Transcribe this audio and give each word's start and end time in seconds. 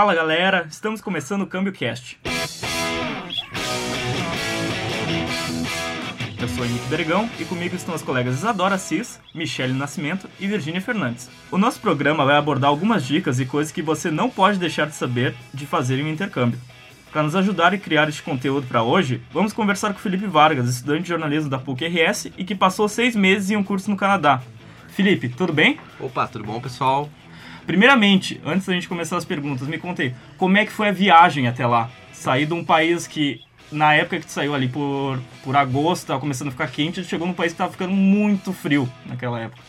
Fala 0.00 0.14
galera, 0.14 0.66
estamos 0.70 1.02
começando 1.02 1.42
o 1.42 1.46
Câmbio 1.46 1.74
Cast. 1.74 2.18
Eu 6.40 6.48
sou 6.48 6.64
Henrique 6.64 6.88
Bergão 6.88 7.28
e 7.38 7.44
comigo 7.44 7.76
estão 7.76 7.94
as 7.94 8.00
colegas 8.00 8.36
Isadora 8.36 8.76
Assis, 8.76 9.20
Michele 9.34 9.74
Nascimento 9.74 10.26
e 10.40 10.46
Virgínia 10.46 10.80
Fernandes. 10.80 11.28
O 11.50 11.58
nosso 11.58 11.78
programa 11.80 12.24
vai 12.24 12.38
abordar 12.38 12.70
algumas 12.70 13.04
dicas 13.04 13.38
e 13.40 13.44
coisas 13.44 13.70
que 13.70 13.82
você 13.82 14.10
não 14.10 14.30
pode 14.30 14.58
deixar 14.58 14.86
de 14.86 14.94
saber 14.94 15.34
de 15.52 15.66
fazer 15.66 15.98
em 15.98 16.04
um 16.04 16.08
intercâmbio. 16.08 16.58
Para 17.12 17.22
nos 17.22 17.36
ajudar 17.36 17.74
a 17.74 17.78
criar 17.78 18.08
este 18.08 18.22
conteúdo 18.22 18.66
para 18.66 18.82
hoje, 18.82 19.20
vamos 19.30 19.52
conversar 19.52 19.92
com 19.92 19.98
Felipe 19.98 20.26
Vargas, 20.26 20.66
estudante 20.70 21.02
de 21.02 21.08
jornalismo 21.10 21.50
da 21.50 21.58
PUC-RS 21.58 22.32
e 22.38 22.44
que 22.44 22.54
passou 22.54 22.88
seis 22.88 23.14
meses 23.14 23.50
em 23.50 23.56
um 23.56 23.62
curso 23.62 23.90
no 23.90 23.98
Canadá. 23.98 24.40
Felipe, 24.88 25.28
tudo 25.28 25.52
bem? 25.52 25.78
Opa, 26.00 26.26
tudo 26.26 26.44
bom, 26.44 26.58
pessoal? 26.58 27.06
Primeiramente, 27.66 28.40
antes 28.44 28.66
da 28.66 28.72
gente 28.72 28.88
começar 28.88 29.16
as 29.16 29.24
perguntas, 29.24 29.68
me 29.68 29.78
contei 29.78 30.14
como 30.36 30.56
é 30.56 30.64
que 30.64 30.72
foi 30.72 30.88
a 30.88 30.92
viagem 30.92 31.46
até 31.46 31.66
lá? 31.66 31.90
Sair 32.12 32.46
de 32.46 32.54
um 32.54 32.64
país 32.64 33.06
que, 33.06 33.40
na 33.70 33.94
época 33.94 34.18
que 34.20 34.26
tu 34.26 34.32
saiu 34.32 34.54
ali 34.54 34.68
por, 34.68 35.18
por 35.42 35.56
agosto, 35.56 36.02
estava 36.02 36.20
começando 36.20 36.48
a 36.48 36.50
ficar 36.50 36.68
quente, 36.68 37.02
tu 37.02 37.08
chegou 37.08 37.26
num 37.26 37.34
país 37.34 37.52
que 37.52 37.54
estava 37.54 37.70
ficando 37.70 37.92
muito 37.92 38.52
frio 38.52 38.90
naquela 39.06 39.40
época. 39.40 39.62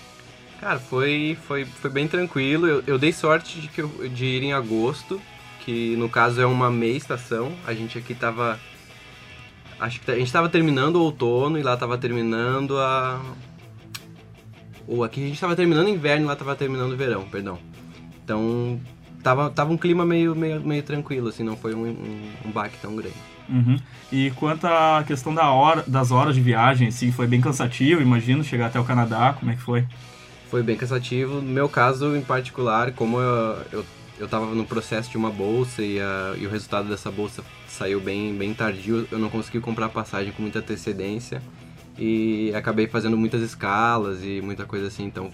Cara, 0.61 0.77
foi, 0.77 1.35
foi, 1.47 1.65
foi 1.65 1.89
bem 1.89 2.07
tranquilo. 2.07 2.67
Eu, 2.67 2.83
eu 2.85 2.99
dei 2.99 3.11
sorte 3.11 3.59
de, 3.59 3.67
que 3.67 3.81
eu, 3.81 3.87
de 4.09 4.25
ir 4.25 4.43
em 4.43 4.53
agosto, 4.53 5.19
que 5.65 5.95
no 5.95 6.07
caso 6.07 6.39
é 6.39 6.45
uma 6.45 6.69
meia 6.69 6.95
estação. 6.95 7.51
A 7.65 7.73
gente 7.73 7.97
aqui 7.97 8.13
tava. 8.13 8.59
Acho 9.79 9.99
que 9.99 10.11
a 10.11 10.15
gente 10.19 10.31
tava 10.31 10.47
terminando 10.49 10.97
o 10.97 11.01
outono 11.01 11.57
e 11.57 11.63
lá 11.63 11.75
tava 11.75 11.97
terminando 11.97 12.77
a. 12.77 13.19
Ou 14.87 15.03
aqui 15.03 15.23
a 15.23 15.27
gente 15.27 15.39
tava 15.39 15.55
terminando 15.55 15.87
o 15.87 15.89
inverno 15.89 16.25
e 16.25 16.27
lá 16.27 16.35
tava 16.35 16.55
terminando 16.55 16.91
o 16.91 16.97
verão, 16.97 17.23
perdão. 17.27 17.57
Então 18.23 18.79
tava, 19.21 19.49
tava 19.49 19.71
um 19.71 19.77
clima 19.77 20.05
meio, 20.05 20.35
meio, 20.35 20.61
meio 20.61 20.83
tranquilo, 20.83 21.29
assim, 21.29 21.43
não 21.43 21.55
foi 21.55 21.73
um, 21.73 21.85
um, 21.85 22.31
um 22.45 22.51
baque 22.51 22.77
tão 22.81 22.95
grande. 22.95 23.15
Uhum. 23.49 23.77
E 24.11 24.31
quanto 24.31 24.65
à 24.65 25.03
questão 25.05 25.33
da 25.33 25.49
hora, 25.51 25.83
das 25.87 26.11
horas 26.11 26.35
de 26.35 26.41
viagem, 26.41 26.87
assim, 26.87 27.11
foi 27.11 27.27
bem 27.27 27.41
cansativo, 27.41 28.01
imagino, 28.01 28.43
chegar 28.43 28.67
até 28.67 28.79
o 28.79 28.83
Canadá, 28.83 29.35
como 29.37 29.51
é 29.51 29.55
que 29.55 29.61
foi? 29.61 29.85
Foi 30.49 30.63
bem 30.63 30.75
cansativo. 30.75 31.35
No 31.35 31.41
meu 31.41 31.69
caso, 31.69 32.15
em 32.15 32.21
particular, 32.21 32.91
como 32.91 33.19
eu, 33.19 33.57
eu, 33.71 33.85
eu 34.19 34.27
tava 34.27 34.45
no 34.53 34.65
processo 34.65 35.09
de 35.09 35.17
uma 35.17 35.29
bolsa 35.29 35.81
e, 35.81 35.99
a, 35.99 36.33
e 36.37 36.45
o 36.45 36.49
resultado 36.49 36.87
dessa 36.87 37.11
bolsa 37.11 37.43
saiu 37.67 37.99
bem, 37.99 38.35
bem 38.35 38.53
tardio, 38.53 39.07
eu 39.11 39.19
não 39.19 39.29
consegui 39.29 39.59
comprar 39.59 39.89
passagem 39.89 40.31
com 40.31 40.41
muita 40.41 40.59
antecedência 40.59 41.41
e 41.97 42.53
acabei 42.55 42.87
fazendo 42.87 43.17
muitas 43.17 43.41
escalas 43.41 44.23
e 44.23 44.41
muita 44.41 44.65
coisa 44.65 44.87
assim, 44.87 45.05
então 45.05 45.29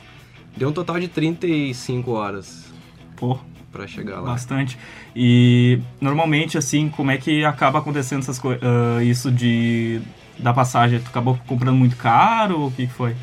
deu 0.55 0.69
um 0.69 0.71
total 0.71 0.99
de 0.99 1.07
35 1.07 2.11
horas 2.11 2.76
Pô, 3.17 3.37
para 3.71 3.85
chegar 3.85 4.21
lá. 4.21 4.31
bastante. 4.31 4.77
E 5.15 5.81
normalmente, 5.99 6.57
assim, 6.57 6.87
como 6.89 7.11
é 7.11 7.17
que 7.17 7.43
acaba 7.43 7.79
acontecendo 7.79 8.19
essas 8.19 8.39
coisas? 8.39 8.61
isso 9.03 9.29
de 9.29 10.01
da 10.39 10.53
passagem? 10.53 10.99
Tu 10.99 11.09
acabou 11.09 11.37
comprando 11.45 11.75
muito 11.75 11.97
caro? 11.97 12.67
O 12.67 12.71
que, 12.71 12.87
que 12.87 12.93
foi? 12.93 13.15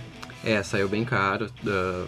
É, 0.45 0.62
saiu 0.62 0.89
bem 0.89 1.05
caro. 1.05 1.47
Uh, 1.65 2.06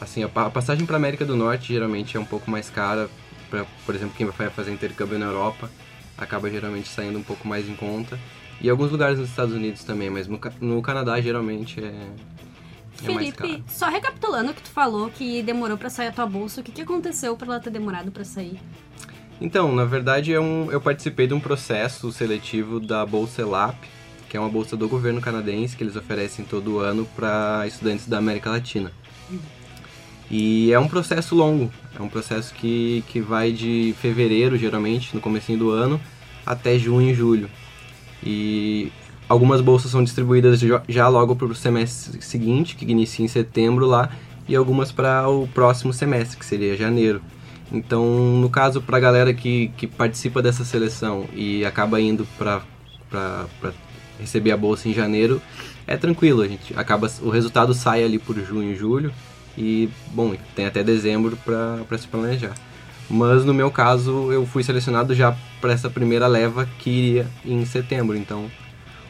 assim, 0.00 0.22
a, 0.22 0.26
a 0.26 0.50
passagem 0.50 0.84
para 0.84 0.96
América 0.96 1.24
do 1.24 1.36
Norte 1.36 1.72
geralmente 1.72 2.16
é 2.16 2.20
um 2.20 2.24
pouco 2.24 2.50
mais 2.50 2.68
cara. 2.68 3.08
Pra, 3.48 3.64
por 3.86 3.94
exemplo, 3.94 4.14
quem 4.16 4.26
vai 4.26 4.50
fazer 4.50 4.72
intercâmbio 4.72 5.18
na 5.18 5.26
Europa 5.26 5.70
acaba 6.18 6.50
geralmente 6.50 6.88
saindo 6.88 7.18
um 7.18 7.22
pouco 7.22 7.46
mais 7.46 7.68
em 7.68 7.74
conta. 7.74 8.18
E 8.60 8.68
alguns 8.68 8.90
lugares 8.90 9.18
nos 9.18 9.28
Estados 9.28 9.54
Unidos 9.54 9.84
também, 9.84 10.10
mas 10.10 10.26
no, 10.26 10.38
no 10.60 10.82
Canadá 10.82 11.20
geralmente 11.20 11.82
é, 11.82 11.94
é. 13.02 13.06
Felipe, 13.06 13.64
só 13.68 13.88
recapitulando 13.88 14.50
o 14.50 14.54
que 14.54 14.62
tu 14.62 14.70
falou 14.70 15.10
que 15.10 15.42
demorou 15.42 15.76
pra 15.76 15.90
sair 15.90 16.08
a 16.08 16.12
tua 16.12 16.26
bolsa, 16.26 16.60
o 16.60 16.64
que, 16.64 16.72
que 16.72 16.82
aconteceu 16.82 17.36
pra 17.36 17.46
ela 17.46 17.60
ter 17.60 17.70
demorado 17.70 18.10
pra 18.10 18.24
sair? 18.24 18.58
Então, 19.40 19.74
na 19.74 19.84
verdade, 19.84 20.32
é 20.32 20.40
um, 20.40 20.70
eu 20.72 20.80
participei 20.80 21.26
de 21.26 21.34
um 21.34 21.40
processo 21.40 22.10
seletivo 22.10 22.80
da 22.80 23.06
Bolsa 23.06 23.42
ELAP, 23.42 23.76
que 24.28 24.36
é 24.36 24.40
uma 24.40 24.48
bolsa 24.48 24.76
do 24.76 24.88
governo 24.88 25.20
canadense 25.20 25.76
que 25.76 25.82
eles 25.84 25.96
oferecem 25.96 26.44
todo 26.44 26.80
ano 26.80 27.06
para 27.16 27.64
estudantes 27.66 28.06
da 28.06 28.18
América 28.18 28.50
Latina. 28.50 28.92
E 30.30 30.72
é 30.72 30.78
um 30.78 30.88
processo 30.88 31.34
longo, 31.34 31.72
é 31.98 32.02
um 32.02 32.08
processo 32.08 32.52
que, 32.52 33.02
que 33.08 33.20
vai 33.20 33.52
de 33.52 33.94
fevereiro, 34.00 34.58
geralmente, 34.58 35.14
no 35.14 35.20
comecinho 35.20 35.58
do 35.58 35.70
ano, 35.70 36.00
até 36.44 36.78
junho 36.78 37.10
e 37.10 37.14
julho. 37.14 37.48
E 38.22 38.92
algumas 39.28 39.60
bolsas 39.60 39.90
são 39.90 40.02
distribuídas 40.02 40.60
já 40.88 41.08
logo 41.08 41.36
para 41.36 41.46
o 41.46 41.54
semestre 41.54 42.22
seguinte, 42.22 42.74
que 42.76 42.84
inicia 42.84 43.24
em 43.24 43.28
setembro 43.28 43.86
lá, 43.86 44.10
e 44.48 44.56
algumas 44.56 44.90
para 44.90 45.28
o 45.28 45.46
próximo 45.48 45.92
semestre, 45.92 46.38
que 46.38 46.44
seria 46.44 46.76
janeiro. 46.76 47.20
Então, 47.70 48.04
no 48.40 48.48
caso, 48.48 48.80
para 48.80 48.96
a 48.96 49.00
galera 49.00 49.34
que, 49.34 49.70
que 49.76 49.86
participa 49.86 50.40
dessa 50.40 50.64
seleção 50.64 51.26
e 51.34 51.64
acaba 51.66 52.00
indo 52.00 52.26
para 52.38 52.62
receber 54.18 54.52
a 54.52 54.56
bolsa 54.56 54.88
em 54.88 54.94
janeiro, 54.94 55.40
é 55.86 55.96
tranquilo. 55.96 56.40
A 56.40 56.48
gente 56.48 56.72
acaba, 56.78 57.10
o 57.20 57.28
resultado 57.28 57.74
sai 57.74 58.02
ali 58.02 58.18
por 58.18 58.36
junho 58.38 58.72
e 58.72 58.74
julho 58.74 59.12
e, 59.56 59.90
bom, 60.14 60.34
tem 60.54 60.64
até 60.64 60.82
dezembro 60.82 61.36
para 61.44 61.98
se 61.98 62.08
planejar. 62.08 62.54
Mas 63.10 63.44
no 63.44 63.52
meu 63.52 63.70
caso, 63.70 64.32
eu 64.32 64.46
fui 64.46 64.62
selecionado 64.62 65.14
já 65.14 65.36
para 65.60 65.72
essa 65.72 65.90
primeira 65.90 66.26
leva 66.26 66.66
que 66.78 66.90
iria 66.90 67.26
em 67.44 67.64
setembro. 67.66 68.16
Então, 68.16 68.50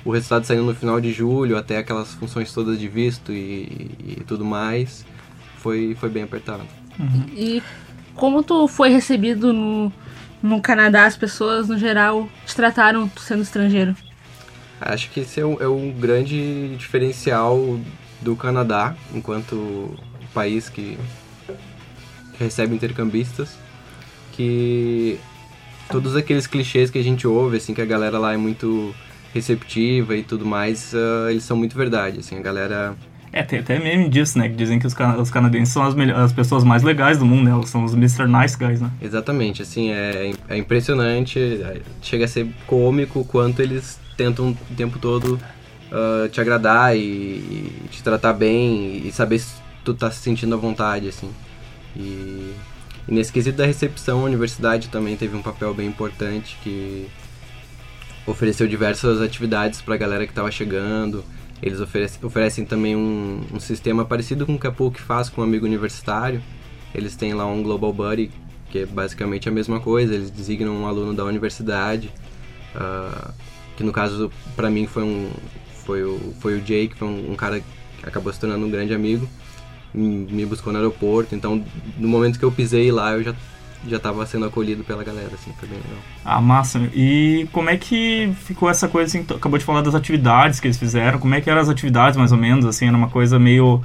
o 0.04 0.12
resultado 0.12 0.44
saindo 0.44 0.64
no 0.64 0.74
final 0.74 1.00
de 1.00 1.12
julho, 1.12 1.56
até 1.56 1.78
aquelas 1.78 2.14
funções 2.14 2.52
todas 2.52 2.78
de 2.78 2.88
visto 2.88 3.32
e, 3.32 3.90
e 4.18 4.24
tudo 4.26 4.44
mais, 4.44 5.04
foi, 5.58 5.96
foi 5.98 6.08
bem 6.08 6.22
apertado. 6.22 6.62
E 7.36 7.62
como 8.14 8.42
tu 8.42 8.66
foi 8.66 8.90
recebido 8.90 9.52
no, 9.52 9.92
no 10.42 10.60
Canadá, 10.60 11.06
as 11.06 11.16
pessoas 11.16 11.68
no 11.68 11.78
geral 11.78 12.28
te 12.46 12.54
trataram 12.54 13.08
tu 13.08 13.20
sendo 13.20 13.42
estrangeiro? 13.42 13.94
Acho 14.80 15.10
que 15.10 15.20
esse 15.20 15.40
é 15.40 15.46
um, 15.46 15.60
é 15.60 15.68
um 15.68 15.90
grande 15.90 16.76
diferencial 16.76 17.78
do 18.20 18.36
Canadá, 18.36 18.96
enquanto 19.12 19.96
país 20.32 20.68
que, 20.68 20.98
que 22.34 22.44
recebe 22.44 22.74
intercambistas, 22.74 23.56
que 24.32 25.18
todos 25.90 26.14
aqueles 26.14 26.46
clichês 26.46 26.90
que 26.90 26.98
a 26.98 27.02
gente 27.02 27.26
ouve, 27.26 27.56
assim, 27.56 27.74
que 27.74 27.80
a 27.80 27.86
galera 27.86 28.18
lá 28.18 28.32
é 28.32 28.36
muito 28.36 28.94
receptiva 29.34 30.16
e 30.16 30.22
tudo 30.22 30.44
mais, 30.46 30.92
ah, 30.94 31.30
eles 31.30 31.44
são 31.44 31.56
muito 31.56 31.76
verdade, 31.76 32.20
assim, 32.20 32.36
a 32.36 32.42
galera... 32.42 32.94
É, 33.30 33.42
tem 33.42 33.58
até 33.58 33.78
meme 33.78 34.08
disso, 34.08 34.38
né? 34.38 34.48
Que 34.48 34.54
dizem 34.56 34.78
que 34.78 34.86
os, 34.86 34.94
cana- 34.94 35.18
os 35.20 35.30
canadenses 35.30 35.72
são 35.72 35.82
as, 35.82 35.94
as 36.16 36.32
pessoas 36.32 36.64
mais 36.64 36.82
legais 36.82 37.18
do 37.18 37.26
mundo, 37.26 37.44
né? 37.44 37.50
Elas 37.50 37.68
são 37.68 37.84
os 37.84 37.92
Mr. 37.92 38.26
Nice 38.26 38.56
Guys, 38.56 38.80
né? 38.80 38.90
Exatamente, 39.02 39.60
assim, 39.60 39.90
é, 39.90 40.32
é 40.48 40.56
impressionante, 40.56 41.38
é, 41.38 41.82
chega 42.00 42.24
a 42.24 42.28
ser 42.28 42.48
cômico 42.66 43.20
o 43.20 43.24
quanto 43.26 43.60
eles 43.60 44.00
tentam 44.16 44.48
o 44.50 44.74
tempo 44.74 44.98
todo 44.98 45.38
ah, 45.92 46.26
te 46.30 46.40
agradar 46.40 46.96
e, 46.96 47.00
e 47.00 47.72
te 47.90 48.02
tratar 48.02 48.32
bem 48.32 49.02
e 49.06 49.12
saber 49.12 49.38
se 49.40 49.56
tu 49.84 49.92
tá 49.92 50.10
se 50.10 50.20
sentindo 50.22 50.54
à 50.54 50.58
vontade, 50.58 51.06
assim. 51.08 51.30
E, 51.94 52.54
e 53.06 53.14
nesse 53.14 53.30
quesito 53.30 53.58
da 53.58 53.66
recepção, 53.66 54.20
a 54.20 54.24
universidade 54.24 54.88
também 54.88 55.16
teve 55.16 55.36
um 55.36 55.42
papel 55.42 55.74
bem 55.74 55.86
importante 55.86 56.56
que 56.62 57.06
ofereceu 58.28 58.68
diversas 58.68 59.20
atividades 59.20 59.80
pra 59.80 59.96
galera 59.96 60.26
que 60.26 60.32
tava 60.32 60.50
chegando. 60.50 61.24
Eles 61.62 61.80
oferecem, 61.80 62.20
oferecem 62.22 62.64
também 62.64 62.94
um, 62.94 63.42
um 63.52 63.58
sistema 63.58 64.04
parecido 64.04 64.46
com 64.46 64.54
o 64.54 64.58
que 64.58 64.66
a 64.66 64.72
PUC 64.72 65.00
faz 65.00 65.28
com 65.28 65.40
um 65.40 65.44
amigo 65.44 65.66
universitário. 65.66 66.42
Eles 66.94 67.16
têm 67.16 67.34
lá 67.34 67.46
um 67.46 67.62
Global 67.62 67.92
Buddy, 67.92 68.30
que 68.70 68.80
é 68.80 68.86
basicamente 68.86 69.48
a 69.48 69.52
mesma 69.52 69.80
coisa. 69.80 70.14
Eles 70.14 70.30
designam 70.30 70.72
um 70.72 70.86
aluno 70.86 71.14
da 71.14 71.24
universidade, 71.24 72.12
ah, 72.74 73.32
que 73.76 73.82
no 73.82 73.92
caso 73.92 74.30
para 74.54 74.70
mim 74.70 74.86
foi 74.86 75.02
um 75.02 75.30
foi 75.84 76.04
o 76.04 76.34
foi 76.40 76.58
o 76.58 76.60
Jake, 76.60 76.94
foi 76.94 77.08
um, 77.08 77.32
um 77.32 77.34
cara 77.34 77.60
que 77.60 77.66
acabou 78.08 78.32
se 78.32 78.38
tornando 78.38 78.64
um 78.64 78.70
grande 78.70 78.94
amigo. 78.94 79.28
Me 79.92 80.26
me 80.30 80.46
buscou 80.46 80.72
no 80.72 80.78
aeroporto, 80.78 81.34
então 81.34 81.64
no 81.96 82.08
momento 82.08 82.38
que 82.38 82.44
eu 82.44 82.52
pisei 82.52 82.92
lá 82.92 83.12
eu 83.12 83.22
já 83.24 83.34
já 83.86 83.96
estava 83.96 84.24
sendo 84.26 84.46
acolhido 84.46 84.82
pela 84.84 85.04
galera, 85.04 85.30
assim, 85.34 85.52
foi 85.58 85.68
bem 85.68 85.78
legal. 85.78 85.98
Ah, 86.24 86.40
massa. 86.40 86.78
E 86.94 87.48
como 87.52 87.70
é 87.70 87.76
que 87.76 88.32
ficou 88.44 88.68
essa 88.68 88.88
coisa, 88.88 89.06
assim, 89.18 89.24
acabou 89.34 89.58
de 89.58 89.64
falar 89.64 89.82
das 89.82 89.94
atividades 89.94 90.58
que 90.60 90.66
eles 90.66 90.78
fizeram, 90.78 91.18
como 91.18 91.34
é 91.34 91.40
que 91.40 91.48
eram 91.48 91.60
as 91.60 91.68
atividades, 91.68 92.16
mais 92.16 92.32
ou 92.32 92.38
menos, 92.38 92.64
assim, 92.64 92.86
era 92.88 92.96
uma 92.96 93.08
coisa 93.08 93.38
meio... 93.38 93.82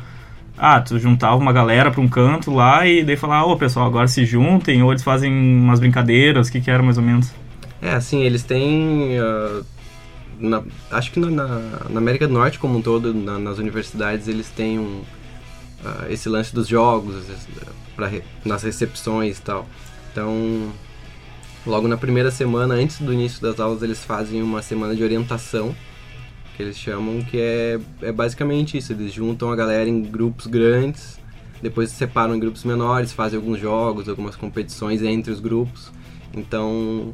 Ah, 0.57 0.79
tu 0.79 0.99
juntava 0.99 1.35
uma 1.35 1.51
galera 1.51 1.89
pra 1.91 1.99
um 1.99 2.07
canto 2.07 2.53
lá 2.53 2.85
e 2.87 3.03
daí 3.03 3.17
falava, 3.17 3.47
ô 3.47 3.57
pessoal, 3.57 3.87
agora 3.87 4.07
se 4.07 4.23
juntem, 4.25 4.83
ou 4.83 4.91
eles 4.91 5.03
fazem 5.03 5.31
umas 5.31 5.79
brincadeiras, 5.79 6.47
o 6.47 6.51
que 6.51 6.61
que 6.61 6.69
era 6.69 6.81
mais 6.83 6.97
ou 6.97 7.03
menos? 7.03 7.31
É, 7.81 7.91
assim, 7.93 8.21
eles 8.21 8.43
têm. 8.43 9.17
ah, 9.19 9.61
na- 10.39 10.63
acho 10.91 11.11
que 11.11 11.19
na, 11.19 11.29
na- 11.29 11.97
América 11.97 12.27
do 12.27 12.33
Norte 12.33 12.59
como 12.59 12.77
um 12.77 12.81
todo, 12.81 13.13
na- 13.13 13.39
nas 13.39 13.57
universidades, 13.57 14.27
eles 14.27 14.47
têm 14.49 14.77
um, 14.79 15.01
ah, 15.83 16.05
esse 16.09 16.29
lance 16.29 16.53
dos 16.53 16.67
jogos 16.67 17.15
esse- 17.29 17.47
pra 17.95 18.09
nas 18.45 18.63
recepções 18.63 19.37
e 19.37 19.41
tal. 19.41 19.67
Então, 20.11 20.71
logo 21.65 21.87
na 21.87 21.97
primeira 21.97 22.29
semana, 22.31 22.75
antes 22.75 22.99
do 22.99 23.11
início 23.13 23.41
das 23.41 23.59
aulas, 23.59 23.81
eles 23.81 24.03
fazem 24.03 24.41
uma 24.41 24.61
semana 24.61 24.95
de 24.95 25.03
orientação, 25.03 25.75
que 26.55 26.61
eles 26.61 26.77
chamam, 26.77 27.21
que 27.23 27.39
é, 27.39 27.79
é 28.01 28.11
basicamente 28.11 28.77
isso. 28.77 28.93
Eles 28.93 29.11
juntam 29.11 29.51
a 29.51 29.55
galera 29.55 29.89
em 29.89 30.01
grupos 30.01 30.47
grandes, 30.47 31.19
depois 31.61 31.89
se 31.89 31.95
separam 31.95 32.35
em 32.35 32.39
grupos 32.39 32.63
menores, 32.63 33.11
fazem 33.11 33.37
alguns 33.37 33.59
jogos, 33.59 34.07
algumas 34.07 34.35
competições 34.35 35.01
entre 35.01 35.31
os 35.31 35.39
grupos. 35.39 35.91
Então 36.33 37.13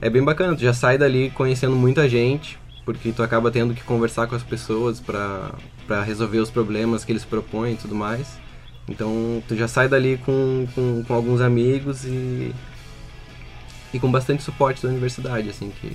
é 0.00 0.10
bem 0.10 0.22
bacana, 0.22 0.56
tu 0.56 0.62
já 0.62 0.72
sai 0.72 0.98
dali 0.98 1.30
conhecendo 1.30 1.76
muita 1.76 2.08
gente, 2.08 2.58
porque 2.84 3.12
tu 3.12 3.22
acaba 3.22 3.50
tendo 3.50 3.74
que 3.74 3.82
conversar 3.82 4.26
com 4.26 4.34
as 4.34 4.42
pessoas 4.42 5.00
para 5.00 6.02
resolver 6.02 6.38
os 6.38 6.50
problemas 6.50 7.04
que 7.04 7.12
eles 7.12 7.24
propõem 7.24 7.74
e 7.74 7.76
tudo 7.76 7.94
mais. 7.94 8.43
Então 8.88 9.42
tu 9.48 9.56
já 9.56 9.66
sai 9.66 9.88
dali 9.88 10.18
com, 10.24 10.66
com, 10.74 11.02
com 11.04 11.14
alguns 11.14 11.40
amigos 11.40 12.04
e, 12.04 12.54
e 13.92 13.98
com 13.98 14.10
bastante 14.10 14.42
suporte 14.42 14.82
da 14.82 14.88
universidade, 14.88 15.48
assim, 15.48 15.72
que 15.80 15.92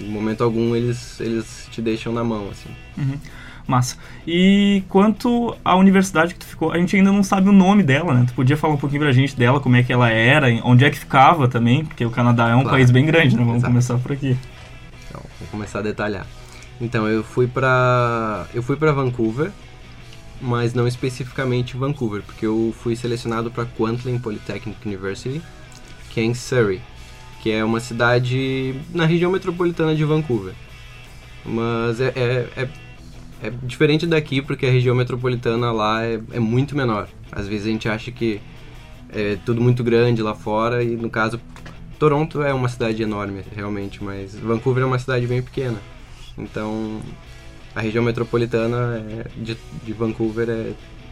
em 0.00 0.08
momento 0.08 0.42
algum 0.44 0.74
eles, 0.74 1.20
eles 1.20 1.68
te 1.70 1.80
deixam 1.82 2.12
na 2.12 2.24
mão, 2.24 2.48
assim. 2.50 2.70
Uhum. 2.96 3.18
Massa. 3.66 3.98
E 4.26 4.82
quanto 4.88 5.54
à 5.62 5.76
universidade 5.76 6.32
que 6.32 6.40
tu 6.40 6.46
ficou, 6.46 6.72
a 6.72 6.78
gente 6.78 6.96
ainda 6.96 7.12
não 7.12 7.22
sabe 7.22 7.50
o 7.50 7.52
nome 7.52 7.82
dela, 7.82 8.14
né? 8.14 8.24
Tu 8.26 8.32
podia 8.32 8.56
falar 8.56 8.72
um 8.72 8.78
pouquinho 8.78 9.02
pra 9.02 9.12
gente 9.12 9.36
dela, 9.36 9.60
como 9.60 9.76
é 9.76 9.82
que 9.82 9.92
ela 9.92 10.08
era, 10.08 10.46
onde 10.64 10.86
é 10.86 10.90
que 10.90 10.98
ficava 10.98 11.46
também, 11.48 11.84
porque 11.84 12.02
o 12.02 12.10
Canadá 12.10 12.48
é 12.48 12.54
um 12.54 12.62
Claro. 12.62 12.70
país 12.78 12.90
bem 12.90 13.04
grande, 13.04 13.36
né? 13.36 13.42
Vamos 13.42 13.56
Exato. 13.58 13.70
começar 13.70 13.98
por 13.98 14.12
aqui. 14.12 14.34
Então, 15.08 15.20
vou 15.38 15.48
começar 15.50 15.80
a 15.80 15.82
detalhar. 15.82 16.26
Então, 16.80 17.06
eu 17.06 17.22
fui 17.22 17.46
pra 17.46 18.46
eu 18.54 18.62
fui 18.62 18.76
para 18.76 18.90
Vancouver, 18.92 19.50
mas 20.40 20.74
não 20.74 20.86
especificamente 20.86 21.76
Vancouver, 21.76 22.22
porque 22.22 22.46
eu 22.46 22.74
fui 22.78 22.94
selecionado 22.94 23.50
para 23.50 23.64
Kwantlen 23.64 24.18
Polytechnic 24.18 24.76
University, 24.86 25.42
que 26.10 26.20
é 26.20 26.22
em 26.24 26.34
Surrey, 26.34 26.80
que 27.42 27.50
é 27.50 27.64
uma 27.64 27.80
cidade 27.80 28.74
na 28.92 29.04
região 29.04 29.30
metropolitana 29.30 29.94
de 29.94 30.04
Vancouver. 30.04 30.54
Mas 31.44 32.00
é, 32.00 32.12
é, 32.14 32.48
é, 32.56 32.68
é 33.42 33.50
diferente 33.62 34.06
daqui, 34.06 34.42
porque 34.42 34.66
a 34.66 34.70
região 34.70 34.94
metropolitana 34.94 35.72
lá 35.72 36.04
é, 36.04 36.20
é 36.32 36.40
muito 36.40 36.76
menor. 36.76 37.08
Às 37.30 37.46
vezes 37.46 37.66
a 37.66 37.70
gente 37.70 37.88
acha 37.88 38.10
que 38.10 38.40
é 39.10 39.38
tudo 39.44 39.60
muito 39.60 39.82
grande 39.82 40.22
lá 40.22 40.34
fora, 40.34 40.82
e 40.82 40.96
no 40.96 41.10
caso, 41.10 41.40
Toronto 41.98 42.42
é 42.42 42.52
uma 42.52 42.68
cidade 42.68 43.02
enorme, 43.02 43.42
realmente, 43.54 44.02
mas 44.02 44.34
Vancouver 44.34 44.82
é 44.82 44.86
uma 44.86 44.98
cidade 44.98 45.26
bem 45.26 45.42
pequena. 45.42 45.78
Então, 46.36 47.00
a 47.74 47.80
região 47.80 48.02
metropolitana 48.04 49.02
é- 49.18 49.26
de, 49.42 49.56
de 49.84 49.92
Vancouver 49.92 50.48
é, 50.48 50.70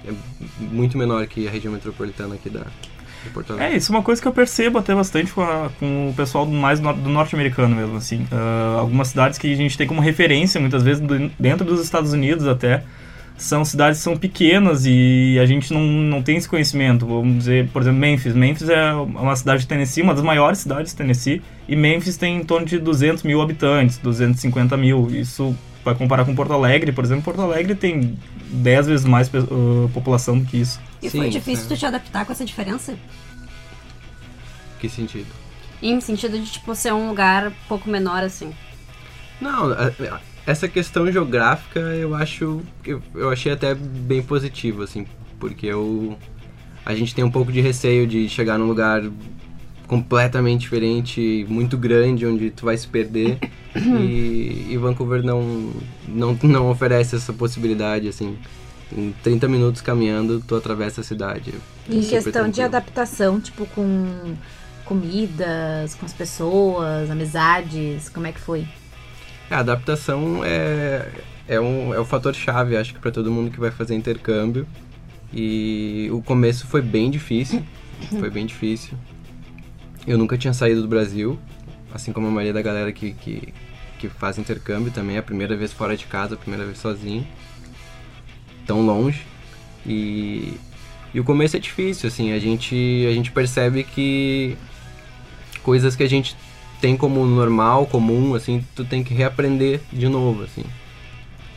é 0.08 0.12
muito 0.60 0.96
menor 0.98 1.26
que 1.26 1.46
a 1.46 1.50
região 1.50 1.72
metropolitana 1.72 2.34
aqui 2.34 2.48
da, 2.50 2.60
de 3.24 3.30
Porto 3.32 3.52
Alegre. 3.52 3.74
É, 3.74 3.76
isso 3.76 3.92
é 3.92 3.96
uma 3.96 4.02
coisa 4.02 4.20
que 4.20 4.28
eu 4.28 4.32
percebo 4.32 4.78
até 4.78 4.94
bastante 4.94 5.32
com, 5.32 5.42
a- 5.42 5.70
com 5.78 6.10
o 6.10 6.14
pessoal 6.14 6.44
do 6.46 6.52
mais 6.52 6.80
nor- 6.80 6.94
do 6.94 7.08
norte-americano 7.08 7.74
mesmo, 7.74 7.96
assim. 7.96 8.26
Ah, 8.32 8.76
algumas 8.78 9.08
cidades 9.08 9.38
que 9.38 9.52
a 9.52 9.56
gente 9.56 9.76
tem 9.76 9.86
como 9.86 10.00
referência, 10.00 10.60
muitas 10.60 10.82
vezes 10.82 11.00
do- 11.02 11.30
dentro 11.38 11.64
dos 11.64 11.80
Estados 11.82 12.12
Unidos 12.12 12.46
até, 12.46 12.82
são 13.38 13.66
cidades 13.66 13.98
que 13.98 14.04
são 14.04 14.16
pequenas 14.16 14.84
e 14.86 15.38
a 15.38 15.44
gente 15.44 15.70
não, 15.74 15.82
não 15.82 16.22
tem 16.22 16.38
esse 16.38 16.48
conhecimento. 16.48 17.04
Vamos 17.04 17.36
dizer, 17.38 17.68
por 17.68 17.82
exemplo, 17.82 17.98
Memphis. 18.00 18.34
Memphis 18.34 18.68
é 18.70 18.92
uma 18.94 19.36
cidade 19.36 19.60
de 19.60 19.66
Tennessee, 19.68 20.02
uma 20.02 20.14
das 20.14 20.24
maiores 20.24 20.60
cidades 20.60 20.92
de 20.92 20.96
Tennessee, 20.96 21.42
e 21.68 21.76
Memphis 21.76 22.16
tem 22.16 22.38
em 22.38 22.44
torno 22.44 22.66
de 22.66 22.78
200 22.78 23.24
mil 23.24 23.42
habitantes, 23.42 23.98
250 23.98 24.74
mil. 24.78 25.08
Isso 25.10 25.54
vai 25.86 25.94
comparar 25.94 26.24
com 26.24 26.34
Porto 26.34 26.52
Alegre, 26.52 26.92
por 26.92 27.04
exemplo, 27.04 27.22
Porto 27.22 27.40
Alegre 27.40 27.74
tem 27.74 28.18
10 28.50 28.86
vezes 28.88 29.06
mais 29.06 29.30
ah, 29.34 29.88
população 29.94 30.38
do 30.38 30.44
que 30.44 30.58
isso. 30.58 30.80
E 31.00 31.08
Sim, 31.08 31.18
foi 31.18 31.28
difícil 31.30 31.64
sim. 31.64 31.74
tu 31.74 31.78
te 31.78 31.86
adaptar 31.86 32.26
com 32.26 32.32
essa 32.32 32.44
diferença? 32.44 32.96
Que 34.80 34.88
sentido? 34.88 35.28
Em 35.80 36.00
sentido 36.00 36.38
de, 36.38 36.50
tipo, 36.50 36.74
ser 36.74 36.92
um 36.92 37.08
lugar 37.08 37.48
um 37.48 37.68
pouco 37.68 37.88
menor, 37.88 38.24
assim. 38.24 38.52
Não, 39.40 39.70
essa 40.46 40.66
questão 40.66 41.10
geográfica 41.10 41.80
eu 41.80 42.14
acho 42.14 42.62
eu, 42.84 43.02
eu 43.14 43.30
achei 43.30 43.52
até 43.52 43.74
bem 43.74 44.22
positivo 44.22 44.82
assim, 44.82 45.06
porque 45.38 45.66
eu 45.66 46.16
a 46.84 46.94
gente 46.94 47.14
tem 47.14 47.22
um 47.22 47.30
pouco 47.30 47.52
de 47.52 47.60
receio 47.60 48.06
de 48.06 48.28
chegar 48.28 48.56
num 48.56 48.66
lugar 48.66 49.02
completamente 49.86 50.62
diferente, 50.62 51.44
muito 51.48 51.76
grande, 51.76 52.24
onde 52.24 52.50
tu 52.50 52.64
vai 52.64 52.76
se 52.76 52.88
perder 52.88 53.38
e, 53.76 54.66
e 54.70 54.76
Vancouver 54.76 55.22
não, 55.22 55.72
não 56.08 56.38
não 56.42 56.70
oferece 56.70 57.16
essa 57.16 57.32
possibilidade 57.32 58.08
assim. 58.08 58.36
Em 58.96 59.12
30 59.22 59.48
minutos 59.48 59.82
caminhando, 59.82 60.40
tu 60.46 60.54
atravessa 60.54 61.00
a 61.00 61.04
cidade. 61.04 61.52
É 61.90 61.94
Em 61.94 62.00
questão 62.00 62.20
de 62.22 62.32
tranquilo. 62.32 62.66
adaptação, 62.66 63.40
tipo, 63.40 63.66
com 63.66 64.36
comidas, 64.84 65.96
com 65.96 66.06
as 66.06 66.12
pessoas, 66.12 67.10
amizades, 67.10 68.08
como 68.08 68.26
é 68.28 68.32
que 68.32 68.40
foi? 68.40 68.64
A 69.50 69.58
adaptação 69.58 70.42
é, 70.44 71.08
é, 71.48 71.60
um, 71.60 71.92
é 71.92 71.98
o 71.98 72.04
fator 72.04 72.32
chave, 72.34 72.76
acho 72.76 72.94
que 72.94 73.00
para 73.00 73.10
todo 73.10 73.30
mundo 73.30 73.50
que 73.50 73.58
vai 73.58 73.72
fazer 73.72 73.94
intercâmbio. 73.96 74.66
E 75.32 76.08
o 76.12 76.22
começo 76.22 76.66
foi 76.68 76.80
bem 76.80 77.10
difícil, 77.10 77.62
foi 78.20 78.30
bem 78.30 78.46
difícil. 78.46 78.96
Eu 80.06 80.16
nunca 80.16 80.38
tinha 80.38 80.54
saído 80.54 80.82
do 80.82 80.88
Brasil, 80.88 81.36
assim 81.92 82.12
como 82.12 82.28
a 82.28 82.30
maioria 82.30 82.52
da 82.52 82.62
galera 82.62 82.92
que, 82.92 83.12
que, 83.12 83.52
que 83.98 84.08
faz 84.08 84.38
intercâmbio 84.38 84.92
também, 84.92 85.16
é 85.16 85.18
a 85.18 85.22
primeira 85.22 85.56
vez 85.56 85.72
fora 85.72 85.96
de 85.96 86.06
casa, 86.06 86.34
a 86.34 86.38
primeira 86.38 86.64
vez 86.64 86.78
sozinho, 86.78 87.26
tão 88.66 88.84
longe. 88.84 89.22
E, 89.84 90.54
e 91.14 91.20
o 91.20 91.24
começo 91.24 91.56
é 91.56 91.60
difícil, 91.60 92.08
assim, 92.08 92.32
a 92.32 92.38
gente, 92.38 93.06
a 93.08 93.12
gente 93.12 93.30
percebe 93.30 93.84
que 93.84 94.56
coisas 95.62 95.96
que 95.96 96.02
a 96.02 96.08
gente 96.08 96.36
tem 96.80 96.96
como 96.96 97.24
normal, 97.24 97.86
comum, 97.86 98.34
assim, 98.34 98.64
tu 98.74 98.84
tem 98.84 99.02
que 99.02 99.14
reaprender 99.14 99.80
de 99.92 100.08
novo, 100.08 100.42
assim. 100.42 100.64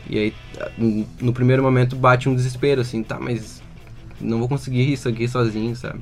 E 0.08 0.18
aí, 0.18 0.34
no 1.20 1.32
primeiro 1.32 1.62
momento 1.62 1.94
bate 1.94 2.28
um 2.28 2.34
desespero, 2.34 2.80
assim, 2.80 3.02
tá, 3.02 3.18
mas 3.20 3.62
não 4.20 4.38
vou 4.38 4.48
conseguir 4.48 4.92
isso 4.92 5.08
aqui 5.08 5.28
sozinho, 5.28 5.74
sabe? 5.76 6.00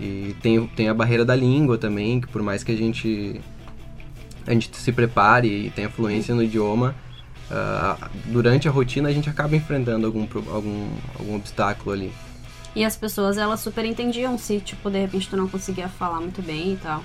E 0.00 0.34
tem, 0.42 0.66
tem 0.68 0.88
a 0.88 0.94
barreira 0.94 1.24
da 1.24 1.34
língua 1.34 1.78
também, 1.78 2.20
que 2.20 2.28
por 2.28 2.42
mais 2.42 2.64
que 2.64 2.72
a 2.72 2.76
gente 2.76 3.40
a 4.46 4.52
gente 4.52 4.74
se 4.76 4.92
prepare 4.92 5.48
e 5.48 5.70
tenha 5.70 5.88
fluência 5.88 6.34
no 6.34 6.42
idioma, 6.42 6.94
ah, 7.50 8.10
durante 8.26 8.68
a 8.68 8.70
rotina 8.70 9.08
a 9.08 9.12
gente 9.12 9.28
acaba 9.28 9.54
enfrentando 9.54 10.06
algum, 10.06 10.26
algum, 10.50 10.88
algum 11.18 11.36
obstáculo 11.36 11.92
ali. 11.92 12.12
E 12.74 12.84
as 12.84 12.96
pessoas, 12.96 13.38
elas 13.38 13.60
super 13.60 13.84
entendiam 13.84 14.36
se, 14.36 14.58
tipo, 14.60 14.90
de 14.90 15.00
repente 15.00 15.28
tu 15.28 15.36
não 15.36 15.48
conseguia 15.48 15.88
falar 15.88 16.20
muito 16.20 16.42
bem 16.42 16.72
e 16.72 16.76
tal. 16.76 17.02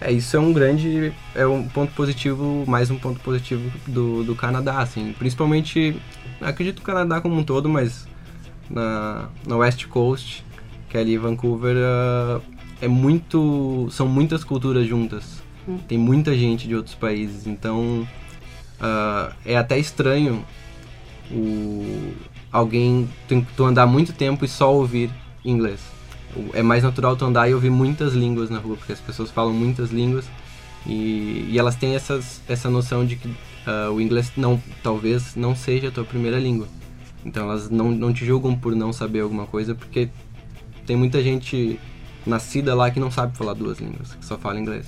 É, 0.00 0.12
isso 0.12 0.36
é 0.36 0.40
um 0.40 0.52
grande, 0.52 1.12
é 1.34 1.46
um 1.46 1.66
ponto 1.68 1.92
positivo, 1.94 2.64
mais 2.66 2.90
um 2.90 2.98
ponto 2.98 3.20
positivo 3.20 3.70
do, 3.86 4.24
do 4.24 4.34
Canadá, 4.34 4.80
assim, 4.80 5.14
principalmente, 5.18 5.96
acredito 6.40 6.80
no 6.80 6.84
Canadá 6.84 7.20
como 7.20 7.36
um 7.36 7.44
todo, 7.44 7.68
mas 7.68 8.06
na, 8.68 9.28
na 9.46 9.56
West 9.56 9.86
Coast, 9.86 10.44
que 10.90 10.98
é 10.98 11.00
ali 11.00 11.16
Vancouver, 11.16 11.76
ah, 11.78 12.40
é 12.80 12.88
muito, 12.88 13.88
são 13.90 14.06
muitas 14.06 14.44
culturas 14.44 14.86
juntas, 14.86 15.42
Tem 15.88 15.98
muita 15.98 16.36
gente 16.36 16.68
de 16.68 16.74
outros 16.74 16.94
países, 16.94 17.46
então 17.46 18.06
ah, 18.80 19.32
é 19.44 19.56
até 19.56 19.78
estranho 19.78 20.44
o, 21.30 22.12
alguém, 22.52 23.08
tu, 23.28 23.46
tu 23.56 23.64
andar 23.64 23.86
muito 23.86 24.12
tempo 24.12 24.44
e 24.44 24.48
só 24.48 24.72
ouvir 24.72 25.10
inglês. 25.44 25.80
É 26.52 26.62
mais 26.62 26.82
natural 26.82 27.16
tu 27.16 27.24
andar 27.24 27.48
e 27.48 27.54
ouvir 27.54 27.70
muitas 27.70 28.12
línguas 28.12 28.50
na 28.50 28.58
rua, 28.58 28.76
porque 28.76 28.92
as 28.92 29.00
pessoas 29.00 29.30
falam 29.30 29.52
muitas 29.52 29.90
línguas 29.90 30.26
e, 30.86 31.48
e 31.50 31.58
elas 31.58 31.74
têm 31.76 31.94
essas, 31.94 32.42
essa 32.48 32.70
noção 32.70 33.04
de 33.04 33.16
que 33.16 33.34
ah, 33.66 33.90
o 33.90 34.00
inglês 34.00 34.32
não, 34.36 34.62
talvez 34.82 35.34
não 35.34 35.56
seja 35.56 35.88
a 35.88 35.90
tua 35.90 36.04
primeira 36.04 36.38
língua. 36.38 36.68
Então 37.24 37.50
elas 37.50 37.68
não, 37.68 37.90
não 37.90 38.12
te 38.12 38.24
julgam 38.24 38.54
por 38.54 38.76
não 38.76 38.92
saber 38.92 39.20
alguma 39.20 39.46
coisa, 39.46 39.74
porque 39.74 40.08
tem 40.86 40.96
muita 40.96 41.20
gente 41.22 41.80
nascida 42.24 42.74
lá 42.74 42.90
que 42.90 43.00
não 43.00 43.10
sabe 43.10 43.36
falar 43.36 43.54
duas 43.54 43.78
línguas, 43.78 44.14
que 44.14 44.24
só 44.24 44.38
fala 44.38 44.60
inglês. 44.60 44.86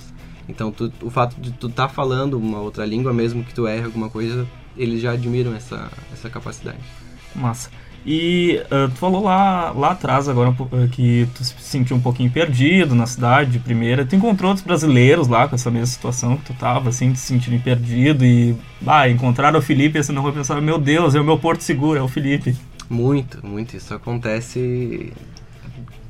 Então 0.49 0.71
tu- 0.71 0.91
o 1.01 1.09
fato 1.09 1.39
de 1.39 1.51
tu 1.51 1.67
estar 1.67 1.87
tá 1.87 1.93
falando 1.93 2.37
uma 2.37 2.59
outra 2.59 2.85
língua, 2.85 3.13
mesmo 3.13 3.43
que 3.43 3.53
tu 3.53 3.67
erre 3.67 3.85
alguma 3.85 4.09
coisa, 4.09 4.47
eles 4.75 5.01
já 5.01 5.11
admiram 5.11 5.53
essa, 5.55 5.89
essa 6.11 6.29
capacidade. 6.29 6.79
Massa. 7.35 7.69
E 8.05 8.61
ah, 8.71 8.89
tu 8.89 8.95
falou 8.97 9.23
lá, 9.23 9.71
lá 9.71 9.91
atrás 9.91 10.27
agora 10.27 10.49
ah, 10.49 10.87
que 10.91 11.27
tu 11.35 11.43
se 11.43 11.53
sentiu 11.59 11.95
um 11.95 12.01
pouquinho 12.01 12.31
perdido 12.31 12.95
na 12.95 13.05
cidade 13.05 13.51
de 13.51 13.59
primeira. 13.59 14.05
Tu 14.05 14.15
encontrou 14.15 14.49
outros 14.49 14.65
brasileiros 14.65 15.27
lá 15.27 15.47
com 15.47 15.55
essa 15.55 15.69
mesma 15.69 15.85
situação 15.85 16.37
que 16.37 16.45
tu 16.45 16.53
tava, 16.53 16.89
assim, 16.89 17.11
te 17.11 17.19
sentindo 17.19 17.61
perdido 17.61 18.25
e 18.25 18.55
ah, 18.87 19.07
encontraram 19.09 19.59
o 19.59 19.61
Felipe 19.61 19.99
e 19.99 20.03
você 20.03 20.11
não 20.11 20.23
vai 20.23 20.31
pensar, 20.31 20.59
meu 20.61 20.79
Deus, 20.79 21.13
é 21.13 21.21
o 21.21 21.25
meu 21.25 21.37
porto 21.37 21.61
seguro, 21.61 21.99
é 21.99 22.01
o 22.01 22.07
Felipe. 22.07 22.55
Muito, 22.89 23.45
muito. 23.45 23.75
Isso 23.75 23.93
acontece 23.93 25.13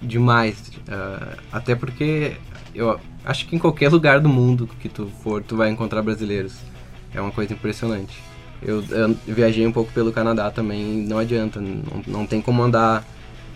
demais. 0.01 0.71
Ah, 0.87 1.37
até 1.51 1.75
porque 1.75 2.37
eu 2.73 2.99
acho 3.29 3.45
que 3.45 3.55
em 3.55 3.59
qualquer 3.59 3.89
lugar 3.89 4.19
do 4.19 4.27
mundo 4.27 4.67
que 4.79 4.89
tu 4.89 5.07
for, 5.23 5.43
tu 5.43 5.55
vai 5.55 5.69
encontrar 5.69 6.01
brasileiros. 6.01 6.53
É 7.13 7.21
uma 7.21 7.31
coisa 7.31 7.53
impressionante. 7.53 8.17
Eu, 8.61 8.83
eu 8.89 9.15
viajei 9.25 9.65
um 9.65 9.71
pouco 9.71 9.91
pelo 9.93 10.11
Canadá 10.11 10.51
também, 10.51 10.83
não 11.07 11.17
adianta. 11.17 11.59
Não, 11.61 12.03
não 12.07 12.25
tem 12.25 12.41
como 12.41 12.61
andar 12.61 13.05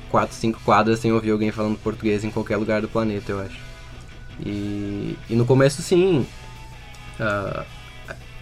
quatro, 0.10 0.36
cinco 0.36 0.60
quadras 0.63 1.00
sem 1.00 1.12
ouvir 1.12 1.32
alguém 1.32 1.51
falando 1.51 1.77
português 1.77 2.24
em 2.24 2.30
qualquer 2.32 2.58
lugar 2.58 2.82
do 2.82 2.88
planeta, 2.88 3.32
eu 3.32 3.39
acho. 3.42 3.58
E, 4.46 5.18
e 5.30 5.36
no 5.36 5.46
começo, 5.46 5.82
sim, 5.82 6.25
ah, 7.20 7.65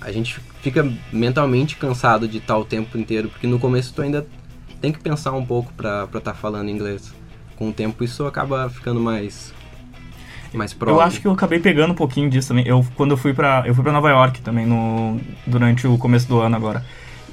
a- 0.01 0.11
gente 0.11 0.39
fica 0.61 0.89
mentalmente 1.11 1.75
cansado 1.77 2.27
de 2.27 2.37
estar 2.39 2.57
o 2.57 2.65
tempo 2.65 2.97
inteiro, 2.97 3.29
porque 3.29 3.47
no 3.47 3.59
começo 3.59 3.93
tu 3.93 4.01
ainda 4.01 4.25
tem 4.81 4.91
que 4.91 4.99
pensar 4.99 5.31
um 5.31 5.45
pouco 5.45 5.71
pra 5.73 6.07
estar 6.13 6.33
falando 6.33 6.69
inglês. 6.69 7.13
Com 7.55 7.69
o 7.69 7.73
tempo 7.73 8.03
isso 8.03 8.25
acaba 8.25 8.69
ficando 8.69 8.99
mais 8.99 9.53
mais. 10.57 10.75
Eu 10.79 11.01
acho 11.01 11.21
que 11.21 11.27
eu 11.27 11.31
acabei 11.31 11.59
pegando 11.59 11.91
um 11.91 11.95
pouquinho 11.95 12.29
disso 12.29 12.49
também. 12.49 12.65
Eu, 12.67 12.85
quando 12.95 13.11
eu 13.11 13.17
fui 13.17 13.33
pra. 13.33 13.63
Eu 13.65 13.73
fui 13.73 13.83
pra 13.83 13.93
Nova 13.93 14.09
York 14.09 14.41
também 14.41 14.65
no, 14.65 15.19
durante 15.45 15.87
o 15.87 15.97
começo 15.97 16.27
do 16.27 16.39
ano 16.39 16.55
agora. 16.55 16.83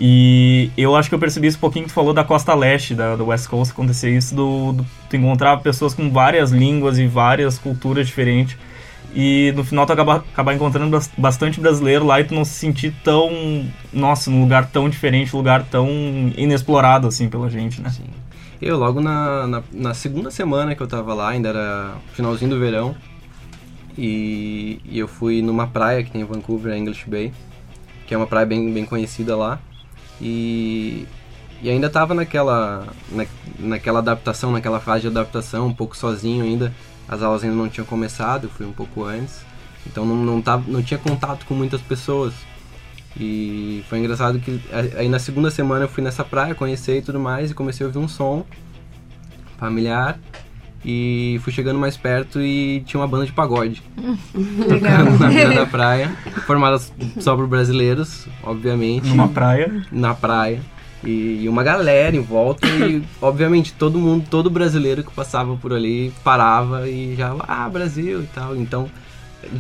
E 0.01 0.71
eu 0.77 0.95
acho 0.95 1.09
que 1.09 1.15
eu 1.15 1.19
percebi 1.19 1.49
isso 1.49 1.57
um 1.57 1.61
pouquinho 1.61 1.85
que 1.87 1.91
tu 1.91 1.95
falou 1.95 2.15
da 2.15 2.23
costa 2.23 2.55
leste, 2.55 2.95
da, 2.95 3.17
do 3.17 3.27
West 3.27 3.49
Coast, 3.49 3.73
acontecer 3.73 4.17
isso, 4.17 4.33
do, 4.35 4.73
do, 4.73 4.87
tu 5.11 5.17
encontrar 5.17 5.57
pessoas 5.57 5.93
com 5.93 6.09
várias 6.11 6.53
línguas 6.53 6.99
e 6.99 7.07
várias 7.09 7.59
culturas 7.59 8.07
diferentes. 8.07 8.57
E 9.15 9.53
no 9.57 9.65
final 9.65 9.87
tu 9.87 9.93
acabar, 9.93 10.17
acabar 10.33 10.55
encontrando 10.55 10.91
bas- 10.91 11.11
bastante 11.19 11.59
brasileiro 11.61 12.05
lá 12.07 12.21
e 12.21 12.25
tu 12.25 12.35
não 12.35 12.45
se 12.45 12.53
sentir 12.55 12.95
tão. 13.03 13.67
Nossa, 13.93 14.31
num 14.31 14.43
lugar 14.43 14.67
tão 14.67 14.89
diferente, 14.89 15.35
um 15.35 15.39
lugar 15.39 15.65
tão 15.65 15.89
inexplorado 16.37 17.09
assim 17.09 17.29
pela 17.29 17.51
gente, 17.51 17.81
né? 17.81 17.91
Sim. 17.91 18.05
Eu, 18.61 18.77
logo 18.77 19.01
na, 19.01 19.47
na, 19.47 19.63
na 19.73 19.95
segunda 19.95 20.31
semana 20.31 20.75
que 20.75 20.83
eu 20.83 20.89
tava 20.89 21.15
lá, 21.15 21.29
ainda 21.31 21.49
era 21.51 21.95
finalzinho 22.13 22.51
do 22.51 22.59
verão, 22.59 22.97
e, 23.97 24.81
e 24.85 24.99
eu 24.99 25.07
fui 25.07 25.41
numa 25.43 25.67
praia 25.67 26.03
que 26.03 26.11
tem 26.11 26.23
em 26.23 26.25
Vancouver, 26.25 26.77
English 26.77 27.09
Bay, 27.09 27.33
que 28.07 28.15
é 28.15 28.17
uma 28.17 28.27
praia 28.27 28.47
bem, 28.47 28.73
bem 28.73 28.85
conhecida 28.85 29.37
lá, 29.37 29.61
e, 30.21 31.07
e 31.63 31.71
ainda 31.71 31.89
tava 31.89 32.15
naquela, 32.15 32.89
na, 33.11 33.27
naquela 33.61 34.01
adaptação, 34.01 34.51
naquela 34.51 34.81
fase 34.81 35.03
de 35.03 35.07
adaptação, 35.09 35.69
um 35.69 35.75
pouco 35.75 35.97
sozinho 35.97 36.45
ainda, 36.45 36.75
as 37.09 37.23
aulas 37.23 37.45
ainda 37.45 37.55
não 37.55 37.69
tinham 37.69 37.87
começado, 37.87 38.45
eu 38.45 38.51
fui 38.51 38.67
um 38.67 38.73
pouco 38.73 39.05
antes, 39.05 39.41
então 39.87 40.05
não, 40.05 40.17
não, 40.17 40.43
tava, 40.43 40.65
não 40.67 40.83
tinha 40.83 40.99
contato 40.99 41.47
com 41.47 41.55
muitas 41.55 41.81
pessoas. 41.81 42.35
E 43.21 43.83
foi 43.89 43.99
engraçado 43.99 44.39
que 44.39 44.61
a- 44.73 45.01
aí 45.01 45.09
na 45.09 45.19
segunda 45.19 45.51
semana 45.51 45.85
eu 45.85 45.89
fui 45.89 46.03
nessa 46.03 46.25
praia, 46.25 46.55
conheci 46.55 46.93
e 46.93 47.03
tudo 47.03 47.19
mais, 47.19 47.51
e 47.51 47.55
comecei 47.55 47.85
a 47.85 47.89
ouvir 47.89 47.99
um 47.99 48.09
som 48.09 48.45
familiar. 49.59 50.19
E 50.85 51.41
fui 51.43 51.53
chegando 51.53 51.79
mais 51.79 51.97
perto 51.97 52.41
e 52.41 52.83
tinha 52.87 53.01
uma 53.01 53.09
banda 53.09 53.27
de 53.27 53.33
pagode 53.33 53.83
tocando 54.69 55.19
na 55.19 55.27
beira 55.29 55.53
da 55.55 55.67
praia, 55.67 56.09
formada 56.47 56.79
só 57.19 57.35
por 57.35 57.49
brasileiros, 57.49 58.29
obviamente, 58.45 59.09
Numa 59.09 59.27
praia. 59.27 59.85
na 59.91 60.15
praia. 60.15 60.61
E, 61.05 61.41
e 61.43 61.49
uma 61.49 61.65
galera 61.65 62.17
em 62.17 62.21
volta 62.21 62.67
e, 62.69 63.03
obviamente, 63.21 63.73
todo 63.73 63.99
mundo, 63.99 64.25
todo 64.31 64.49
brasileiro 64.49 65.03
que 65.03 65.11
passava 65.13 65.57
por 65.57 65.73
ali 65.73 66.13
parava 66.23 66.89
e 66.89 67.17
já, 67.17 67.35
ah, 67.41 67.69
Brasil 67.69 68.23
e 68.23 68.27
tal. 68.27 68.57
Então, 68.57 68.89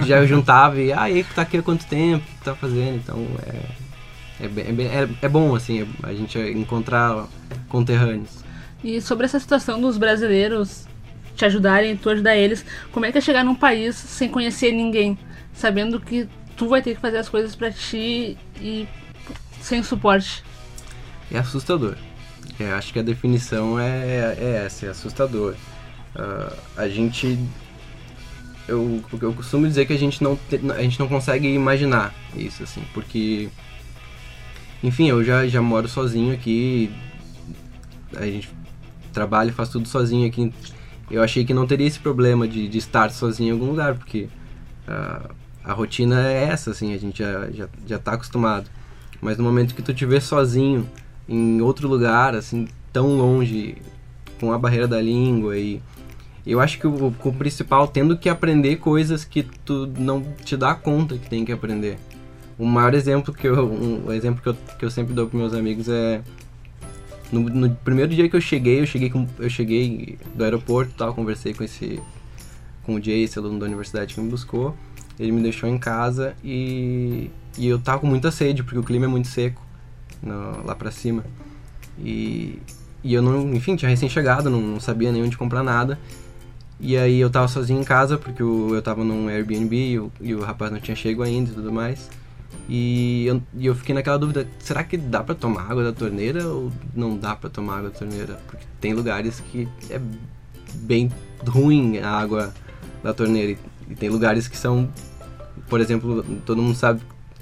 já 0.06 0.24
juntava 0.26 0.80
e, 0.80 0.92
ah, 0.92 1.02
aí, 1.02 1.24
tá 1.24 1.42
aqui 1.42 1.58
há 1.58 1.62
quanto 1.62 1.86
tempo, 1.86 2.24
que 2.24 2.44
tá 2.44 2.54
fazendo? 2.54 2.96
Então, 2.96 3.26
é, 3.46 4.44
é, 4.44 4.48
bem- 4.48 4.66
é, 4.88 5.02
é, 5.04 5.08
é 5.22 5.28
bom, 5.28 5.54
assim, 5.54 5.86
a 6.02 6.12
gente 6.12 6.38
encontrar 6.38 7.26
conterrâneos. 7.68 8.44
E 8.82 9.00
sobre 9.00 9.26
essa 9.26 9.38
situação 9.40 9.80
dos 9.80 9.98
brasileiros 9.98 10.86
te 11.36 11.44
ajudarem, 11.44 11.96
tu 11.96 12.10
ajudar 12.10 12.36
eles, 12.36 12.64
como 12.92 13.06
é 13.06 13.12
que 13.12 13.18
é 13.18 13.20
chegar 13.20 13.44
num 13.44 13.54
país 13.54 13.94
sem 13.96 14.28
conhecer 14.28 14.72
ninguém, 14.72 15.16
sabendo 15.52 16.00
que 16.00 16.28
tu 16.56 16.68
vai 16.68 16.82
ter 16.82 16.94
que 16.94 17.00
fazer 17.00 17.18
as 17.18 17.28
coisas 17.28 17.54
pra 17.54 17.70
ti 17.70 18.36
e 18.60 18.88
sem 19.60 19.82
suporte? 19.82 20.42
É 21.30 21.38
assustador. 21.38 21.94
É, 22.58 22.72
acho 22.72 22.92
que 22.92 22.98
a 22.98 23.02
definição 23.02 23.78
é, 23.78 24.34
é 24.36 24.62
essa, 24.66 24.86
é 24.86 24.88
assustador. 24.90 25.54
Ah, 26.16 26.52
a 26.76 26.88
gente. 26.88 27.38
Eu, 28.68 29.02
eu 29.22 29.32
costumo 29.32 29.66
dizer 29.66 29.86
que 29.86 29.92
a 29.94 29.98
gente, 29.98 30.22
não 30.22 30.36
te- 30.36 30.60
a 30.70 30.82
gente 30.82 31.00
não 31.00 31.08
consegue 31.08 31.48
imaginar 31.48 32.14
isso, 32.36 32.62
assim, 32.62 32.82
porque. 32.92 33.48
Enfim, 34.82 35.08
eu 35.08 35.24
já, 35.24 35.46
já 35.48 35.60
moro 35.62 35.88
sozinho 35.88 36.32
aqui. 36.34 36.90
A 38.14 38.26
gente 38.26 38.48
trabalha 39.12 39.48
e 39.48 39.52
faz 39.52 39.70
tudo 39.70 39.88
sozinho 39.88 40.26
aqui. 40.28 40.52
Eu 41.10 41.22
achei 41.22 41.44
que 41.44 41.54
não 41.54 41.66
teria 41.66 41.86
esse 41.86 41.98
problema 41.98 42.46
de, 42.46 42.68
de 42.68 42.78
estar 42.78 43.10
sozinho 43.10 43.48
em 43.48 43.52
algum 43.52 43.66
lugar, 43.70 43.94
porque 43.94 44.28
ah, 44.86 45.30
a 45.64 45.72
rotina 45.72 46.28
é 46.28 46.44
essa, 46.44 46.70
assim, 46.70 46.92
a 46.92 46.98
gente 46.98 47.18
já, 47.18 47.50
já, 47.50 47.68
já 47.86 47.98
tá 47.98 48.12
acostumado. 48.12 48.68
Mas 49.20 49.38
no 49.38 49.44
momento 49.44 49.74
que 49.74 49.82
tu 49.82 49.92
te 49.94 50.04
vê 50.06 50.20
sozinho 50.20 50.88
em 51.28 51.60
outro 51.62 51.88
lugar, 51.88 52.34
assim, 52.34 52.68
tão 52.92 53.16
longe, 53.16 53.76
com 54.38 54.52
a 54.52 54.58
barreira 54.58 54.86
da 54.86 55.00
língua 55.00 55.56
e 55.58 55.80
eu 56.52 56.60
acho 56.60 56.78
que 56.78 56.86
o, 56.86 57.06
o 57.06 57.32
principal 57.32 57.86
tendo 57.88 58.16
que 58.16 58.28
aprender 58.28 58.76
coisas 58.76 59.24
que 59.24 59.42
tu 59.64 59.86
não 59.98 60.22
te 60.44 60.56
dá 60.56 60.74
conta 60.74 61.16
que 61.18 61.28
tem 61.28 61.44
que 61.44 61.52
aprender. 61.52 61.98
O 62.58 62.64
maior 62.66 62.94
exemplo 62.94 63.32
que 63.32 63.46
eu, 63.46 63.66
um 63.70 64.12
exemplo 64.12 64.42
que 64.42 64.48
eu, 64.48 64.56
que 64.78 64.84
eu 64.84 64.90
sempre 64.90 65.14
dou 65.14 65.26
para 65.28 65.38
meus 65.38 65.54
amigos 65.54 65.88
é 65.88 66.22
no, 67.30 67.40
no 67.40 67.70
primeiro 67.76 68.12
dia 68.14 68.28
que 68.28 68.34
eu 68.34 68.40
cheguei, 68.40 68.80
eu 68.80 68.86
cheguei 68.86 69.10
com, 69.10 69.26
eu 69.38 69.50
cheguei 69.50 70.18
do 70.34 70.42
aeroporto, 70.42 70.92
tal, 70.96 71.14
conversei 71.14 71.52
com 71.54 71.62
esse 71.62 72.00
com 72.82 72.94
o 72.94 73.02
Jay, 73.02 73.22
esse 73.22 73.38
aluno 73.38 73.58
da 73.58 73.66
universidade 73.66 74.14
que 74.14 74.20
me 74.20 74.30
buscou. 74.30 74.74
Ele 75.20 75.30
me 75.30 75.42
deixou 75.42 75.68
em 75.68 75.76
casa 75.76 76.34
e, 76.42 77.30
e 77.58 77.66
eu 77.66 77.78
tava 77.78 77.98
com 77.98 78.06
muita 78.06 78.30
sede, 78.30 78.62
porque 78.62 78.78
o 78.78 78.82
clima 78.82 79.04
é 79.04 79.08
muito 79.08 79.28
seco 79.28 79.60
no- 80.22 80.64
lá 80.64 80.74
pra 80.74 80.90
cima. 80.90 81.22
E, 81.98 82.58
e 83.04 83.12
eu 83.12 83.20
não, 83.20 83.52
enfim, 83.52 83.76
tinha 83.76 83.88
recém-chegado, 83.90 84.48
não, 84.48 84.60
não 84.60 84.80
sabia 84.80 85.12
nem 85.12 85.22
onde 85.22 85.36
comprar 85.36 85.62
nada. 85.62 85.98
E 86.80 86.96
aí 86.96 87.18
eu 87.18 87.28
tava 87.28 87.48
sozinho 87.48 87.80
em 87.80 87.84
casa, 87.84 88.16
porque 88.16 88.42
o- 88.42 88.74
eu 88.74 88.80
tava 88.82 89.02
num 89.04 89.28
Airbnb 89.28 89.74
e 89.76 89.98
o, 89.98 90.12
e 90.20 90.34
o 90.34 90.40
rapaz 90.42 90.70
não 90.70 90.78
tinha 90.80 90.94
chego 90.96 91.22
ainda 91.22 91.50
e 91.50 91.54
tudo 91.54 91.72
mais. 91.72 92.08
E 92.68 93.26
eu, 93.26 93.42
e 93.56 93.66
eu 93.66 93.74
fiquei 93.74 93.94
naquela 93.94 94.18
dúvida, 94.18 94.46
será 94.60 94.84
que 94.84 94.96
dá 94.96 95.22
pra 95.24 95.34
tomar 95.34 95.62
água 95.70 95.82
da 95.82 95.92
torneira 95.92 96.46
ou 96.46 96.70
não 96.94 97.16
dá 97.16 97.34
pra 97.34 97.50
tomar 97.50 97.78
água 97.78 97.90
da 97.90 97.98
torneira? 97.98 98.38
Porque 98.46 98.64
tem 98.80 98.92
lugares 98.94 99.40
que 99.40 99.66
é 99.90 100.00
bem 100.74 101.10
ruim 101.46 101.98
a 101.98 102.10
água 102.10 102.52
da 103.02 103.12
torneira. 103.12 103.52
E, 103.52 103.58
e 103.90 103.94
tem 103.96 104.08
lugares 104.10 104.46
que 104.46 104.56
são, 104.56 104.88
por 105.68 105.80
exemplo, 105.80 106.22
todo 106.44 106.62
mundo 106.62 106.76
sabe, 106.76 107.00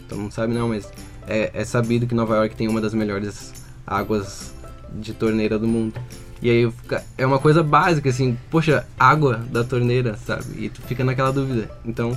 todo 0.09 0.19
mundo 0.21 0.33
sabe 0.33 0.55
não, 0.55 0.69
mas 0.69 0.89
é, 1.27 1.51
é 1.53 1.65
sabido 1.65 2.07
que 2.07 2.15
Nova 2.15 2.37
York 2.37 2.55
tem 2.57 2.69
uma 2.69 2.81
das 2.81 2.95
melhores 2.95 3.53
águas 3.87 4.55
de 4.95 5.13
torneira 5.13 5.59
do 5.59 5.67
mundo. 5.67 5.95
E 6.43 6.51
aí 6.51 6.71
é 7.17 7.27
uma 7.27 7.39
coisa 7.39 7.63
básica, 7.63 8.11
assim, 8.11 8.37
poxa, 8.51 8.87
água 8.99 9.41
da 9.51 9.65
torneira, 9.65 10.17
sabe? 10.27 10.45
E 10.59 10.69
tu 10.69 10.83
fica 10.83 11.03
naquela 11.03 11.33
dúvida. 11.33 11.71
Então, 11.85 12.13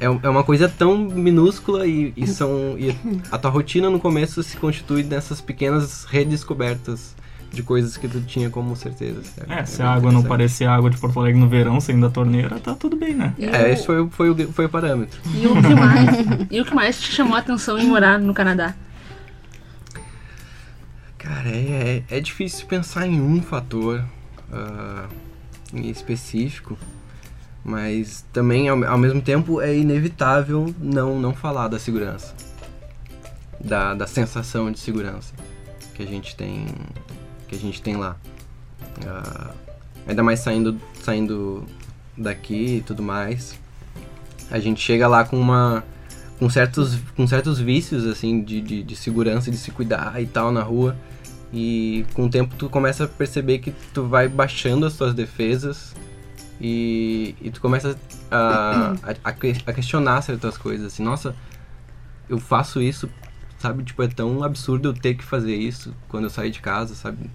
é, 0.00 0.06
é 0.06 0.28
uma 0.28 0.42
coisa 0.42 0.68
tão 0.68 0.96
minúscula 0.96 1.86
e, 1.86 2.12
e 2.16 2.26
são 2.26 2.76
e 2.78 2.96
a 3.30 3.36
tua 3.36 3.50
rotina 3.50 3.90
no 3.90 4.00
começo 4.00 4.42
se 4.42 4.56
constitui 4.56 5.02
nessas 5.02 5.40
pequenas 5.40 6.04
redescobertas 6.08 7.14
de 7.52 7.62
coisas 7.62 7.96
que 7.96 8.06
tu 8.08 8.20
tinha 8.22 8.48
como 8.48 8.74
certeza. 8.76 9.22
sabe? 9.36 9.52
É, 9.52 9.64
se 9.66 9.78
bem 9.78 9.86
a 9.86 9.90
água 9.90 10.10
não 10.12 10.22
parecer 10.22 10.66
água 10.66 10.88
de 10.88 10.96
Porto 10.96 11.18
Alegre 11.20 11.38
no 11.40 11.48
verão, 11.48 11.80
saindo 11.80 12.02
da 12.06 12.10
torneira, 12.10 12.58
tá 12.60 12.74
tudo 12.74 12.96
bem, 12.96 13.12
né? 13.14 13.34
E, 13.36 13.44
É, 13.44 13.64
o, 13.64 13.66
esse 13.66 13.84
foi, 13.84 14.00
o- 14.00 14.08
foi, 14.08 14.30
o, 14.30 14.52
foi 14.52 14.64
o 14.66 14.68
parâmetro. 14.68 15.20
e 15.34 15.46
o 15.46 15.54
que 15.60 15.74
mais? 15.74 16.08
e 16.50 16.60
o 16.60 16.64
que 16.64 16.74
mais 16.74 17.00
te 17.00 17.12
chamou 17.12 17.34
a 17.34 17.40
atenção 17.40 17.76
em 17.78 17.86
morar 17.86 18.18
no 18.18 18.32
Canadá? 18.32 18.72
Cara, 21.32 21.48
é, 21.48 22.02
é, 22.10 22.16
é 22.16 22.20
difícil 22.20 22.66
pensar 22.66 23.06
em 23.06 23.20
um 23.20 23.40
fator 23.40 24.04
ah, 24.52 25.06
em 25.72 25.88
específico, 25.88 26.76
mas 27.64 28.26
também 28.32 28.68
ao, 28.68 28.82
ao 28.82 28.98
mesmo 28.98 29.22
tempo 29.22 29.60
é 29.60 29.72
inevitável 29.72 30.74
não, 30.76 31.20
não 31.20 31.32
falar 31.32 31.68
da 31.68 31.78
segurança, 31.78 32.34
da, 33.60 33.94
da 33.94 34.08
sensação 34.08 34.72
de 34.72 34.80
segurança 34.80 35.32
que 35.94 36.02
a 36.02 36.06
gente 36.06 36.34
tem, 36.34 36.66
que 37.46 37.54
a 37.54 37.58
gente 37.58 37.80
tem 37.80 37.96
lá. 37.96 38.16
Ah, 39.06 39.54
ainda 40.08 40.24
mais 40.24 40.40
saindo, 40.40 40.80
saindo 41.00 41.64
daqui 42.16 42.78
e 42.78 42.80
tudo 42.82 43.04
mais, 43.04 43.56
a 44.50 44.58
gente 44.58 44.80
chega 44.80 45.06
lá 45.06 45.24
com 45.24 45.38
uma 45.38 45.84
com 46.40 46.50
certos, 46.50 46.98
com 47.14 47.24
certos 47.24 47.60
vícios 47.60 48.04
assim 48.04 48.42
de, 48.42 48.60
de, 48.60 48.82
de 48.82 48.96
segurança, 48.96 49.48
de 49.48 49.56
se 49.56 49.70
cuidar 49.70 50.20
e 50.20 50.26
tal 50.26 50.50
na 50.50 50.64
rua. 50.64 50.96
E 51.52 52.06
com 52.14 52.26
o 52.26 52.30
tempo 52.30 52.54
tu 52.56 52.68
começa 52.68 53.04
a 53.04 53.08
perceber 53.08 53.58
que 53.58 53.72
tu 53.92 54.04
vai 54.06 54.28
baixando 54.28 54.86
as 54.86 54.96
tuas 54.96 55.14
defesas 55.14 55.94
e, 56.60 57.34
e 57.42 57.50
tu 57.50 57.60
começa 57.60 57.98
a, 58.30 58.92
a, 59.02 59.14
a 59.24 59.32
que- 59.32 59.56
a 59.66 59.72
questionar 59.72 60.22
certas 60.22 60.56
coisas. 60.56 60.92
Assim, 60.92 61.02
nossa, 61.02 61.34
eu 62.28 62.38
faço 62.38 62.80
isso, 62.80 63.10
sabe? 63.58 63.82
Tipo, 63.82 64.02
é 64.04 64.08
tão 64.08 64.44
absurdo 64.44 64.90
eu 64.90 64.94
ter 64.94 65.14
que 65.14 65.24
fazer 65.24 65.56
isso 65.56 65.92
quando 66.08 66.24
eu 66.24 66.30
sair 66.30 66.50
de 66.50 66.60
casa, 66.60 66.94
sabe? 66.94 67.28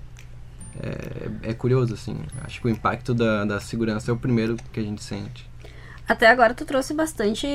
É, 0.79 1.49
é 1.49 1.53
curioso, 1.53 1.93
assim. 1.93 2.17
Acho 2.43 2.61
que 2.61 2.67
o 2.67 2.69
impacto 2.69 3.13
da, 3.13 3.43
da 3.45 3.59
segurança 3.59 4.11
é 4.11 4.13
o 4.13 4.17
primeiro 4.17 4.55
que 4.71 4.79
a 4.79 4.83
gente 4.83 5.03
sente. 5.03 5.49
Até 6.07 6.29
agora 6.29 6.53
tu 6.53 6.65
trouxe 6.65 6.93
bastante 6.93 7.47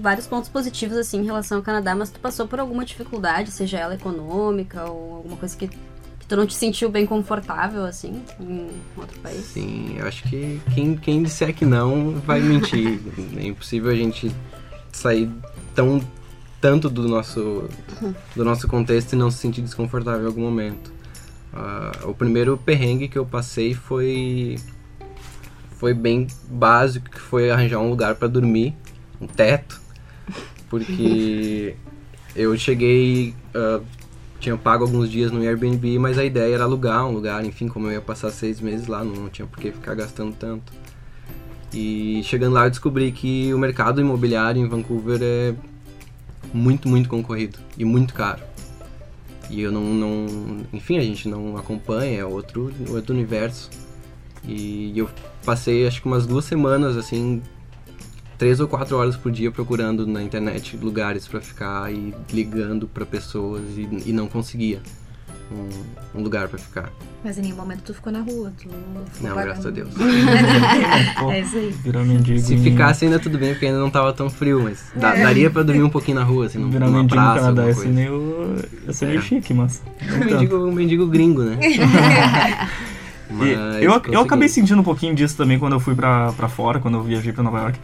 vários 0.00 0.28
pontos 0.28 0.48
positivos 0.48 0.96
assim 0.96 1.20
em 1.20 1.24
relação 1.24 1.58
ao 1.58 1.62
Canadá, 1.64 1.92
mas 1.94 2.08
tu 2.08 2.20
passou 2.20 2.46
por 2.46 2.60
alguma 2.60 2.84
dificuldade, 2.84 3.50
seja 3.50 3.78
ela 3.80 3.96
econômica 3.96 4.84
ou 4.88 5.16
alguma 5.16 5.36
coisa 5.36 5.56
que 5.56 5.68
tu 6.28 6.36
não 6.36 6.46
te 6.46 6.54
sentiu 6.54 6.88
bem 6.90 7.06
confortável 7.06 7.84
assim 7.84 8.22
em 8.40 8.68
outro 8.96 9.18
país? 9.20 9.44
Sim, 9.44 9.96
eu 9.98 10.06
acho 10.06 10.22
que 10.24 10.60
quem, 10.74 10.96
quem 10.96 11.22
disser 11.22 11.54
que 11.54 11.64
não 11.64 12.12
vai 12.20 12.40
mentir. 12.40 13.00
é 13.36 13.46
impossível 13.46 13.90
a 13.90 13.94
gente 13.94 14.30
sair 14.92 15.30
tão 15.74 16.02
tanto 16.60 16.88
do 16.88 17.06
nosso 17.06 17.68
do 18.34 18.44
nosso 18.44 18.66
contexto 18.66 19.12
e 19.12 19.16
não 19.16 19.30
se 19.30 19.38
sentir 19.38 19.60
desconfortável 19.60 20.22
em 20.22 20.26
algum 20.26 20.40
momento. 20.40 20.92
Ah, 21.52 21.92
o 22.04 22.14
primeiro 22.14 22.56
perrengue 22.58 23.08
que 23.08 23.18
eu 23.18 23.24
passei 23.24 23.74
foi 23.74 24.56
foi 25.76 25.92
bem 25.92 26.26
básico, 26.48 27.10
que 27.10 27.20
foi 27.20 27.50
arranjar 27.50 27.78
um 27.78 27.90
lugar 27.90 28.14
para 28.14 28.28
dormir, 28.28 28.74
um 29.20 29.26
teto, 29.26 29.80
porque 30.68 31.76
eu 32.34 32.56
cheguei, 32.56 33.34
uh, 33.54 33.84
tinha 34.46 34.56
pago 34.56 34.84
alguns 34.84 35.10
dias 35.10 35.32
no 35.32 35.40
Airbnb, 35.40 35.98
mas 35.98 36.16
a 36.16 36.24
ideia 36.24 36.54
era 36.54 36.62
alugar 36.62 37.04
um 37.04 37.10
lugar, 37.10 37.44
enfim, 37.44 37.66
como 37.66 37.88
eu 37.88 37.94
ia 37.94 38.00
passar 38.00 38.30
seis 38.30 38.60
meses 38.60 38.86
lá, 38.86 39.02
não 39.02 39.28
tinha 39.28 39.44
por 39.44 39.58
que 39.58 39.72
ficar 39.72 39.96
gastando 39.96 40.32
tanto. 40.38 40.72
E 41.74 42.22
chegando 42.22 42.52
lá 42.52 42.64
eu 42.66 42.70
descobri 42.70 43.10
que 43.10 43.52
o 43.52 43.58
mercado 43.58 44.00
imobiliário 44.00 44.62
em 44.62 44.68
Vancouver 44.68 45.18
é 45.20 45.52
muito, 46.54 46.88
muito 46.88 47.08
concorrido 47.08 47.58
e 47.76 47.84
muito 47.84 48.14
caro. 48.14 48.40
E 49.50 49.60
eu 49.60 49.72
não, 49.72 49.82
não 49.82 50.60
enfim, 50.72 50.96
a 50.96 51.02
gente 51.02 51.28
não 51.28 51.56
acompanha, 51.56 52.20
é 52.20 52.24
outro, 52.24 52.72
outro 52.90 53.12
universo. 53.12 53.68
E 54.44 54.96
eu 54.96 55.10
passei 55.44 55.88
acho 55.88 56.00
que 56.00 56.06
umas 56.06 56.24
duas 56.24 56.44
semanas 56.44 56.96
assim, 56.96 57.42
três 58.38 58.60
ou 58.60 58.68
quatro 58.68 58.96
horas 58.96 59.16
por 59.16 59.32
dia 59.32 59.50
procurando 59.50 60.06
na 60.06 60.22
internet 60.22 60.76
lugares 60.76 61.26
para 61.26 61.40
ficar 61.40 61.92
e 61.92 62.14
ligando 62.32 62.86
para 62.86 63.04
pessoas 63.06 63.62
e, 63.76 63.88
e 64.06 64.12
não 64.12 64.28
conseguia 64.28 64.80
um, 65.50 66.18
um 66.18 66.22
lugar 66.22 66.48
para 66.48 66.58
ficar. 66.58 66.90
Mas 67.24 67.38
em 67.38 67.42
nenhum 67.42 67.56
momento 67.56 67.82
tu 67.82 67.94
ficou 67.94 68.12
na 68.12 68.20
rua. 68.20 68.52
Tu 68.60 68.68
não, 69.20 69.34
graças 69.34 69.66
a 69.66 69.70
Deus. 69.70 69.90
É 71.30 71.40
isso 71.40 71.56
aí. 71.56 71.70
Virar 71.82 72.04
mendigo. 72.04 72.38
Se 72.38 72.56
ficasse 72.58 73.04
ainda 73.04 73.18
tudo 73.18 73.38
bem, 73.38 73.52
porque 73.52 73.66
ainda 73.66 73.78
não 73.78 73.90
tava 73.90 74.12
tão 74.12 74.28
frio, 74.30 74.62
mas 74.62 74.84
é. 74.94 74.98
daria 74.98 75.50
pra 75.50 75.62
dormir 75.62 75.82
um 75.82 75.90
pouquinho 75.90 76.18
na 76.18 76.24
rua, 76.24 76.46
assim, 76.46 76.68
Virar 76.70 76.86
numa 76.86 76.98
mendigo 76.98 77.20
praça, 77.20 77.50
no 77.50 77.56
Canadá, 77.56 77.74
ser 77.74 77.88
meio, 77.88 78.56
ia 78.86 78.92
ser 78.92 79.06
meio 79.06 79.18
É. 79.18 79.22
chique, 79.22 79.54
mas... 79.54 79.82
Um 80.06 80.24
mendigo, 80.24 80.56
um 80.56 80.72
mendigo 80.72 81.06
gringo, 81.06 81.42
né? 81.42 81.58
Mas 83.28 83.82
eu, 83.82 84.00
eu 84.12 84.20
acabei 84.20 84.48
sentindo 84.48 84.80
um 84.80 84.84
pouquinho 84.84 85.12
disso 85.12 85.36
também 85.36 85.58
quando 85.58 85.72
eu 85.72 85.80
fui 85.80 85.96
pra, 85.96 86.32
pra 86.32 86.48
fora, 86.48 86.78
quando 86.78 86.96
eu 86.96 87.02
viajei 87.02 87.32
pra 87.32 87.42
Nova 87.42 87.58
York. 87.58 87.78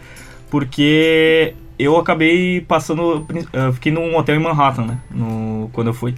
Porque 0.52 1.54
eu 1.78 1.96
acabei 1.96 2.60
passando. 2.60 3.26
Eu 3.54 3.72
fiquei 3.72 3.90
num 3.90 4.14
hotel 4.14 4.36
em 4.36 4.38
Manhattan, 4.38 4.84
né? 4.84 4.98
No, 5.10 5.70
quando 5.72 5.86
eu 5.86 5.94
fui. 5.94 6.14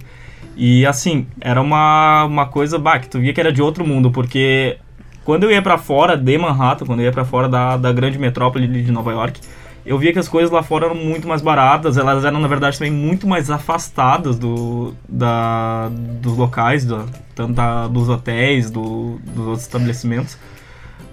E 0.57 0.85
assim, 0.85 1.25
era 1.39 1.61
uma, 1.61 2.25
uma 2.25 2.45
coisa 2.45 2.77
bah, 2.77 2.99
que 2.99 3.07
tu 3.07 3.17
via 3.17 3.33
que 3.33 3.39
era 3.39 3.49
de 3.49 3.61
outro 3.61 3.87
mundo, 3.87 4.11
porque 4.11 4.77
quando 5.23 5.43
eu 5.43 5.51
ia 5.51 5.61
pra 5.61 5.77
fora 5.77 6.17
de 6.17 6.37
Manhattan, 6.37 6.85
quando 6.85 6.99
eu 6.99 7.05
ia 7.05 7.13
pra 7.13 7.23
fora 7.23 7.47
da, 7.47 7.77
da 7.77 7.93
grande 7.93 8.19
metrópole 8.19 8.67
de 8.67 8.91
Nova 8.91 9.13
York, 9.13 9.39
eu 9.85 9.97
via 9.97 10.11
que 10.11 10.19
as 10.19 10.27
coisas 10.27 10.51
lá 10.51 10.61
fora 10.61 10.87
eram 10.87 10.95
muito 10.95 11.29
mais 11.29 11.41
baratas, 11.41 11.97
elas 11.97 12.25
eram 12.25 12.41
na 12.41 12.49
verdade 12.49 12.77
também 12.77 12.91
muito 12.91 13.25
mais 13.25 13.49
afastadas 13.49 14.37
do, 14.37 14.93
da, 15.07 15.89
dos 16.21 16.35
locais, 16.35 16.83
do, 16.83 17.05
tanto 17.33 17.53
da, 17.53 17.87
dos 17.87 18.09
hotéis, 18.09 18.69
do, 18.69 19.17
dos 19.33 19.45
outros 19.47 19.61
estabelecimentos. 19.61 20.37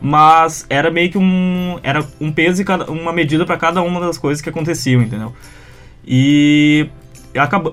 Mas 0.02 0.66
era 0.68 0.90
meio 0.90 1.10
que 1.10 1.18
um 1.18 1.78
era 1.82 2.04
um 2.20 2.32
peso 2.32 2.60
e 2.60 2.64
cada, 2.64 2.90
uma 2.90 3.12
medida 3.12 3.46
para 3.46 3.56
cada 3.56 3.82
uma 3.82 4.00
das 4.00 4.18
coisas 4.18 4.42
que 4.42 4.48
aconteciam, 4.48 5.00
entendeu? 5.00 5.32
E 6.04 6.88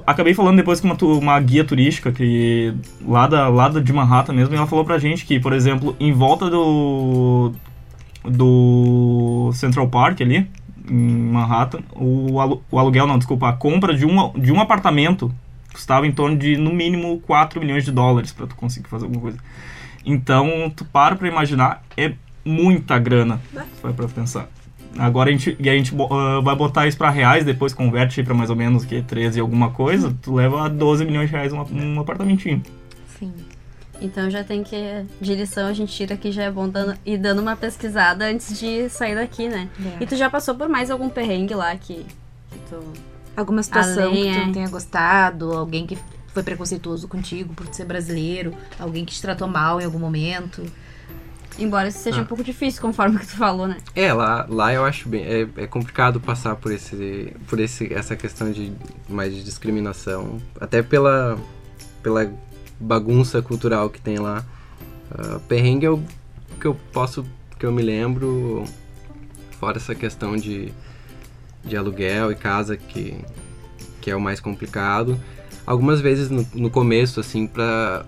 acabei 0.05 0.33
falando 0.33 0.57
depois 0.57 0.79
com 0.79 0.87
uma, 0.87 0.97
uma 1.17 1.39
guia 1.39 1.63
turística 1.63 2.11
que 2.11 2.73
lá 3.05 3.27
da 3.27 3.47
lá 3.47 3.67
de 3.69 3.91
Manhattan 3.91 4.33
mesmo, 4.33 4.53
e 4.53 4.57
ela 4.57 4.67
falou 4.67 4.85
pra 4.85 4.99
gente 4.99 5.25
que, 5.25 5.39
por 5.39 5.53
exemplo, 5.53 5.95
em 5.99 6.13
volta 6.13 6.49
do 6.49 7.51
do 8.23 9.49
Central 9.53 9.87
Park 9.87 10.21
ali, 10.21 10.47
em 10.87 11.31
Manhattan, 11.31 11.79
o, 11.95 12.35
o 12.69 12.79
aluguel, 12.79 13.07
não, 13.07 13.17
desculpa, 13.17 13.49
a 13.49 13.53
compra 13.53 13.95
de 13.95 14.05
um, 14.05 14.33
de 14.33 14.51
um 14.51 14.59
apartamento 14.59 15.33
custava 15.71 16.05
em 16.05 16.11
torno 16.11 16.37
de, 16.37 16.57
no 16.57 16.73
mínimo, 16.73 17.19
4 17.21 17.59
milhões 17.59 17.85
de 17.85 17.91
dólares 17.91 18.31
para 18.31 18.47
tu 18.47 18.55
conseguir 18.55 18.89
fazer 18.89 19.05
alguma 19.05 19.21
coisa. 19.21 19.37
Então, 20.05 20.71
tu 20.75 20.83
para 20.85 21.15
pra 21.15 21.27
imaginar, 21.27 21.83
é 21.95 22.13
muita 22.43 22.97
grana, 22.97 23.39
se 23.53 23.81
for 23.81 23.93
pra 23.93 24.07
pensar. 24.07 24.49
Agora 24.97 25.29
a 25.29 25.31
gente, 25.31 25.55
e 25.59 25.69
a 25.69 25.73
gente 25.73 25.93
ah, 26.11 26.41
vai 26.41 26.55
botar 26.55 26.87
isso 26.87 26.97
pra 26.97 27.09
reais, 27.09 27.45
depois 27.45 27.73
converte 27.73 28.23
pra 28.23 28.33
mais 28.33 28.49
ou 28.49 28.55
menos 28.55 28.85
que 28.85 29.01
13 29.01 29.37
e 29.37 29.41
alguma 29.41 29.69
coisa, 29.69 30.15
tu 30.21 30.33
leva 30.33 30.65
a 30.65 30.67
12 30.67 31.05
milhões 31.05 31.29
de 31.29 31.35
reais 31.35 31.53
um, 31.53 31.63
um 31.71 31.99
apartamentinho. 31.99 32.63
Sim. 33.19 33.31
Então 34.01 34.29
já 34.29 34.43
tem 34.43 34.63
que. 34.63 35.05
De 35.19 35.35
lição 35.35 35.67
a 35.67 35.73
gente 35.73 35.93
tira 35.93 36.15
que 36.15 36.31
já 36.31 36.43
é 36.43 36.51
bom 36.51 36.67
dando, 36.67 36.97
ir 37.05 37.17
dando 37.17 37.41
uma 37.41 37.55
pesquisada 37.55 38.25
antes 38.25 38.57
de 38.59 38.89
sair 38.89 39.15
daqui, 39.15 39.47
né? 39.47 39.69
É. 39.99 40.03
E 40.03 40.07
tu 40.07 40.15
já 40.15 40.29
passou 40.29 40.55
por 40.55 40.69
mais 40.69 40.89
algum 40.89 41.09
perrengue 41.09 41.53
lá 41.53 41.75
que, 41.75 42.05
que 42.51 42.59
tu. 42.69 42.81
Alguma 43.35 43.61
situação 43.61 44.09
Além, 44.09 44.23
que 44.23 44.31
tu 44.31 44.37
é. 44.37 44.45
não 44.45 44.53
tenha 44.53 44.69
gostado, 44.69 45.51
alguém 45.51 45.85
que 45.85 45.97
foi 46.33 46.43
preconceituoso 46.43 47.07
contigo 47.07 47.53
por 47.53 47.67
ser 47.73 47.85
brasileiro, 47.85 48.53
alguém 48.79 49.05
que 49.05 49.13
te 49.13 49.21
tratou 49.21 49.47
mal 49.47 49.79
em 49.79 49.85
algum 49.85 49.99
momento. 49.99 50.63
Embora 51.57 51.89
isso 51.89 51.99
seja 51.99 52.19
Ah. 52.19 52.21
um 52.21 52.25
pouco 52.25 52.43
difícil, 52.43 52.81
conforme 52.81 53.17
que 53.19 53.25
tu 53.27 53.35
falou, 53.35 53.67
né? 53.67 53.77
É, 53.95 54.13
lá, 54.13 54.45
lá 54.49 54.73
eu 54.73 54.85
acho 54.85 55.09
bem. 55.09 55.23
É, 55.23 55.47
é 55.57 55.67
complicado 55.67 56.19
passar 56.19 56.55
por, 56.55 56.71
esse, 56.71 57.33
por 57.47 57.59
esse, 57.59 57.93
essa 57.93 58.15
questão 58.15 58.51
de 58.51 58.71
mais 59.09 59.33
de 59.35 59.43
discriminação. 59.43 60.37
Até 60.59 60.81
pela, 60.81 61.37
pela 62.01 62.31
bagunça 62.79 63.41
cultural 63.41 63.89
que 63.89 63.99
tem 63.99 64.19
lá. 64.19 64.45
Ah, 65.11 65.39
perrengue 65.47 65.85
é 65.85 65.89
o 65.89 66.01
que 66.59 66.65
eu 66.67 66.75
posso. 66.93 67.25
que 67.57 67.65
eu 67.65 67.71
me 67.71 67.81
lembro. 67.81 68.63
Fora 69.59 69.75
essa 69.77 69.93
questão 69.93 70.37
de, 70.37 70.71
de 71.65 71.75
aluguel 71.75 72.31
e 72.31 72.35
casa 72.35 72.77
que, 72.77 73.17
que 73.99 74.09
é 74.09 74.15
o 74.15 74.21
mais 74.21 74.39
complicado. 74.39 75.19
Algumas 75.65 75.99
vezes 75.99 76.29
no, 76.29 76.47
no 76.53 76.69
começo, 76.69 77.19
assim, 77.19 77.45
pra. 77.45 78.05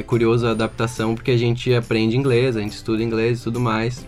É 0.00 0.02
curioso 0.02 0.46
a 0.46 0.52
adaptação 0.52 1.14
porque 1.14 1.30
a 1.30 1.36
gente 1.36 1.74
aprende 1.74 2.16
inglês, 2.16 2.56
a 2.56 2.60
gente 2.60 2.72
estuda 2.72 3.02
inglês 3.02 3.40
e 3.40 3.44
tudo 3.44 3.60
mais. 3.60 4.06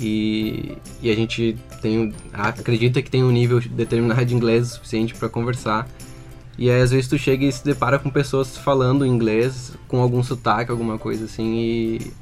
E, 0.00 0.76
e 1.00 1.10
a 1.10 1.14
gente 1.14 1.56
tem, 1.80 2.12
acredita 2.32 3.00
que 3.00 3.08
tem 3.08 3.22
um 3.22 3.30
nível 3.30 3.60
determinado 3.60 4.24
de 4.24 4.34
inglês 4.34 4.68
suficiente 4.72 5.14
para 5.14 5.28
conversar. 5.28 5.88
E 6.58 6.68
aí 6.68 6.82
às 6.82 6.90
vezes 6.90 7.06
tu 7.08 7.16
chega 7.16 7.44
e 7.44 7.52
se 7.52 7.64
depara 7.64 8.00
com 8.00 8.10
pessoas 8.10 8.58
falando 8.58 9.06
inglês 9.06 9.76
com 9.86 10.00
algum 10.00 10.24
sotaque, 10.24 10.72
alguma 10.72 10.98
coisa 10.98 11.26
assim, 11.26 11.54
e, 11.54 12.12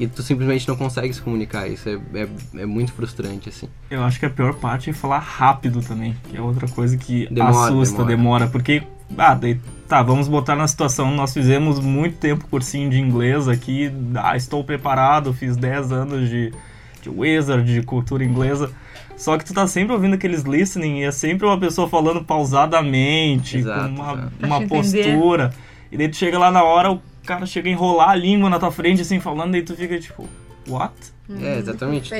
e 0.00 0.08
tu 0.08 0.20
simplesmente 0.22 0.66
não 0.66 0.74
consegue 0.74 1.14
se 1.14 1.22
comunicar. 1.22 1.68
Isso 1.68 1.88
é, 1.88 2.00
é, 2.14 2.28
é 2.62 2.66
muito 2.66 2.92
frustrante, 2.92 3.48
assim. 3.48 3.68
Eu 3.88 4.02
acho 4.02 4.18
que 4.18 4.26
a 4.26 4.30
pior 4.30 4.54
parte 4.54 4.90
é 4.90 4.92
falar 4.92 5.20
rápido 5.20 5.80
também, 5.82 6.16
que 6.28 6.36
é 6.36 6.40
outra 6.40 6.66
coisa 6.66 6.96
que 6.96 7.28
Demora, 7.30 7.50
assusta, 7.68 7.98
demora. 7.98 8.16
demora. 8.16 8.46
porque, 8.48 8.82
ah, 9.16 9.34
daí, 9.34 9.60
tá, 9.88 10.02
vamos 10.02 10.28
botar 10.28 10.54
na 10.56 10.66
situação, 10.66 11.10
nós 11.10 11.32
fizemos 11.32 11.80
muito 11.80 12.16
tempo 12.18 12.46
cursinho 12.48 12.90
de 12.90 13.00
inglês 13.00 13.48
aqui, 13.48 13.92
ah, 14.14 14.36
estou 14.36 14.62
preparado, 14.62 15.32
fiz 15.32 15.56
10 15.56 15.92
anos 15.92 16.28
de, 16.28 16.52
de 17.02 17.10
wizard, 17.10 17.72
de 17.72 17.82
cultura 17.82 18.24
inglesa, 18.24 18.70
só 19.16 19.36
que 19.36 19.44
tu 19.44 19.52
tá 19.52 19.66
sempre 19.66 19.92
ouvindo 19.92 20.14
aqueles 20.14 20.42
listening 20.42 21.00
e 21.00 21.04
é 21.04 21.12
sempre 21.12 21.46
uma 21.46 21.58
pessoa 21.58 21.88
falando 21.88 22.24
pausadamente, 22.24 23.58
Exato, 23.58 23.80
com 23.80 24.02
uma, 24.02 24.12
exato. 24.12 24.46
uma 24.46 24.66
postura, 24.66 25.52
e 25.90 25.96
daí 25.96 26.08
tu 26.08 26.16
chega 26.16 26.38
lá 26.38 26.50
na 26.50 26.62
hora, 26.62 26.92
o 26.92 27.00
cara 27.26 27.44
chega 27.44 27.68
a 27.68 27.72
enrolar 27.72 28.10
a 28.10 28.14
língua 28.14 28.48
na 28.48 28.58
tua 28.58 28.70
frente, 28.70 29.02
assim, 29.02 29.20
falando, 29.20 29.56
e 29.56 29.62
tu 29.62 29.74
fica 29.74 29.98
tipo, 29.98 30.28
what? 30.68 30.92
É, 31.40 31.58
exatamente. 31.58 32.12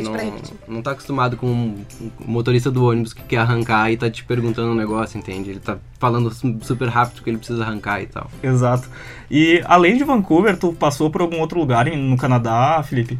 Não, 0.68 0.76
não 0.76 0.82
tá 0.82 0.92
acostumado 0.92 1.36
com 1.36 1.46
um 1.48 1.84
motorista 2.20 2.70
do 2.70 2.84
ônibus 2.84 3.12
que 3.12 3.22
quer 3.24 3.38
arrancar 3.38 3.90
e 3.90 3.96
tá 3.96 4.08
te 4.08 4.22
perguntando 4.24 4.70
um 4.70 4.74
negócio, 4.74 5.18
entende? 5.18 5.50
Ele 5.50 5.58
tá 5.58 5.78
falando 5.98 6.30
su- 6.32 6.58
super 6.62 6.88
rápido 6.88 7.14
porque 7.16 7.30
ele 7.30 7.38
precisa 7.38 7.64
arrancar 7.64 8.00
e 8.02 8.06
tal. 8.06 8.30
Exato. 8.40 8.88
E 9.28 9.60
além 9.64 9.96
de 9.96 10.04
Vancouver, 10.04 10.56
tu 10.56 10.72
passou 10.72 11.10
por 11.10 11.22
algum 11.22 11.40
outro 11.40 11.58
lugar 11.58 11.86
no 11.86 12.16
Canadá, 12.16 12.80
Felipe? 12.84 13.18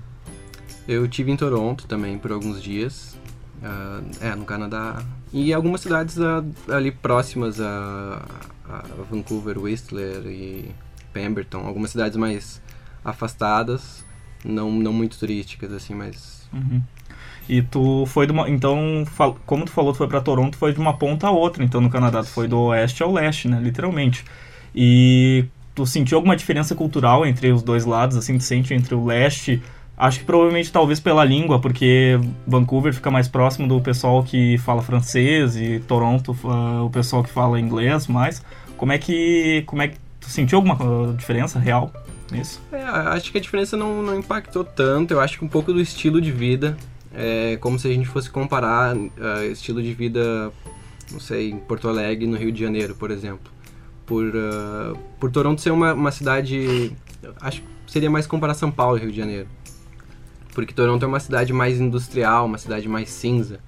Eu 0.86 1.08
tive 1.08 1.32
em 1.32 1.36
Toronto 1.36 1.86
também 1.88 2.16
por 2.18 2.30
alguns 2.30 2.62
dias. 2.62 3.16
ah, 3.62 4.00
é, 4.20 4.34
no 4.36 4.44
Canadá. 4.44 5.02
E 5.32 5.52
algumas 5.52 5.80
cidades 5.80 6.20
ah, 6.20 6.44
ali 6.68 6.92
próximas 6.92 7.60
a, 7.60 8.22
a 8.68 8.82
Vancouver, 9.10 9.58
Whistler 9.58 10.24
e 10.26 10.70
Pemberton. 11.12 11.66
Algumas 11.66 11.90
cidades 11.90 12.16
mais 12.16 12.62
afastadas, 13.04 14.04
não, 14.44 14.70
não 14.70 14.92
muito 14.92 15.18
turísticas, 15.18 15.72
assim, 15.72 15.94
mas. 15.94 16.48
Uhum. 16.52 16.82
E 17.48 17.62
tu 17.62 18.06
foi 18.06 18.26
de 18.26 18.32
uma. 18.32 18.48
Então, 18.48 19.04
como 19.44 19.64
tu 19.64 19.72
falou, 19.72 19.92
tu 19.92 19.98
foi 19.98 20.08
pra 20.08 20.20
Toronto, 20.20 20.56
foi 20.56 20.72
de 20.72 20.78
uma 20.78 20.96
ponta 20.96 21.26
a 21.26 21.30
outra, 21.30 21.64
então 21.64 21.80
no 21.80 21.90
Canadá. 21.90 22.22
Tu 22.22 22.28
foi 22.28 22.46
do 22.46 22.58
oeste 22.60 23.02
ao 23.02 23.12
leste, 23.12 23.48
né? 23.48 23.60
Literalmente. 23.60 24.24
E 24.74 25.44
tu 25.74 25.86
sentiu 25.86 26.16
alguma 26.18 26.36
diferença 26.36 26.74
cultural 26.74 27.26
entre 27.26 27.50
os 27.50 27.62
dois 27.62 27.84
lados, 27.84 28.16
assim, 28.16 28.38
tu 28.38 28.44
sente 28.44 28.72
entre 28.74 28.94
o 28.94 29.04
leste. 29.04 29.62
Acho 29.96 30.20
que 30.20 30.24
provavelmente 30.24 30.72
talvez 30.72 30.98
pela 30.98 31.24
língua, 31.24 31.60
porque 31.60 32.18
Vancouver 32.46 32.94
fica 32.94 33.10
mais 33.10 33.28
próximo 33.28 33.68
do 33.68 33.80
pessoal 33.80 34.22
que 34.22 34.56
fala 34.58 34.80
francês 34.80 35.56
e 35.56 35.80
Toronto 35.80 36.34
ah, 36.44 36.84
o 36.84 36.90
pessoal 36.90 37.22
que 37.22 37.30
fala 37.30 37.60
inglês 37.60 38.06
mais. 38.06 38.42
Como 38.76 38.92
é 38.92 38.98
que. 38.98 39.62
Como 39.66 39.82
é 39.82 39.88
que. 39.88 39.98
Sentiu 40.30 40.58
alguma 40.58 40.78
ah, 40.80 41.12
diferença 41.16 41.58
real 41.58 41.92
nisso? 42.30 42.62
É, 42.70 42.82
acho 42.82 43.32
que 43.32 43.38
a 43.38 43.40
diferença 43.40 43.76
não, 43.76 44.00
não 44.00 44.16
impactou 44.16 44.62
tanto. 44.62 45.12
Eu 45.12 45.20
acho 45.20 45.38
que 45.38 45.44
um 45.44 45.48
pouco 45.48 45.72
do 45.72 45.80
estilo 45.80 46.20
de 46.20 46.30
vida. 46.30 46.76
É 47.12 47.56
como 47.60 47.76
se 47.76 47.88
a 47.88 47.90
gente 47.90 48.06
fosse 48.06 48.30
comparar 48.30 48.96
ah, 49.20 49.44
estilo 49.46 49.82
de 49.82 49.92
vida, 49.92 50.52
não 51.10 51.18
sei, 51.18 51.50
em 51.50 51.58
Porto 51.58 51.88
Alegre 51.88 52.26
no 52.28 52.36
Rio 52.36 52.52
de 52.52 52.60
Janeiro, 52.60 52.94
por 52.94 53.10
exemplo. 53.10 53.52
por, 54.06 54.24
uh, 54.26 54.96
por 55.18 55.30
Toronto 55.30 55.60
ser 55.60 55.72
uma, 55.72 55.92
uma 55.92 56.12
cidade. 56.12 56.92
Acho 57.40 57.60
que 57.60 57.68
seria 57.88 58.08
mais 58.08 58.26
comparar 58.26 58.54
São 58.54 58.70
Paulo 58.70 58.96
e 58.96 59.00
Rio 59.00 59.10
de 59.10 59.16
Janeiro. 59.16 59.48
Porque 60.54 60.72
Toronto 60.72 61.04
é 61.04 61.08
uma 61.08 61.20
cidade 61.20 61.52
mais 61.52 61.80
industrial, 61.80 62.46
uma 62.46 62.58
cidade 62.58 62.88
mais 62.88 63.10
cinza 63.10 63.58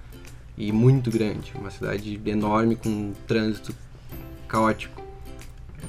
e 0.57 0.71
muito 0.71 1.11
grande. 1.11 1.53
Uma 1.59 1.71
cidade 1.71 2.21
enorme 2.25 2.77
com 2.77 2.89
um 2.89 3.13
trânsito 3.27 3.75
caótico. 4.47 5.03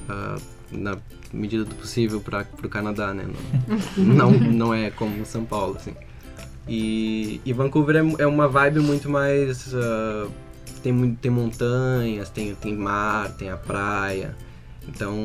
Uh, 0.08 0.53
na 0.76 0.98
medida 1.32 1.64
do 1.64 1.74
possível 1.74 2.20
para 2.20 2.46
o 2.62 2.68
Canadá, 2.68 3.12
né? 3.12 3.26
Não, 3.96 4.30
não, 4.30 4.30
não 4.32 4.74
é 4.74 4.90
como 4.90 5.24
São 5.24 5.44
Paulo, 5.44 5.76
assim. 5.76 5.94
E, 6.68 7.40
e 7.44 7.52
Vancouver 7.52 7.96
é, 7.96 8.22
é, 8.22 8.26
uma 8.26 8.48
vibe 8.48 8.80
muito 8.80 9.08
mais. 9.10 9.72
Uh, 9.72 10.30
tem, 10.82 11.14
tem 11.14 11.30
montanhas, 11.30 12.28
tem, 12.30 12.54
tem 12.54 12.74
mar, 12.74 13.30
tem 13.32 13.50
a 13.50 13.56
praia. 13.56 14.34
Então 14.88 15.16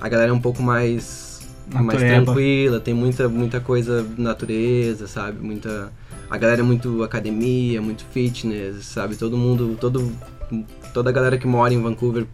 a 0.00 0.08
galera 0.08 0.30
é 0.30 0.34
um 0.34 0.40
pouco 0.40 0.62
mais, 0.62 1.40
mais 1.68 1.98
tranquila, 1.98 2.80
tem 2.80 2.92
muita, 2.92 3.28
muita 3.28 3.60
coisa 3.60 4.06
natureza, 4.18 5.06
sabe? 5.06 5.44
Muita. 5.44 5.92
A 6.28 6.38
galera 6.38 6.60
é 6.60 6.64
muito 6.64 7.02
academia, 7.02 7.80
muito 7.80 8.04
fitness, 8.06 8.86
sabe? 8.86 9.16
Todo 9.16 9.36
mundo, 9.36 9.76
todo, 9.78 10.12
toda 10.92 11.10
a 11.10 11.12
galera 11.12 11.38
que 11.38 11.46
mora 11.46 11.72
em 11.72 11.80
Vancouver 11.80 12.26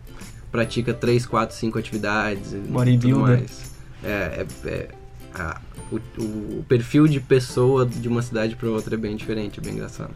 pratica 0.51 0.95
3, 0.95 1.27
4, 1.27 1.57
5 1.57 1.79
atividades. 1.79 2.53
Bodybuilder. 2.53 3.45
É, 4.03 4.09
é, 4.09 4.47
é 4.67 4.89
a, 5.35 5.61
o, 5.91 5.97
o, 6.23 6.65
perfil 6.69 7.07
de 7.07 7.21
pessoa 7.21 7.87
de 7.87 8.09
uma 8.09 8.23
cidade 8.23 8.57
para 8.57 8.69
outra 8.69 8.95
é 8.95 8.99
bem 8.99 9.17
diferente, 9.17 9.61
é 9.61 9.63
bem 9.63 9.75
engraçado. 9.75 10.15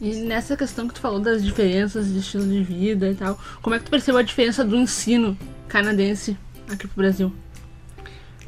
E 0.00 0.16
nessa 0.16 0.56
questão 0.56 0.88
que 0.88 0.94
tu 0.94 1.00
falou 1.00 1.20
das 1.20 1.44
diferenças 1.44 2.08
de 2.12 2.18
estilo 2.18 2.46
de 2.46 2.62
vida 2.62 3.10
e 3.10 3.14
tal, 3.14 3.38
como 3.60 3.76
é 3.76 3.78
que 3.78 3.84
tu 3.84 3.90
percebeu 3.90 4.18
a 4.18 4.22
diferença 4.22 4.64
do 4.64 4.76
ensino 4.76 5.38
canadense 5.68 6.36
aqui 6.68 6.88
pro 6.88 6.96
Brasil? 6.96 7.32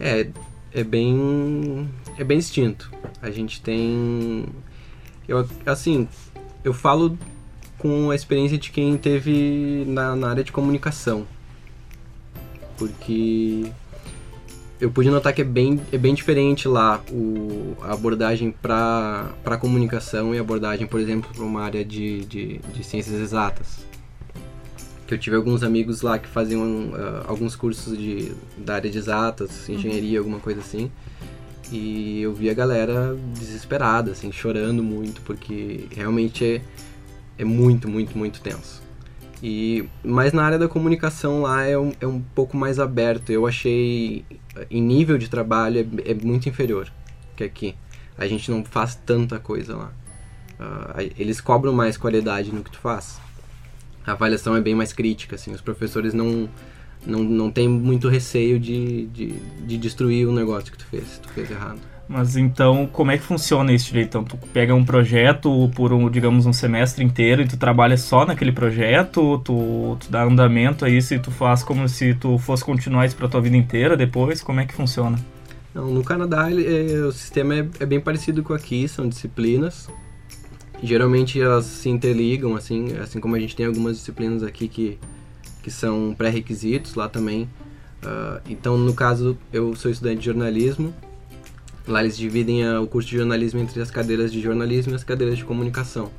É, 0.01 0.29
é 0.73 0.83
bem 0.83 1.88
é 2.18 2.25
bem 2.25 2.38
distinto. 2.38 2.90
A 3.23 3.31
gente 3.31 3.61
tem 3.62 4.47
eu 5.29 5.49
assim, 5.64 6.09
eu 6.64 6.73
falo 6.73 7.16
com 7.85 8.11
a 8.11 8.14
experiência 8.14 8.57
de 8.57 8.70
quem 8.70 8.97
teve 8.97 9.85
na, 9.87 10.16
na 10.16 10.31
área 10.31 10.42
de 10.42 10.51
comunicação. 10.51 11.27
Porque 12.79 13.70
eu 14.81 14.90
pude 14.90 15.11
notar 15.11 15.35
que 15.35 15.42
é 15.42 15.44
bem, 15.44 15.79
é 15.92 15.99
bem 15.99 16.14
diferente 16.14 16.66
lá 16.66 17.03
o, 17.11 17.77
a 17.83 17.92
abordagem 17.92 18.51
para 18.51 19.59
comunicação 19.61 20.35
e 20.35 20.38
a 20.38 20.40
abordagem, 20.40 20.87
por 20.87 20.99
exemplo, 20.99 21.31
para 21.31 21.44
uma 21.44 21.61
área 21.61 21.85
de, 21.85 22.25
de, 22.25 22.59
de, 22.73 22.83
ciências 22.83 23.20
exatas. 23.20 23.85
Que 25.07 25.12
eu 25.12 25.18
tive 25.18 25.37
alguns 25.37 25.62
amigos 25.62 26.01
lá 26.01 26.18
que 26.18 26.27
faziam 26.27 26.87
uh, 26.87 27.29
alguns 27.29 27.55
cursos 27.55 27.99
de, 27.99 28.33
da 28.57 28.77
área 28.77 28.90
de 28.90 28.97
exatas, 28.97 29.68
engenharia, 29.68 30.20
alguma 30.20 30.40
coisa 30.40 30.61
assim. 30.61 30.90
E 31.70 32.23
eu 32.23 32.33
vi 32.33 32.49
a 32.49 32.55
galera 32.55 33.14
desesperada, 33.38 34.12
assim, 34.12 34.33
chorando 34.33 34.83
muito, 34.83 35.20
porque 35.20 35.85
realmente 35.94 36.47
é, 36.47 36.61
é 37.38 37.44
muito, 37.44 37.88
muito, 37.88 38.16
muito 38.16 38.40
tenso. 38.40 38.83
E, 39.42 39.87
mas 40.03 40.33
na 40.33 40.42
área 40.42 40.59
da 40.59 40.68
comunicação 40.68 41.42
lá 41.42 41.64
é 41.64 41.79
um, 41.79 41.92
é 42.01 42.07
um 42.07 42.20
pouco 42.20 42.57
mais 42.57 42.79
aberto. 42.79 43.31
Eu 43.31 43.47
achei, 43.47 44.25
em 44.70 44.81
nível 44.81 45.18
de 45.18 45.29
trabalho, 45.29 45.81
é, 45.81 46.12
é 46.12 46.14
muito 46.14 46.49
inferior 46.49 46.90
que 47.37 47.44
aqui. 47.44 47.75
A 48.16 48.27
gente 48.27 48.51
não 48.51 48.64
faz 48.64 48.94
tanta 48.94 49.38
coisa 49.38 49.77
lá. 49.77 49.92
Uh, 50.59 51.12
eles 51.18 51.40
cobram 51.40 51.73
mais 51.73 51.97
qualidade 51.97 52.53
no 52.53 52.62
que 52.62 52.70
tu 52.70 52.79
faz. 52.79 53.20
A 54.07 54.12
avaliação 54.12 54.55
é 54.55 54.61
bem 54.61 54.75
mais 54.75 54.92
crítica, 54.92 55.35
assim. 55.35 55.53
Os 55.53 55.61
professores 55.61 56.14
não, 56.14 56.49
não, 57.05 57.23
não 57.23 57.51
têm 57.51 57.68
muito 57.68 58.09
receio 58.09 58.59
de, 58.59 59.07
de, 59.07 59.33
de 59.66 59.77
destruir 59.77 60.29
o 60.29 60.33
negócio 60.33 60.70
que 60.70 60.79
tu 60.79 60.87
fez, 60.87 61.05
se 61.05 61.20
tu 61.20 61.29
fez 61.31 61.51
errado. 61.51 61.81
Mas 62.07 62.37
então, 62.37 62.87
como 62.87 63.11
é 63.11 63.17
que 63.19 63.25
funciona 63.25 63.73
isso 63.73 63.87
direito? 63.87 64.09
Então, 64.09 64.25
tu 64.25 64.37
pega 64.53 64.75
um 64.75 64.85
projeto 64.85 65.71
por, 65.75 65.93
um, 65.93 66.11
digamos, 66.11 66.45
um 66.45 66.53
semestre 66.53 67.03
inteiro 67.03 67.43
e 67.43 67.49
tu 67.49 67.57
trabalha 67.57 67.97
só 67.97 68.27
naquele 68.27 68.53
projeto, 68.53 69.38
tu, 69.38 69.97
tu 69.99 70.11
dá 70.11 70.23
andamento 70.25 70.85
a 70.85 70.90
isso 70.90 71.14
e 71.14 71.19
tu 71.19 71.31
faz 71.31 71.62
como 71.62 71.88
se 71.88 72.14
tu 72.14 72.37
fosse 72.38 72.62
continuar 72.62 73.07
isso 73.07 73.17
pra 73.17 73.27
tua 73.27 73.40
vida 73.40 73.57
inteira 73.57 73.97
depois? 73.97 74.43
Como 74.43 74.61
é 74.61 74.67
que 74.67 74.75
funciona? 74.75 75.19
Não, 75.75 75.90
no 75.90 76.05
Canadá 76.05 76.51
ele, 76.51 76.64
é, 76.67 77.01
o 77.01 77.11
sistema 77.11 77.55
é, 77.55 77.67
é, 77.81 77.87
bem 77.87 78.01
parecido 78.01 78.43
com 78.43 78.53
aqui, 78.53 78.87
são 78.87 79.09
disciplinas. 79.09 79.88
Geralmente 80.83 81.40
elas 81.40 81.64
se 81.64 81.88
interligam, 81.88 82.55
assim, 82.55 82.97
assim 82.99 83.19
como 83.19 83.35
a 83.35 83.40
gente 83.40 83.57
tem 83.57 83.64
algumas 83.64 83.97
disciplinas 83.97 84.43
aqui 84.43 84.69
que, 84.69 84.99
que 85.62 85.71
são 85.71 86.14
pré-requisitos 86.17 86.95
lá 86.95 87.09
também. 87.09 87.49
Uh, 88.05 88.40
então, 88.47 88.77
no 88.77 88.93
caso, 88.93 89.37
eu 89.51 89.75
sou 89.75 89.90
estudante 89.90 90.19
de 90.19 90.27
jornalismo, 90.27 90.93
Lá 91.87 92.03
eles 92.03 92.16
dividem 92.16 92.66
o 92.79 92.87
curso 92.87 93.09
de 93.09 93.16
jornalismo 93.16 93.61
entre 93.61 93.81
as 93.81 93.90
cadeiras 93.90 94.33
de 94.33 94.40
jornalismo 94.40 94.92
e 94.92 94.97
as 94.97 95.05
cadeiras 95.05 95.37
de 95.37 95.44
comunicação. 95.44 96.11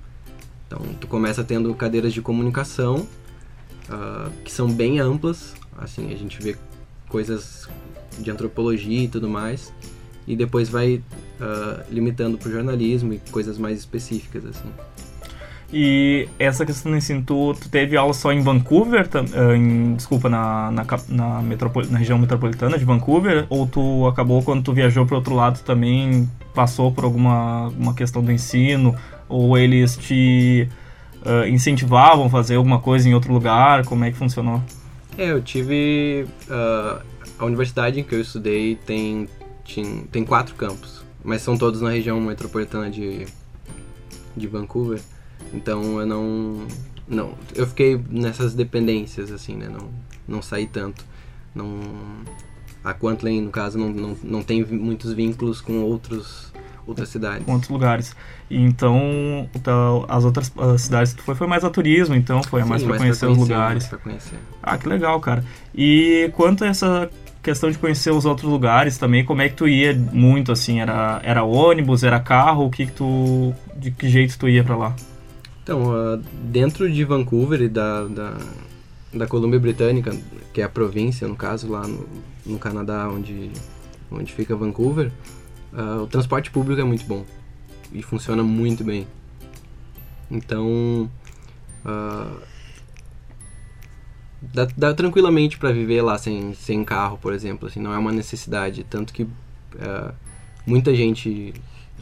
Então, 0.68 0.80
tu 1.00 1.08
começa 1.08 1.44
tendo 1.44 1.74
cadeiras 1.74 2.14
de 2.14 2.22
comunicação, 2.22 3.08
uh, 3.90 4.32
que 4.44 4.52
são 4.52 4.72
bem 4.72 5.00
amplas, 5.00 5.56
assim, 5.78 6.12
a 6.12 6.18
gente 6.18 6.42
vê 6.42 6.56
coisas 7.10 7.68
de 8.20 8.30
antropologia 8.32 9.04
e 9.04 9.08
tudo 9.08 9.30
mais, 9.30 9.74
e 10.28 10.36
depois 10.36 10.70
vai 10.70 10.96
uh, 10.96 11.84
limitando 11.90 12.38
para 12.38 12.50
o 12.50 12.52
jornalismo 12.52 13.14
e 13.14 13.20
coisas 13.32 13.58
mais 13.58 13.80
específicas, 13.80 14.46
assim. 14.46 14.72
E 15.78 16.30
essa 16.40 16.66
questão 16.66 16.90
do 16.90 16.98
ensino, 16.98 17.22
tu, 17.22 17.54
tu 17.54 17.68
teve 17.68 17.98
aula 17.98 18.14
só 18.14 18.32
em 18.32 18.40
Vancouver, 18.40 19.10
eh, 19.14 19.58
em, 19.58 19.96
desculpa, 19.96 20.30
na, 20.30 20.72
na, 20.72 20.86
na, 21.10 21.42
na, 21.42 21.98
região 21.98 22.18
metropolitana 22.18 22.78
de 22.78 22.86
Vancouver, 22.86 23.46
ou 23.50 23.68
tu 23.68 24.08
acabou 24.08 24.42
quando 24.42 24.64
tu 24.64 24.72
viajou 24.72 25.06
para 25.06 25.18
outro 25.18 25.36
lado 25.36 25.62
também 25.66 26.32
passou 26.54 26.94
por 26.94 27.04
alguma 27.04 27.68
uma 27.78 27.94
questão 27.94 28.24
do 28.24 28.32
ensino, 28.32 28.96
ou 29.28 29.58
eles 29.58 29.98
te 29.98 30.70
uh, 31.26 31.46
incentivavam 31.50 32.28
a 32.28 32.30
fazer 32.30 32.56
alguma 32.56 32.80
coisa 32.80 33.10
em 33.10 33.14
outro 33.14 33.34
lugar? 33.34 33.84
Como 33.84 34.06
é 34.06 34.12
que 34.12 34.18
funcionou? 34.18 34.64
É, 35.18 35.30
eu 35.30 35.42
tive 35.42 36.26
uh, 36.48 37.04
a 37.38 37.44
universidade 37.44 38.00
em 38.00 38.04
que 38.06 38.16
eu 38.16 38.22
estudei 38.22 38.76
tem 38.78 39.28
tinha, 39.66 40.04
tem 40.10 40.24
quatro 40.24 40.56
campos, 40.56 41.04
mas 41.22 41.42
são 41.42 41.58
todos 41.58 41.82
na 41.82 41.90
região 41.90 42.22
metropolitana 42.22 42.90
de 42.90 43.26
de 44.38 44.48
Vancouver. 44.48 45.02
Então 45.54 46.00
eu 46.00 46.06
não. 46.06 46.68
Não. 47.08 47.34
Eu 47.54 47.68
fiquei 47.68 48.00
nessas 48.10 48.54
dependências, 48.54 49.32
assim, 49.32 49.56
né? 49.56 49.68
Não, 49.70 49.90
não 50.28 50.42
saí 50.42 50.68
tanto. 50.68 51.06
Não. 51.54 51.80
A 52.84 52.94
Quantley, 52.94 53.42
no 53.42 53.50
caso, 53.50 53.80
não, 53.80 53.90
não, 53.90 54.18
não 54.24 54.44
tem 54.44 54.64
muitos 54.64 55.12
vínculos 55.14 55.60
com 55.60 55.82
outros 55.82 56.54
outras 56.88 57.10
cidades. 57.10 57.46
Com 57.46 57.54
outros 57.54 57.70
lugares. 57.70 58.16
E 58.50 58.62
então, 58.62 59.50
as 60.08 60.24
outras 60.24 60.52
as 60.58 60.82
cidades 60.82 61.14
que 61.14 61.20
tu 61.20 61.24
foi, 61.24 61.36
foi 61.36 61.48
mais 61.48 61.64
a 61.64 61.70
turismo, 61.70 62.16
então 62.16 62.44
foi 62.44 62.62
Sim, 62.62 62.70
mais 62.70 62.84
para 62.84 62.98
conhecer, 62.98 63.26
conhecer, 63.26 63.42
os 63.42 63.50
lugares. 63.50 63.88
Pra 63.88 63.98
conhecer. 63.98 64.40
Ah, 64.62 64.78
que 64.78 64.88
legal, 64.88 65.20
cara. 65.20 65.44
E 65.74 66.30
quanto 66.36 66.64
a 66.64 66.68
essa 66.68 67.10
questão 67.42 67.70
de 67.70 67.78
conhecer 67.78 68.12
os 68.12 68.26
outros 68.26 68.50
lugares 68.50 68.98
também, 68.98 69.24
como 69.24 69.42
é 69.42 69.50
que 69.50 69.56
tu 69.56 69.68
ia 69.68 69.94
muito 69.94 70.52
assim? 70.52 70.80
Era, 70.80 71.20
era 71.24 71.44
ônibus, 71.44 72.04
era 72.04 72.20
carro? 72.20 72.66
O 72.66 72.70
que, 72.70 72.86
que 72.86 72.92
tu. 72.92 73.54
De 73.76 73.92
que 73.92 74.08
jeito 74.08 74.38
tu 74.38 74.48
ia 74.48 74.64
para 74.64 74.76
lá? 74.76 74.96
Então, 75.66 75.86
uh, 75.86 76.18
dentro 76.44 76.88
de 76.88 77.04
Vancouver 77.04 77.60
e 77.60 77.68
da, 77.68 78.04
da, 78.04 78.38
da 79.12 79.26
Colômbia 79.26 79.60
Britânica, 79.60 80.16
que 80.54 80.62
é 80.62 80.64
a 80.64 80.70
província, 80.70 81.28
no 81.28 81.36
caso, 81.36 81.68
lá 81.68 81.88
no, 81.88 82.08
no 82.46 82.60
Canadá, 82.60 83.10
onde, 83.10 83.50
onde 84.12 84.32
fica 84.32 84.56
Vancouver, 84.56 85.12
uh, 85.74 86.04
o 86.04 86.06
transporte 86.06 86.52
público 86.52 86.80
é 86.80 86.84
muito 86.84 87.04
bom 87.08 87.26
e 87.92 88.04
funciona 88.04 88.44
muito 88.44 88.84
bem. 88.84 89.08
Então, 90.30 91.10
uh, 91.84 92.40
dá, 94.40 94.68
dá, 94.78 94.94
tranquilamente 94.94 95.58
para 95.58 95.72
viver 95.72 96.04
lá 96.04 96.20
sem, 96.20 96.54
sem 96.54 96.84
carro, 96.84 97.18
por 97.18 97.34
exemplo, 97.34 97.68
assim, 97.68 97.80
não 97.80 97.92
é 97.92 97.98
uma 97.98 98.12
necessidade. 98.12 98.84
Tanto 98.84 99.12
que 99.12 99.24
uh, 99.24 100.14
muita 100.64 100.94
gente 100.94 101.56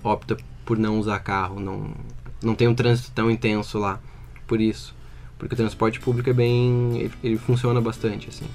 opta 0.03 0.35
por 0.65 0.77
não 0.77 0.99
usar 0.99 1.19
carro, 1.19 1.61
não 1.61 1.93
não 2.43 2.55
tem 2.55 2.67
um 2.67 2.75
trânsito 2.75 3.11
tão 3.11 3.31
intenso 3.31 3.79
lá, 3.79 3.99
por 4.45 4.59
isso. 4.61 4.95
Porque 5.37 5.55
o 5.55 5.57
transporte 5.57 5.99
público 5.99 6.29
é 6.29 6.33
bem. 6.33 6.99
ele, 6.99 7.11
ele 7.23 7.37
funciona 7.37 7.81
bastante, 7.81 8.29
assim. 8.29 8.45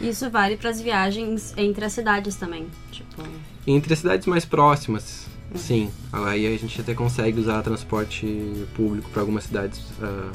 Isso 0.00 0.30
vale 0.30 0.56
para 0.56 0.70
as 0.70 0.80
viagens 0.80 1.52
entre 1.56 1.84
as 1.84 1.92
cidades 1.92 2.36
também, 2.36 2.66
tipo. 2.92 3.22
Entre 3.66 3.92
as 3.92 3.98
cidades 3.98 4.26
mais 4.26 4.44
próximas, 4.44 5.26
uhum. 5.50 5.58
sim. 5.58 5.90
Aí 6.12 6.46
a 6.46 6.58
gente 6.58 6.80
até 6.80 6.94
consegue 6.94 7.40
usar 7.40 7.62
transporte 7.62 8.64
público 8.76 9.10
para 9.10 9.22
algumas 9.22 9.44
cidades 9.44 9.80
uh, 10.00 10.30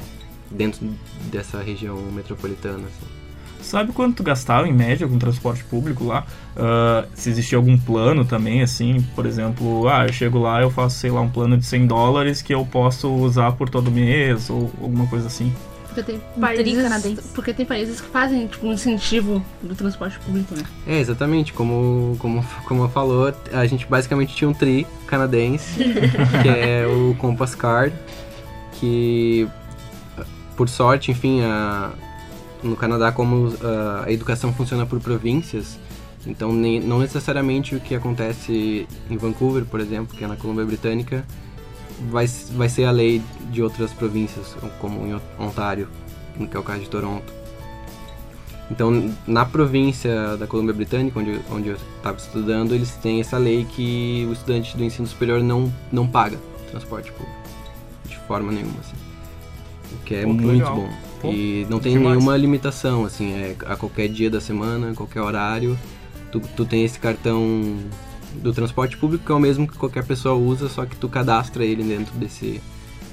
dentro 0.50 0.86
dessa 1.30 1.62
região 1.62 1.96
metropolitana, 2.12 2.86
assim. 2.86 3.21
Sabe 3.62 3.92
quanto 3.92 4.16
tu 4.16 4.22
gastava 4.22 4.68
em 4.68 4.72
média 4.72 5.06
com 5.06 5.18
transporte 5.18 5.64
público 5.64 6.04
lá? 6.04 6.26
Uh, 6.56 7.08
se 7.14 7.30
existia 7.30 7.56
algum 7.56 7.78
plano 7.78 8.24
também, 8.24 8.60
assim, 8.60 9.00
por 9.14 9.24
exemplo, 9.24 9.88
ah, 9.88 10.06
eu 10.06 10.12
chego 10.12 10.38
lá, 10.38 10.60
eu 10.60 10.70
faço, 10.70 10.98
sei 10.98 11.10
lá, 11.10 11.20
um 11.20 11.30
plano 11.30 11.56
de 11.56 11.64
100 11.64 11.86
dólares 11.86 12.42
que 12.42 12.52
eu 12.52 12.66
posso 12.66 13.08
usar 13.08 13.52
por 13.52 13.70
todo 13.70 13.90
mês 13.90 14.50
ou 14.50 14.70
alguma 14.80 15.06
coisa 15.06 15.28
assim. 15.28 15.52
Porque 15.86 16.02
tem 16.02 16.20
países, 16.40 17.30
porque 17.34 17.52
tem 17.52 17.66
países 17.66 18.00
que 18.00 18.08
fazem 18.08 18.46
tipo, 18.46 18.66
um 18.66 18.72
incentivo 18.72 19.44
do 19.62 19.74
transporte 19.74 20.18
público, 20.20 20.54
né? 20.54 20.62
É, 20.86 20.98
exatamente, 20.98 21.52
como, 21.52 22.16
como, 22.18 22.42
como 22.64 22.88
falou, 22.88 23.32
a 23.52 23.66
gente 23.66 23.86
basicamente 23.86 24.34
tinha 24.34 24.48
um 24.48 24.54
tri 24.54 24.86
canadense, 25.06 25.84
que 26.42 26.48
é 26.48 26.86
o 26.86 27.14
Compass 27.16 27.54
Card, 27.54 27.94
que, 28.72 29.46
por 30.56 30.66
sorte, 30.66 31.10
enfim, 31.10 31.42
a, 31.42 31.90
no 32.62 32.76
Canadá, 32.76 33.10
como 33.12 33.52
a, 33.62 34.04
a 34.06 34.12
educação 34.12 34.52
funciona 34.52 34.86
por 34.86 35.00
províncias, 35.00 35.78
então 36.26 36.52
nem, 36.52 36.80
não 36.80 36.98
necessariamente 37.00 37.74
o 37.74 37.80
que 37.80 37.94
acontece 37.94 38.86
em 39.10 39.16
Vancouver, 39.16 39.64
por 39.64 39.80
exemplo, 39.80 40.16
que 40.16 40.22
é 40.24 40.26
na 40.28 40.36
Colômbia 40.36 40.64
Britânica, 40.64 41.24
vai, 42.10 42.26
vai 42.52 42.68
ser 42.68 42.84
a 42.84 42.90
lei 42.90 43.20
de 43.50 43.62
outras 43.62 43.92
províncias, 43.92 44.56
como 44.80 45.04
em 45.06 45.20
Ontário, 45.38 45.88
que 46.50 46.56
é 46.56 46.60
o 46.60 46.62
caso 46.62 46.80
de 46.80 46.88
Toronto. 46.88 47.32
Então, 48.70 49.12
na 49.26 49.44
província 49.44 50.36
da 50.38 50.46
Colômbia 50.46 50.72
Britânica, 50.72 51.18
onde, 51.18 51.30
eu- 51.32 51.40
onde 51.50 51.68
eu 51.70 51.76
estava 51.96 52.16
estudando, 52.16 52.74
eles 52.74 52.92
têm 52.96 53.20
essa 53.20 53.36
lei 53.36 53.64
que 53.66 54.26
o 54.30 54.32
estudante 54.32 54.76
do 54.76 54.84
ensino 54.84 55.06
superior 55.06 55.42
não, 55.42 55.70
não 55.90 56.06
paga 56.06 56.38
transporte 56.70 57.12
público. 57.12 57.36
De 58.06 58.16
forma 58.20 58.50
nenhuma, 58.50 58.78
assim. 58.80 58.96
O 59.92 59.98
que 60.04 60.14
é 60.14 60.22
Pô, 60.22 60.32
muito 60.32 60.46
legal. 60.46 60.76
bom. 60.76 60.88
Pô, 61.22 61.30
e 61.32 61.66
não 61.70 61.78
tem 61.78 61.92
demais. 61.94 62.16
nenhuma 62.16 62.36
limitação, 62.36 63.04
assim, 63.04 63.32
é 63.32 63.56
a 63.66 63.76
qualquer 63.76 64.08
dia 64.08 64.28
da 64.28 64.40
semana, 64.40 64.92
qualquer 64.94 65.22
horário, 65.22 65.78
tu, 66.30 66.40
tu 66.40 66.64
tem 66.64 66.84
esse 66.84 66.98
cartão 66.98 67.78
do 68.34 68.52
transporte 68.52 68.96
público 68.96 69.24
que 69.24 69.32
é 69.32 69.34
o 69.34 69.40
mesmo 69.40 69.66
que 69.68 69.76
qualquer 69.76 70.04
pessoa 70.04 70.34
usa, 70.34 70.68
só 70.68 70.84
que 70.84 70.96
tu 70.96 71.08
cadastra 71.08 71.64
ele 71.64 71.82
dentro 71.84 72.14
desse, 72.18 72.60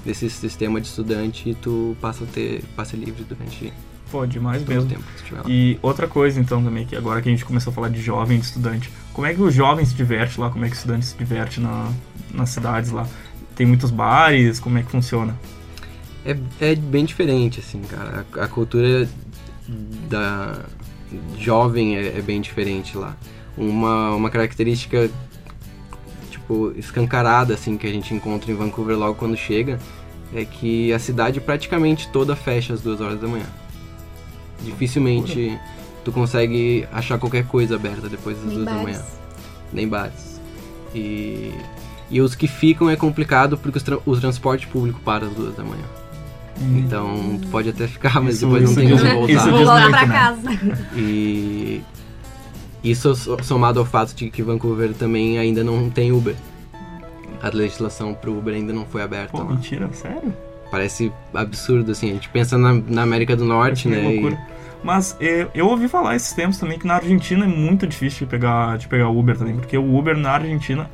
desse 0.03 0.29
sistema 0.29 0.81
de 0.81 0.87
estudante 0.87 1.49
e 1.49 1.55
tu 1.55 1.95
passa 2.01 2.23
a 2.23 2.27
ter 2.27 2.63
passe 2.75 2.95
livre 2.95 3.23
durante 3.23 3.71
Pô, 4.11 4.25
demais 4.25 4.63
todo 4.63 4.73
mesmo. 4.73 4.89
tempo 4.89 5.03
que 5.03 5.15
estiver 5.17 5.41
lá. 5.41 5.45
E 5.47 5.77
outra 5.81 6.07
coisa, 6.07 6.39
então, 6.39 6.63
também, 6.63 6.85
que 6.85 6.95
agora 6.95 7.21
que 7.21 7.29
a 7.29 7.31
gente 7.31 7.45
começou 7.45 7.69
a 7.69 7.73
falar 7.73 7.89
de 7.89 8.01
jovem, 8.01 8.39
de 8.39 8.45
estudante, 8.45 8.89
como 9.13 9.27
é 9.27 9.33
que 9.33 9.41
o 9.41 9.51
jovem 9.51 9.85
se 9.85 9.93
diverte 9.93 10.39
lá? 10.39 10.49
Como 10.49 10.65
é 10.65 10.67
que 10.67 10.73
o 10.73 10.77
estudante 10.77 11.05
se 11.05 11.15
diverte 11.15 11.59
na, 11.59 11.91
nas 12.33 12.49
cidades 12.49 12.89
lá? 12.91 13.07
Tem 13.55 13.67
muitos 13.67 13.91
bares? 13.91 14.59
Como 14.59 14.77
é 14.77 14.83
que 14.83 14.89
funciona? 14.89 15.37
É, 16.25 16.35
é 16.59 16.75
bem 16.75 17.05
diferente, 17.05 17.59
assim, 17.59 17.81
cara. 17.81 18.25
A, 18.35 18.43
a 18.43 18.47
cultura 18.47 19.07
da 20.09 20.59
jovem 21.37 21.97
é, 21.97 22.17
é 22.17 22.21
bem 22.21 22.41
diferente 22.41 22.97
lá. 22.97 23.15
Uma, 23.57 24.13
uma 24.15 24.29
característica, 24.29 25.09
tipo, 26.29 26.73
escancarada, 26.77 27.53
assim, 27.53 27.77
que 27.77 27.87
a 27.87 27.91
gente 27.91 28.13
encontra 28.13 28.51
em 28.51 28.55
Vancouver 28.55 28.97
logo 28.97 29.15
quando 29.15 29.35
chega, 29.37 29.79
é 30.33 30.45
que 30.45 30.93
a 30.93 30.99
cidade 30.99 31.39
praticamente 31.41 32.07
toda 32.09 32.35
fecha 32.35 32.73
às 32.73 32.81
duas 32.81 33.01
horas 33.01 33.19
da 33.19 33.27
manhã. 33.27 33.45
Dificilmente 34.61 35.57
tu 36.03 36.11
consegue 36.11 36.87
achar 36.91 37.17
qualquer 37.17 37.45
coisa 37.45 37.75
aberta 37.75 38.07
depois 38.09 38.37
das 38.37 38.45
Nem 38.45 38.55
duas 38.55 38.65
da 38.65 38.71
bares. 38.73 38.85
manhã. 38.97 39.05
Nem 39.73 39.87
bares. 39.87 40.39
E, 40.93 41.51
e 42.09 42.21
os 42.21 42.35
que 42.35 42.47
ficam 42.47 42.89
é 42.89 42.95
complicado 42.95 43.57
porque 43.57 43.77
os 43.77 43.83
tra- 43.83 43.99
o 44.05 44.17
transporte 44.17 44.67
público 44.67 44.99
para 45.01 45.25
às 45.27 45.33
duas 45.33 45.55
da 45.55 45.63
manhã. 45.63 45.83
Então, 46.61 47.37
tu 47.41 47.47
pode 47.47 47.69
até 47.69 47.87
ficar, 47.87 48.19
mas 48.21 48.35
Isso- 48.35 48.45
depois 48.45 48.63
não 48.63 48.75
tem 48.75 48.87
diz- 48.87 49.01
como 49.01 49.13
voltar. 49.13 49.33
isso 49.33 49.49
Vou 49.49 49.59
voltar 49.65 49.89
pra 49.89 50.05
né? 50.05 50.13
casa. 50.13 50.77
E 50.95 51.81
isso 52.83 53.15
so- 53.15 53.37
somado 53.43 53.79
ao 53.79 53.85
fato 53.85 54.13
de 54.15 54.29
que 54.29 54.41
Vancouver 54.41 54.93
também 54.93 55.37
ainda 55.37 55.63
não 55.63 55.89
tem 55.89 56.11
Uber. 56.11 56.35
A 57.41 57.49
legislação 57.49 58.13
pro 58.13 58.37
Uber 58.37 58.53
ainda 58.53 58.73
não 58.73 58.85
foi 58.85 59.01
aberta. 59.01 59.31
Pô, 59.31 59.39
lá. 59.39 59.45
mentira, 59.51 59.89
sério? 59.93 60.33
Parece 60.69 61.11
absurdo, 61.33 61.91
assim. 61.91 62.11
A 62.11 62.13
gente 62.13 62.29
pensa 62.29 62.57
na, 62.57 62.73
na 62.73 63.01
América 63.03 63.35
do 63.35 63.45
Norte, 63.45 63.87
né? 63.87 64.03
e- 64.03 64.13
loucura. 64.13 64.37
Mas 64.83 65.17
eh, 65.19 65.47
eu 65.53 65.67
ouvi 65.67 65.87
falar 65.89 66.15
esses 66.15 66.31
tempos 66.33 66.57
também 66.57 66.77
que 66.79 66.87
na 66.87 66.95
Argentina 66.95 67.43
é 67.43 67.47
muito 67.47 67.85
difícil 67.87 68.25
de 68.25 68.31
pegar, 68.31 68.77
de 68.77 68.87
pegar 68.87 69.09
Uber 69.09 69.37
também, 69.37 69.55
porque 69.55 69.77
o 69.77 69.97
Uber 69.97 70.15
na 70.17 70.31
Argentina, 70.31 70.89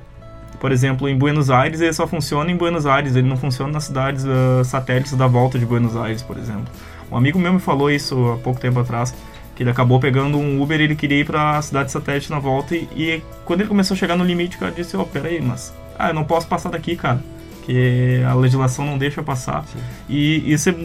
por 0.65 0.71
exemplo, 0.71 1.07
em 1.07 1.15
Buenos 1.15 1.51
Aires, 1.51 1.79
ele 1.79 1.93
só 1.93 2.07
funciona 2.07 2.49
em 2.49 2.57
Buenos 2.57 2.87
Aires, 2.87 3.15
ele 3.15 3.27
não 3.27 3.37
funciona 3.37 3.71
nas 3.71 3.83
cidades 3.83 4.25
ah, 4.25 4.63
satélites 4.63 5.13
da 5.13 5.27
volta 5.27 5.59
de 5.59 5.65
Buenos 5.65 5.95
Aires, 5.95 6.23
por 6.23 6.39
exemplo. 6.39 6.65
Um 7.11 7.15
amigo 7.15 7.37
meu 7.37 7.53
me 7.53 7.59
falou 7.59 7.91
isso 7.91 8.31
há 8.31 8.37
pouco 8.37 8.59
tempo 8.59 8.79
atrás, 8.79 9.13
que 9.55 9.61
ele 9.61 9.69
acabou 9.69 9.99
pegando 9.99 10.39
um 10.39 10.59
Uber 10.59 10.81
e 10.81 10.85
ele 10.85 10.95
queria 10.95 11.19
ir 11.19 11.23
pra 11.23 11.61
cidade 11.61 11.91
satélite 11.91 12.31
na 12.31 12.39
volta 12.39 12.75
e, 12.75 12.89
e 12.95 13.23
quando 13.45 13.59
ele 13.59 13.69
começou 13.69 13.93
a 13.93 13.97
chegar 13.99 14.17
no 14.17 14.23
limite, 14.23 14.57
o 14.57 14.59
cara 14.59 14.71
disse, 14.71 14.97
ó, 14.97 15.03
peraí, 15.03 15.39
mas 15.39 15.71
ah, 15.99 16.07
eu 16.07 16.15
não 16.15 16.23
posso 16.23 16.47
passar 16.47 16.69
daqui, 16.69 16.95
cara. 16.95 17.19
Que 17.63 18.23
a 18.27 18.33
legislação 18.33 18.87
não 18.87 18.97
deixa 18.97 19.21
passar. 19.21 19.63
Sim. 19.67 19.77
E 20.09 20.51
isso 20.51 20.71
é, 20.71 20.75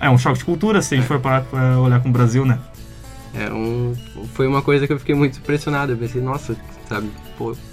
é 0.00 0.10
um 0.10 0.18
choque 0.18 0.40
de 0.40 0.44
cultura 0.44 0.82
se 0.82 0.92
a 0.94 0.96
gente 0.96 1.06
for 1.06 1.20
parar 1.20 1.42
pra 1.42 1.78
olhar 1.78 2.00
com 2.00 2.08
o 2.08 2.12
Brasil, 2.12 2.44
né? 2.44 2.58
É 3.34 3.52
um, 3.52 3.94
foi 4.34 4.46
uma 4.46 4.60
coisa 4.60 4.86
que 4.86 4.92
eu 4.92 4.98
fiquei 4.98 5.14
muito 5.14 5.38
impressionado. 5.38 5.92
Eu 5.92 5.96
pensei, 5.96 6.20
nossa, 6.20 6.56
sabe, 6.88 7.10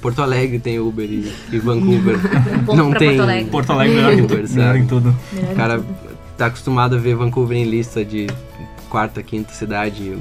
Porto 0.01 0.21
Alegre 0.21 0.59
tem 0.59 0.79
Uber 0.79 1.05
e, 1.05 1.33
e 1.51 1.59
Vancouver 1.59 2.17
Um 2.69 2.75
não 2.75 2.93
tem. 2.93 3.09
Porto 3.17 3.21
Alegre. 3.21 3.51
Porto 3.51 3.71
Alegre 3.71 4.21
Uber, 4.21 4.47
sabe? 4.47 4.79
em 4.79 4.87
tudo. 4.87 5.15
O 5.33 5.55
cara 5.55 5.83
tá 6.37 6.45
acostumado 6.45 6.95
a 6.95 6.99
ver 6.99 7.15
Vancouver 7.15 7.57
em 7.57 7.65
lista 7.65 8.05
de 8.05 8.27
quarta, 8.89 9.23
quinta 9.23 9.51
cidade 9.51 10.17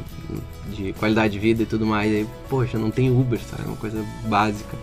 de 0.74 0.92
qualidade 0.94 1.34
de 1.34 1.38
vida 1.38 1.62
e 1.62 1.66
tudo 1.66 1.86
mais. 1.86 2.10
E, 2.10 2.26
poxa, 2.48 2.78
não 2.78 2.90
tem 2.90 3.10
Uber, 3.10 3.38
sabe? 3.38 3.62
É 3.64 3.66
uma 3.66 3.76
coisa 3.76 4.02
básica. 4.26 4.76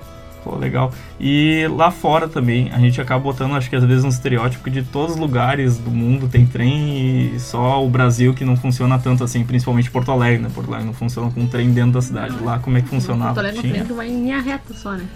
Pô, 0.43 0.55
legal. 0.57 0.91
E 1.19 1.65
lá 1.69 1.89
fora 1.89 2.27
também, 2.27 2.69
a 2.71 2.79
gente 2.79 2.99
acaba 2.99 3.23
botando, 3.23 3.53
acho 3.55 3.69
que 3.69 3.75
às 3.75 3.83
vezes, 3.83 4.03
um 4.03 4.09
estereótipo 4.09 4.69
de 4.69 4.83
todos 4.83 5.15
os 5.15 5.19
lugares 5.19 5.77
do 5.77 5.89
mundo 5.89 6.27
tem 6.27 6.45
trem 6.45 7.33
e 7.35 7.39
só 7.39 7.83
o 7.83 7.89
Brasil 7.89 8.33
que 8.33 8.43
não 8.43 8.57
funciona 8.57 8.99
tanto 8.99 9.23
assim, 9.23 9.43
principalmente 9.43 9.89
Porto 9.89 10.11
Alegre, 10.11 10.41
né? 10.43 10.49
Porto 10.53 10.67
Alegre 10.67 10.87
não 10.87 10.93
funciona 10.93 11.31
com 11.31 11.41
um 11.41 11.47
trem 11.47 11.71
dentro 11.71 11.93
da 11.93 12.01
cidade. 12.01 12.35
Lá 12.41 12.59
como 12.59 12.77
é 12.77 12.81
que 12.81 12.89
funcionava? 12.89 13.33
Porto 13.33 13.39
Alegre 13.39 13.57
é 13.57 13.59
um 13.59 13.61
Tinha? 13.61 13.73
trem 13.75 13.85
que 13.87 13.93
vai 13.93 14.07
em 14.09 14.21
linha 14.23 14.41
reta 14.41 14.73
só, 14.73 14.91
né? 14.91 15.07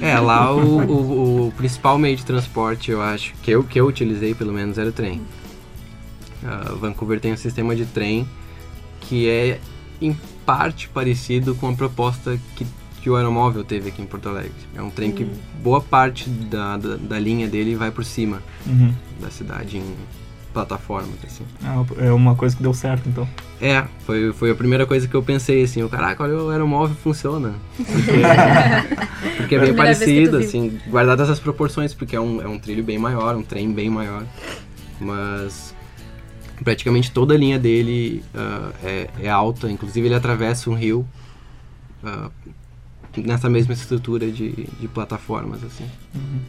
É, 0.00 0.18
lá 0.18 0.54
o, 0.54 0.80
o, 0.80 1.46
o 1.48 1.52
principal 1.52 1.98
meio 1.98 2.16
de 2.16 2.24
transporte, 2.24 2.90
eu 2.90 3.02
acho, 3.02 3.34
que 3.42 3.50
eu, 3.50 3.62
que 3.62 3.78
eu 3.78 3.86
utilizei 3.86 4.34
pelo 4.34 4.52
menos, 4.52 4.78
era 4.78 4.88
o 4.88 4.92
trem. 4.92 5.20
Ah, 6.44 6.72
Vancouver 6.78 7.20
tem 7.20 7.32
um 7.32 7.36
sistema 7.36 7.76
de 7.76 7.84
trem 7.84 8.26
que 9.00 9.28
é, 9.28 9.58
em 10.00 10.16
parte, 10.46 10.88
parecido 10.88 11.54
com 11.54 11.68
a 11.68 11.72
proposta 11.74 12.38
que, 12.56 12.66
que 13.02 13.08
o 13.10 13.16
aeromóvel 13.16 13.64
teve 13.64 13.88
aqui 13.88 14.02
em 14.02 14.06
Porto 14.06 14.28
Alegre. 14.28 14.52
É 14.74 14.82
um 14.82 14.90
trem 14.90 15.10
que 15.12 15.26
boa 15.62 15.80
parte 15.80 16.28
da, 16.28 16.76
da, 16.76 16.96
da 16.96 17.18
linha 17.18 17.48
dele 17.48 17.74
vai 17.74 17.90
por 17.90 18.04
cima 18.04 18.42
Uhum. 18.66 18.92
da 19.20 19.30
cidade, 19.30 19.78
em 19.78 19.84
plataformas, 20.52 21.14
assim. 21.24 21.44
Ah, 21.64 21.84
é 21.98 22.12
uma 22.12 22.34
coisa 22.34 22.56
que 22.56 22.62
deu 22.62 22.74
certo, 22.74 23.08
então. 23.08 23.26
É, 23.60 23.84
foi, 24.04 24.32
foi 24.32 24.50
a 24.50 24.54
primeira 24.54 24.84
coisa 24.84 25.06
que 25.06 25.14
eu 25.14 25.22
pensei, 25.22 25.62
assim, 25.62 25.82
o 25.82 25.88
caraca, 25.88 26.22
olha, 26.24 26.36
o 26.36 26.50
aeromóvel 26.50 26.96
funciona. 26.96 27.54
Porque, 27.76 28.12
porque 29.38 29.54
é 29.54 29.58
bem 29.58 29.74
parecido, 29.74 30.36
assim, 30.38 30.78
guardadas 30.88 31.30
as 31.30 31.38
proporções, 31.38 31.94
porque 31.94 32.16
é 32.16 32.20
um, 32.20 32.42
é 32.42 32.48
um 32.48 32.58
trilho 32.58 32.82
bem 32.82 32.98
maior, 32.98 33.36
um 33.36 33.42
trem 33.42 33.72
bem 33.72 33.88
maior. 33.88 34.24
Mas 35.00 35.74
praticamente 36.64 37.10
toda 37.10 37.32
a 37.32 37.38
linha 37.38 37.58
dele 37.58 38.22
ah, 38.34 38.70
é, 38.84 39.08
é 39.22 39.30
alta, 39.30 39.70
inclusive 39.70 40.06
ele 40.08 40.14
atravessa 40.14 40.68
um 40.68 40.74
rio 40.74 41.06
ah, 42.04 42.28
nessa 43.16 43.48
mesma 43.48 43.74
estrutura 43.74 44.30
de, 44.30 44.52
de 44.52 44.88
plataformas, 44.88 45.64
assim. 45.64 45.88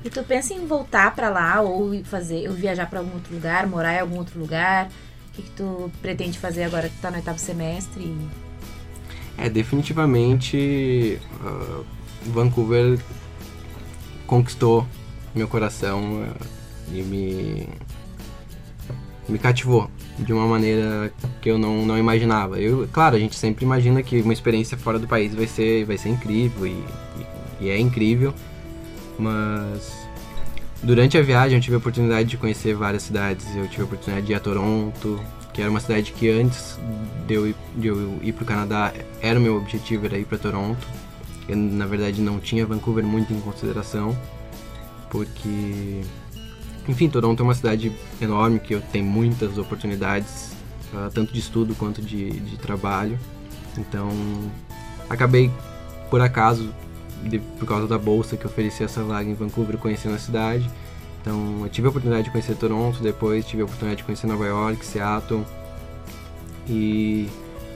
E 0.03 0.09
tu 0.09 0.23
pensa 0.23 0.53
em 0.53 0.65
voltar 0.65 1.15
pra 1.15 1.29
lá 1.29 1.61
ou 1.61 2.03
fazer, 2.03 2.47
ou 2.49 2.55
viajar 2.55 2.89
pra 2.89 2.99
algum 2.99 3.13
outro 3.13 3.33
lugar, 3.33 3.65
morar 3.67 3.95
em 3.95 3.99
algum 3.99 4.17
outro 4.17 4.39
lugar? 4.39 4.87
O 4.87 5.33
que, 5.33 5.41
que 5.41 5.51
tu 5.51 5.91
pretende 6.01 6.37
fazer 6.37 6.63
agora 6.63 6.89
que 6.89 6.95
tu 6.95 7.01
tá 7.01 7.09
no 7.09 7.17
oitavo 7.17 7.39
semestre? 7.39 8.15
É, 9.37 9.49
definitivamente 9.49 11.19
ah, 11.43 11.83
Vancouver 12.27 12.99
conquistou 14.27 14.85
meu 15.33 15.47
coração 15.47 16.23
ah, 16.23 16.45
e 16.91 17.01
me, 17.01 17.67
me 19.31 19.39
cativou 19.39 19.89
de 20.19 20.31
uma 20.33 20.45
maneira 20.45 21.11
que 21.41 21.49
eu 21.49 21.57
não, 21.57 21.85
não 21.85 21.97
imaginava. 21.97 22.59
Eu, 22.59 22.87
claro, 22.91 23.15
a 23.15 23.19
gente 23.19 23.35
sempre 23.35 23.65
imagina 23.65 24.03
que 24.03 24.21
uma 24.21 24.33
experiência 24.33 24.77
fora 24.77 24.99
do 24.99 25.07
país 25.07 25.33
vai 25.33 25.47
ser, 25.47 25.85
vai 25.85 25.97
ser 25.97 26.09
incrível 26.09 26.67
e, 26.67 26.83
e- 27.61 27.69
é 27.69 27.79
incrível, 27.79 28.33
mas 29.17 30.07
durante 30.83 31.17
a 31.17 31.21
viagem 31.21 31.57
eu 31.57 31.61
tive 31.61 31.75
a 31.75 31.77
oportunidade 31.79 32.27
de 32.29 32.37
conhecer 32.37 32.75
várias 32.75 33.03
cidades. 33.03 33.45
Eu 33.55 33.67
tive 33.67 33.83
a 33.83 33.85
oportunidade 33.85 34.25
de 34.25 34.33
ir 34.33 34.35
a 34.35 34.39
Toronto, 34.39 35.19
que 35.53 35.61
era 35.61 35.69
uma 35.69 35.79
cidade 35.79 36.11
que 36.11 36.29
antes 36.29 36.77
de 37.27 37.33
eu 37.35 37.53
de 37.75 37.87
eu 37.87 38.19
ir 38.21 38.33
pro 38.33 38.45
Canadá 38.45 38.93
era 39.21 39.39
o 39.39 39.41
meu 39.41 39.57
objetivo, 39.57 40.05
era 40.05 40.17
ir 40.17 40.25
para 40.25 40.37
Toronto. 40.37 40.85
Eu, 41.47 41.55
na 41.55 41.85
verdade, 41.85 42.21
não 42.21 42.39
tinha 42.39 42.65
Vancouver 42.65 43.03
muito 43.03 43.33
em 43.33 43.39
consideração, 43.41 44.15
porque, 45.09 46.01
enfim, 46.87 47.09
Toronto 47.09 47.39
é 47.41 47.43
uma 47.43 47.53
cidade 47.55 47.91
enorme 48.21 48.59
que 48.59 48.73
eu 48.73 48.81
tenho 48.81 49.05
muitas 49.05 49.57
oportunidades, 49.57 50.51
ah, 50.93 51.09
tanto 51.13 51.31
de 51.33 51.39
estudo 51.39 51.75
quanto 51.75 52.01
de, 52.01 52.31
de 52.39 52.57
trabalho. 52.57 53.17
Então, 53.77 54.09
acabei, 55.09 55.51
por 56.09 56.21
acaso, 56.21 56.73
de- 57.23 57.39
por 57.39 57.65
causa 57.67 57.87
da 57.87 57.97
bolsa 57.97 58.35
que 58.35 58.45
oferecia 58.45 58.85
essa 58.85 59.03
vaga 59.03 59.29
em 59.29 59.33
Vancouver, 59.33 59.77
conhecendo 59.77 60.15
a 60.15 60.19
cidade. 60.19 60.69
Então 61.21 61.59
eu 61.61 61.69
tive 61.69 61.85
a 61.85 61.89
oportunidade 61.91 62.25
de 62.25 62.31
conhecer 62.31 62.55
Toronto, 62.55 63.01
depois 63.03 63.45
tive 63.45 63.61
a 63.61 63.65
oportunidade 63.65 63.99
de 63.99 64.03
conhecer 64.03 64.25
Nova 64.25 64.45
York, 64.45 64.83
Seattle. 64.83 65.45
E 66.67 67.27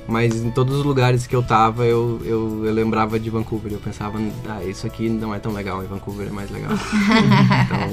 mas 0.08 0.36
em 0.36 0.52
todos 0.52 0.76
os 0.76 0.84
lugares 0.84 1.26
que 1.26 1.36
eu 1.36 1.42
tava, 1.42 1.86
eu, 1.86 2.22
eu, 2.24 2.66
eu 2.66 2.74
lembrava 2.74 3.20
de 3.20 3.30
Vancouver. 3.30 3.72
Eu 3.72 3.80
pensava, 3.80 4.20
ah, 4.48 4.64
isso 4.64 4.86
aqui 4.86 5.10
não 5.10 5.34
é 5.34 5.40
tão 5.40 5.52
legal, 5.52 5.84
em 5.84 5.88
Vancouver 5.88 6.28
é 6.28 6.32
mais 6.32 6.50
legal. 6.52 6.72
então, 7.66 7.90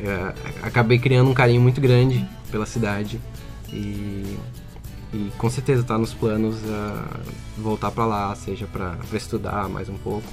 eu, 0.00 0.34
acabei 0.62 0.98
criando 0.98 1.30
um 1.30 1.34
carinho 1.34 1.60
muito 1.60 1.80
grande 1.80 2.28
pela 2.50 2.66
cidade. 2.66 3.20
E, 3.72 4.36
e 5.14 5.30
com 5.38 5.48
certeza 5.48 5.84
tá 5.84 5.96
nos 5.96 6.12
planos 6.12 6.56
uh, 6.56 7.20
voltar 7.56 7.92
para 7.92 8.06
lá, 8.06 8.34
seja 8.34 8.66
para 8.66 8.96
estudar 9.12 9.68
mais 9.68 9.88
um 9.88 9.96
pouco, 9.96 10.26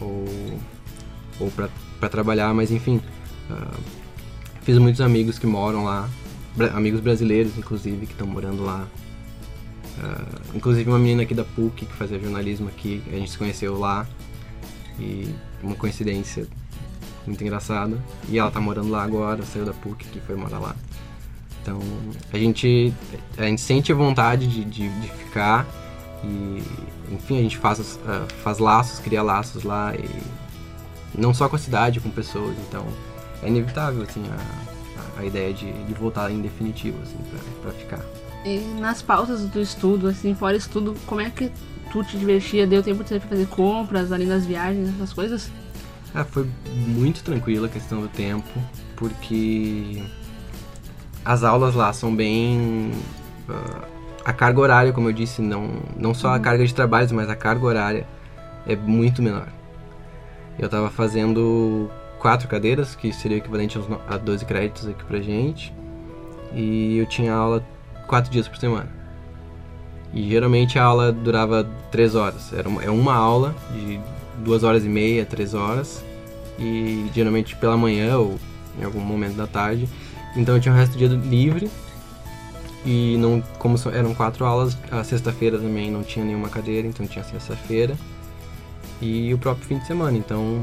ou, 0.00 0.24
ou 1.40 1.52
para 1.98 2.08
trabalhar, 2.08 2.54
mas 2.54 2.70
enfim. 2.70 3.00
Uh, 3.50 3.80
fiz 4.62 4.78
muitos 4.78 5.00
amigos 5.00 5.40
que 5.40 5.46
moram 5.46 5.84
lá, 5.84 6.08
amigos 6.72 7.00
brasileiros, 7.00 7.58
inclusive, 7.58 8.06
que 8.06 8.12
estão 8.12 8.28
morando 8.28 8.64
lá. 8.64 8.86
Uh, 9.98 10.56
inclusive 10.56 10.88
uma 10.88 10.98
menina 10.98 11.22
aqui 11.22 11.34
da 11.34 11.44
PUC 11.44 11.86
que 11.86 11.92
fazia 11.92 12.18
jornalismo 12.18 12.68
aqui, 12.68 13.02
a 13.08 13.16
gente 13.16 13.30
se 13.30 13.38
conheceu 13.38 13.78
lá 13.78 14.06
e 14.98 15.34
uma 15.62 15.74
coincidência 15.74 16.46
muito 17.26 17.42
engraçada. 17.42 17.98
E 18.28 18.38
ela 18.38 18.50
tá 18.50 18.60
morando 18.60 18.90
lá 18.90 19.02
agora, 19.02 19.42
saiu 19.42 19.64
da 19.64 19.72
PUC 19.72 20.04
que 20.06 20.20
foi 20.20 20.36
morar 20.36 20.58
lá. 20.58 20.76
Então 21.62 21.80
a 22.32 22.38
gente, 22.38 22.92
a 23.36 23.42
gente 23.42 23.60
sente 23.60 23.90
a 23.90 23.94
vontade 23.94 24.46
de, 24.46 24.64
de, 24.64 24.88
de 25.00 25.08
ficar 25.08 25.66
e 26.22 26.62
enfim, 27.10 27.38
a 27.38 27.42
gente 27.42 27.56
faz, 27.56 27.78
uh, 27.78 28.32
faz 28.42 28.58
laços, 28.58 28.98
cria 28.98 29.22
laços 29.22 29.64
lá 29.64 29.94
e 29.94 30.08
não 31.18 31.32
só 31.32 31.48
com 31.48 31.56
a 31.56 31.58
cidade, 31.58 32.00
com 32.00 32.10
pessoas, 32.10 32.56
então 32.68 32.86
é 33.42 33.48
inevitável 33.48 34.02
assim 34.02 34.22
a, 34.28 35.20
a 35.20 35.24
ideia 35.24 35.52
de, 35.52 35.72
de 35.72 35.94
voltar 35.94 36.30
em 36.30 36.40
definitivo 36.40 36.98
assim 37.02 37.18
para 37.62 37.72
ficar. 37.72 38.25
E 38.46 38.60
nas 38.78 39.02
pausas 39.02 39.42
do 39.42 39.60
estudo, 39.60 40.06
assim, 40.06 40.32
fora 40.32 40.56
estudo, 40.56 40.94
como 41.04 41.20
é 41.20 41.28
que 41.28 41.50
tu 41.90 42.04
te 42.04 42.16
divertia? 42.16 42.64
Deu 42.64 42.80
tempo 42.80 43.02
de 43.02 43.18
fazer 43.18 43.46
compras 43.48 44.12
ali 44.12 44.24
nas 44.24 44.46
viagens, 44.46 44.88
essas 44.94 45.12
coisas? 45.12 45.50
Ah, 46.14 46.24
foi 46.24 46.46
muito 46.64 47.24
tranquila 47.24 47.66
a 47.66 47.70
questão 47.70 48.00
do 48.00 48.06
tempo, 48.06 48.48
porque 48.94 50.00
as 51.24 51.42
aulas 51.42 51.74
lá 51.74 51.92
são 51.92 52.14
bem. 52.14 52.92
Uh, 53.48 53.84
a 54.24 54.32
carga 54.32 54.60
horária, 54.60 54.92
como 54.92 55.08
eu 55.08 55.12
disse, 55.12 55.42
não, 55.42 55.82
não 55.96 56.14
só 56.14 56.28
a 56.28 56.36
uhum. 56.36 56.42
carga 56.42 56.64
de 56.64 56.72
trabalhos, 56.72 57.10
mas 57.10 57.28
a 57.28 57.34
carga 57.34 57.66
horária 57.66 58.06
é 58.64 58.76
muito 58.76 59.20
menor. 59.20 59.48
Eu 60.56 60.66
estava 60.66 60.88
fazendo 60.88 61.90
quatro 62.20 62.46
cadeiras, 62.46 62.94
que 62.94 63.12
seria 63.12 63.38
equivalente 63.38 63.76
a 64.08 64.16
12 64.16 64.44
créditos 64.44 64.86
aqui 64.86 65.04
pra 65.04 65.20
gente, 65.20 65.74
e 66.54 66.96
eu 66.96 67.06
tinha 67.06 67.34
aula 67.34 67.62
quatro 68.06 68.30
dias 68.30 68.48
por 68.48 68.56
semana. 68.58 68.88
E 70.12 70.30
geralmente 70.30 70.78
a 70.78 70.84
aula 70.84 71.12
durava 71.12 71.68
três 71.90 72.14
horas. 72.14 72.52
Era 72.52 72.68
uma, 72.68 72.82
é 72.82 72.90
uma 72.90 73.14
aula 73.14 73.54
de 73.72 74.00
duas 74.44 74.62
horas 74.62 74.84
e 74.84 74.88
meia, 74.88 75.26
três 75.26 75.54
horas. 75.54 76.02
E 76.58 77.06
geralmente 77.14 77.54
pela 77.56 77.76
manhã 77.76 78.16
ou 78.18 78.38
em 78.80 78.84
algum 78.84 79.00
momento 79.00 79.36
da 79.36 79.46
tarde. 79.46 79.88
Então 80.36 80.54
eu 80.54 80.60
tinha 80.60 80.72
o 80.72 80.76
resto 80.76 80.92
do 80.92 80.98
dia 80.98 81.08
livre. 81.08 81.70
E 82.84 83.16
não, 83.18 83.42
como 83.58 83.76
eram 83.92 84.14
quatro 84.14 84.44
aulas, 84.44 84.78
a 84.92 85.02
sexta-feira 85.02 85.58
também 85.58 85.90
não 85.90 86.04
tinha 86.04 86.24
nenhuma 86.24 86.48
cadeira, 86.48 86.86
então 86.86 87.04
tinha 87.06 87.24
sexta-feira. 87.24 87.96
E 89.02 89.34
o 89.34 89.38
próprio 89.38 89.66
fim 89.66 89.78
de 89.78 89.86
semana, 89.86 90.16
então 90.16 90.62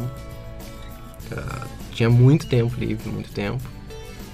uh, 1.31 1.67
tinha 1.91 2.09
muito 2.09 2.47
tempo 2.47 2.73
livre, 2.79 3.09
muito 3.09 3.29
tempo. 3.31 3.61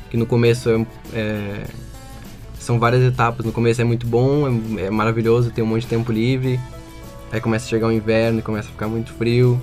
Que 0.10 0.18
no 0.18 0.26
começo 0.26 0.88
é, 1.14 1.66
são 2.60 2.78
várias 2.78 3.02
etapas. 3.02 3.46
No 3.46 3.52
começo 3.52 3.82
é 3.82 3.84
muito 3.84 4.06
bom, 4.06 4.48
é, 4.78 4.86
é, 4.86 4.90
maravilhoso, 4.90 5.50
tem 5.52 5.64
um 5.64 5.68
monte 5.68 5.82
de 5.82 5.88
tempo 5.88 6.12
livre. 6.12 6.60
Aí 7.32 7.40
começa 7.40 7.66
a 7.66 7.70
chegar 7.70 7.88
o 7.88 7.92
inverno 7.92 8.40
e 8.40 8.42
começa 8.42 8.68
a 8.68 8.72
ficar 8.72 8.88
muito 8.88 9.14
frio. 9.14 9.60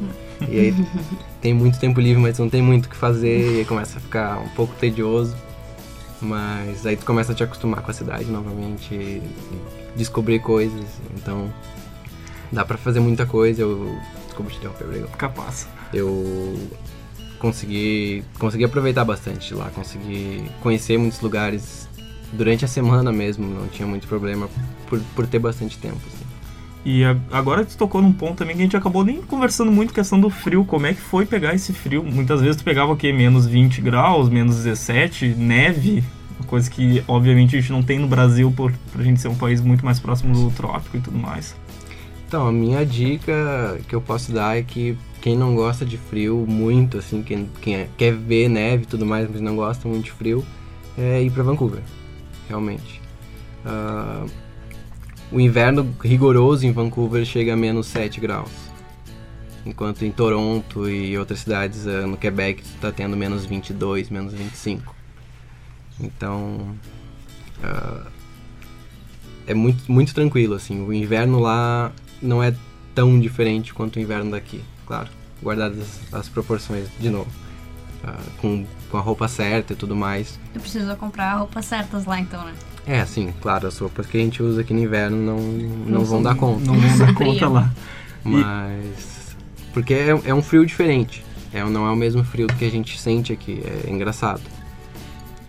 e 0.48 0.58
aí 0.58 0.74
tem 1.40 1.52
muito 1.52 1.78
tempo 1.78 2.00
livre, 2.00 2.20
mas 2.20 2.38
não 2.38 2.48
tem 2.48 2.62
muito 2.62 2.86
o 2.86 2.88
que 2.88 2.96
fazer. 2.96 3.56
E 3.56 3.58
aí 3.60 3.64
começa 3.64 3.98
a 3.98 4.00
ficar 4.00 4.38
um 4.38 4.48
pouco 4.48 4.74
tedioso. 4.74 5.36
Mas 6.20 6.86
aí 6.86 6.96
tu 6.96 7.04
começa 7.04 7.32
a 7.32 7.34
te 7.34 7.44
acostumar 7.44 7.82
com 7.82 7.90
a 7.90 7.94
cidade 7.94 8.24
novamente 8.30 8.94
e 8.94 9.22
descobrir 9.94 10.38
coisas. 10.40 10.84
Então 11.14 11.52
dá 12.50 12.64
pra 12.64 12.78
fazer 12.78 13.00
muita 13.00 13.26
coisa. 13.26 13.62
Eu. 13.62 13.96
Desculpa 14.24 14.50
te 14.50 14.56
interromper, 14.58 14.84
obrigado. 14.84 15.16
Capaz. 15.16 15.68
Eu 15.92 16.58
consegui, 17.38 18.24
consegui 18.38 18.64
aproveitar 18.64 19.04
bastante 19.04 19.54
lá, 19.54 19.70
consegui 19.74 20.44
conhecer 20.62 20.98
muitos 20.98 21.20
lugares 21.20 21.88
durante 22.36 22.64
a 22.64 22.68
semana 22.68 23.12
mesmo, 23.12 23.46
não 23.46 23.66
tinha 23.68 23.86
muito 23.86 24.06
problema 24.06 24.48
por, 24.86 25.00
por 25.14 25.26
ter 25.26 25.38
bastante 25.38 25.78
tempo. 25.78 26.00
Assim. 26.06 26.26
E 26.88 27.02
agora 27.32 27.64
tu 27.64 27.76
tocou 27.76 28.00
num 28.00 28.12
ponto 28.12 28.36
também 28.36 28.54
que 28.54 28.62
a 28.62 28.64
gente 28.64 28.76
acabou 28.76 29.04
nem 29.04 29.20
conversando 29.20 29.72
muito 29.72 29.92
questão 29.92 30.20
do 30.20 30.30
frio, 30.30 30.64
como 30.64 30.86
é 30.86 30.94
que 30.94 31.00
foi 31.00 31.26
pegar 31.26 31.52
esse 31.52 31.72
frio? 31.72 32.04
Muitas 32.04 32.40
vezes 32.40 32.58
tu 32.58 32.62
pegava 32.62 32.92
o 32.92 32.96
quê? 32.96 33.12
Menos 33.12 33.44
20 33.44 33.80
graus, 33.80 34.28
menos 34.28 34.54
17, 34.54 35.34
neve, 35.36 36.04
coisa 36.46 36.70
que 36.70 37.02
obviamente 37.08 37.56
a 37.56 37.60
gente 37.60 37.72
não 37.72 37.82
tem 37.82 37.98
no 37.98 38.06
Brasil 38.06 38.52
por, 38.56 38.72
por 38.92 39.00
a 39.00 39.04
gente 39.04 39.20
ser 39.20 39.26
um 39.26 39.34
país 39.34 39.60
muito 39.60 39.84
mais 39.84 39.98
próximo 39.98 40.32
do 40.32 40.48
trópico 40.52 40.96
e 40.96 41.00
tudo 41.00 41.18
mais. 41.18 41.56
Então, 42.28 42.46
a 42.46 42.52
minha 42.52 42.86
dica 42.86 43.80
que 43.88 43.94
eu 43.94 44.00
posso 44.00 44.30
dar 44.30 44.56
é 44.56 44.62
que 44.62 44.96
quem 45.20 45.36
não 45.36 45.56
gosta 45.56 45.84
de 45.84 45.96
frio 45.96 46.46
muito, 46.48 46.98
assim, 46.98 47.20
quem, 47.20 47.50
quem 47.60 47.74
é, 47.74 47.88
quer 47.96 48.12
ver 48.14 48.48
neve 48.48 48.84
e 48.84 48.86
tudo 48.86 49.04
mais, 49.04 49.28
mas 49.28 49.40
não 49.40 49.56
gosta 49.56 49.88
muito 49.88 50.04
de 50.04 50.12
frio, 50.12 50.44
é 50.96 51.20
ir 51.20 51.32
para 51.32 51.42
Vancouver 51.42 51.82
realmente. 52.48 53.00
Uh, 53.64 54.30
o 55.30 55.40
inverno 55.40 55.94
rigoroso 56.02 56.66
em 56.66 56.72
Vancouver 56.72 57.24
chega 57.24 57.54
a 57.54 57.56
menos 57.56 57.86
7 57.88 58.20
graus. 58.20 58.50
Enquanto 59.64 60.04
em 60.04 60.12
Toronto 60.12 60.88
e 60.88 61.18
outras 61.18 61.40
cidades 61.40 61.84
uh, 61.86 62.06
no 62.06 62.16
Quebec 62.16 62.62
está 62.62 62.92
tendo 62.92 63.16
menos 63.16 63.44
22, 63.44 64.10
menos 64.10 64.32
25. 64.32 64.94
Então 66.00 66.76
uh, 67.58 68.06
é 69.46 69.54
muito, 69.54 69.90
muito 69.90 70.14
tranquilo 70.14 70.54
assim. 70.54 70.80
O 70.80 70.92
inverno 70.92 71.40
lá 71.40 71.92
não 72.22 72.42
é 72.42 72.54
tão 72.94 73.18
diferente 73.18 73.74
quanto 73.74 73.96
o 73.96 74.00
inverno 74.00 74.30
daqui, 74.30 74.62
claro, 74.86 75.08
guardadas 75.42 76.00
as 76.12 76.28
proporções 76.28 76.88
de 77.00 77.10
novo. 77.10 77.45
Uh, 78.06 78.40
com 78.40 78.64
com 78.90 78.98
a 78.98 79.00
roupa 79.00 79.28
certa 79.28 79.72
e 79.72 79.76
tudo 79.76 79.94
mais. 79.94 80.38
Tu 80.54 80.60
precisa 80.60 80.94
comprar 80.96 81.34
roupas 81.34 81.64
certas 81.64 82.04
lá 82.06 82.18
então, 82.20 82.44
né? 82.44 82.52
É, 82.86 83.04
sim, 83.04 83.32
claro, 83.40 83.66
as 83.66 83.76
roupas 83.78 84.06
que 84.06 84.16
a 84.16 84.20
gente 84.20 84.42
usa 84.42 84.60
aqui 84.60 84.72
no 84.72 84.80
inverno 84.80 85.16
não, 85.16 85.38
não, 85.38 85.98
não 85.98 86.04
vão 86.04 86.22
dar 86.22 86.36
conta. 86.36 86.64
Não 86.64 86.78
vão 86.78 86.98
dar 86.98 87.14
conta 87.14 87.48
lá. 87.48 87.72
Mas. 88.22 89.36
Porque 89.74 89.92
é, 89.92 90.08
é, 90.24 90.34
um 90.34 90.42
frio 90.42 90.64
diferente. 90.64 91.24
É, 91.52 91.64
não 91.64 91.86
é 91.86 91.90
o 91.90 91.96
mesmo 91.96 92.24
frio 92.24 92.46
que 92.46 92.64
a 92.64 92.70
gente 92.70 92.98
sente 92.98 93.32
aqui. 93.32 93.62
É 93.64 93.90
engraçado. 93.90 94.42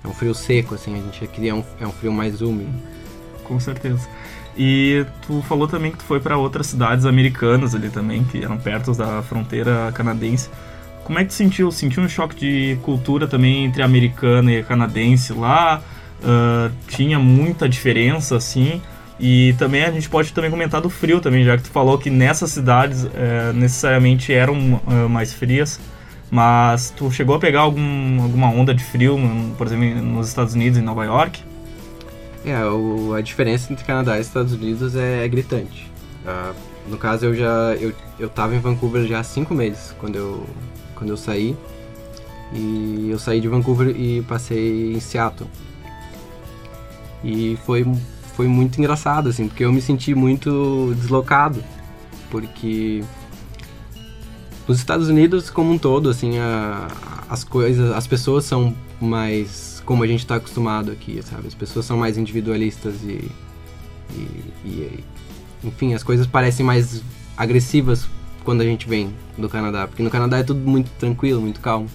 É 0.04 0.08
um 0.08 0.14
frio 0.14 0.34
seco, 0.34 0.76
assim, 0.76 0.94
a 0.94 1.02
gente 1.02 1.24
aqui 1.24 1.48
é 1.48 1.54
um, 1.54 1.64
é 1.80 1.88
um 1.88 1.92
frio 1.92 2.12
mais 2.12 2.42
úmido. 2.42 2.72
Com 3.44 3.60
certeza. 3.60 4.08
E 4.58 5.06
tu 5.26 5.42
falou 5.44 5.68
também 5.68 5.92
que 5.92 6.00
tu 6.00 6.04
foi 6.04 6.20
para 6.20 6.38
outras 6.38 6.68
cidades 6.68 7.06
americanas 7.06 7.76
ali 7.76 7.90
também, 7.90 8.24
que 8.24 8.44
eram 8.44 8.58
perto 8.58 8.94
da 8.94 9.22
fronteira 9.22 9.92
canadense. 9.94 10.50
Como 11.08 11.20
é 11.20 11.24
que 11.24 11.30
tu 11.30 11.36
sentiu? 11.36 11.72
Sentiu 11.72 12.04
um 12.04 12.10
choque 12.10 12.36
de 12.36 12.78
cultura 12.84 13.30
também 13.30 13.64
entre 13.64 13.82
americana 13.82 14.52
e 14.52 14.62
canadense 14.62 15.32
lá? 15.32 15.82
Uh, 16.20 16.70
tinha 16.90 17.18
muita 17.18 17.70
diferença, 17.70 18.36
assim. 18.36 18.82
E 19.18 19.56
também 19.58 19.86
a 19.86 19.92
gente 19.92 20.10
pode 20.10 20.34
também 20.34 20.52
comentar 20.52 20.82
do 20.82 20.90
frio 20.90 21.22
também, 21.22 21.46
já 21.46 21.56
que 21.56 21.64
tu 21.64 21.70
falou 21.70 21.98
que 21.98 22.10
nessas 22.10 22.52
cidades 22.52 23.06
uh, 23.06 23.54
necessariamente 23.56 24.34
eram 24.34 24.82
uh, 24.86 25.08
mais 25.08 25.32
frias. 25.32 25.80
Mas 26.30 26.90
tu 26.90 27.10
chegou 27.10 27.38
a 27.38 27.40
pegar 27.40 27.62
algum, 27.62 28.22
alguma 28.22 28.50
onda 28.50 28.76
de 28.76 28.84
frio, 28.84 29.18
por 29.58 29.66
exemplo, 29.66 30.02
nos 30.02 30.28
Estados 30.28 30.56
Unidos, 30.56 30.78
em 30.78 30.82
Nova 30.82 31.06
York? 31.06 31.42
É, 32.46 32.66
o, 32.66 33.14
a 33.14 33.22
diferença 33.22 33.72
entre 33.72 33.86
Canadá 33.86 34.18
e 34.18 34.22
Estados 34.22 34.52
Unidos 34.52 34.94
é, 34.94 35.24
é 35.24 35.28
gritante. 35.30 35.90
Uh, 36.26 36.54
no 36.90 36.98
caso, 36.98 37.28
eu 37.28 37.34
já 37.34 37.76
eu, 37.80 37.94
eu 38.20 38.28
tava 38.28 38.54
em 38.54 38.60
Vancouver 38.60 39.08
já 39.08 39.22
há 39.22 39.24
cinco 39.24 39.54
meses 39.54 39.96
quando 39.98 40.18
eu 40.18 40.46
quando 40.98 41.12
eu 41.12 41.18
saí. 41.18 41.56
E 42.54 43.10
eu 43.10 43.20
saí 43.20 43.42
de 43.42 43.48
Vancouver 43.48 43.90
e 43.90 44.22
passei 44.24 44.94
em 44.94 45.00
Seattle. 45.00 45.50
E 47.24 47.58
foi, 47.66 47.86
foi 48.36 48.48
muito 48.48 48.80
engraçado, 48.80 49.30
assim, 49.30 49.48
porque 49.48 49.66
eu 49.66 49.72
me 49.72 49.82
senti 49.82 50.16
muito 50.16 50.94
deslocado. 50.96 51.64
Porque 52.30 53.04
nos 54.68 54.78
Estados 54.78 55.08
Unidos 55.08 55.50
como 55.50 55.72
um 55.72 55.78
todo, 55.78 56.10
assim, 56.10 56.38
a, 56.38 56.88
as 57.30 57.44
coisas, 57.44 57.92
as 57.92 58.08
pessoas 58.08 58.46
são 58.46 58.74
mais 59.00 59.82
como 59.86 60.04
a 60.04 60.08
gente 60.08 60.20
está 60.20 60.36
acostumado 60.36 60.92
aqui, 60.92 61.22
sabe? 61.24 61.48
As 61.48 61.56
pessoas 61.56 61.86
são 61.86 61.98
mais 61.98 62.18
individualistas 62.18 62.96
e, 63.04 63.32
e, 64.14 64.44
e, 64.66 65.04
enfim, 65.64 65.94
as 65.94 66.04
coisas 66.04 66.28
parecem 66.28 66.66
mais 66.66 67.02
agressivas 67.38 68.08
quando 68.48 68.62
a 68.62 68.64
gente 68.64 68.88
vem 68.88 69.14
do 69.38 69.50
Canadá, 69.50 69.86
porque 69.86 70.02
no 70.02 70.10
Canadá 70.10 70.38
é 70.38 70.44
tudo 70.44 70.62
muito 70.62 70.90
tranquilo, 70.92 71.42
muito 71.42 71.60
calmo. 71.60 71.90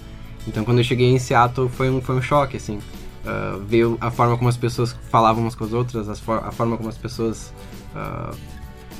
Então 0.47 0.63
quando 0.63 0.77
eu 0.77 0.83
cheguei 0.83 1.09
em 1.09 1.17
Seattle 1.17 1.67
foi 1.67 1.89
um, 1.89 1.99
foi 1.99 2.15
um 2.15 2.21
choque, 2.21 2.57
assim. 2.57 2.77
Uh, 3.25 3.97
a 3.99 4.11
forma 4.11 4.37
como 4.37 4.47
as 4.47 4.55
pessoas 4.55 4.95
falavam 5.09 5.41
umas 5.41 5.55
com 5.55 5.63
as 5.63 5.73
outras, 5.73 6.07
as 6.07 6.19
for 6.19 6.37
a 6.45 6.51
forma 6.51 6.77
como 6.77 6.89
as 6.89 6.95
pessoas 6.95 7.51
uh, 7.95 8.37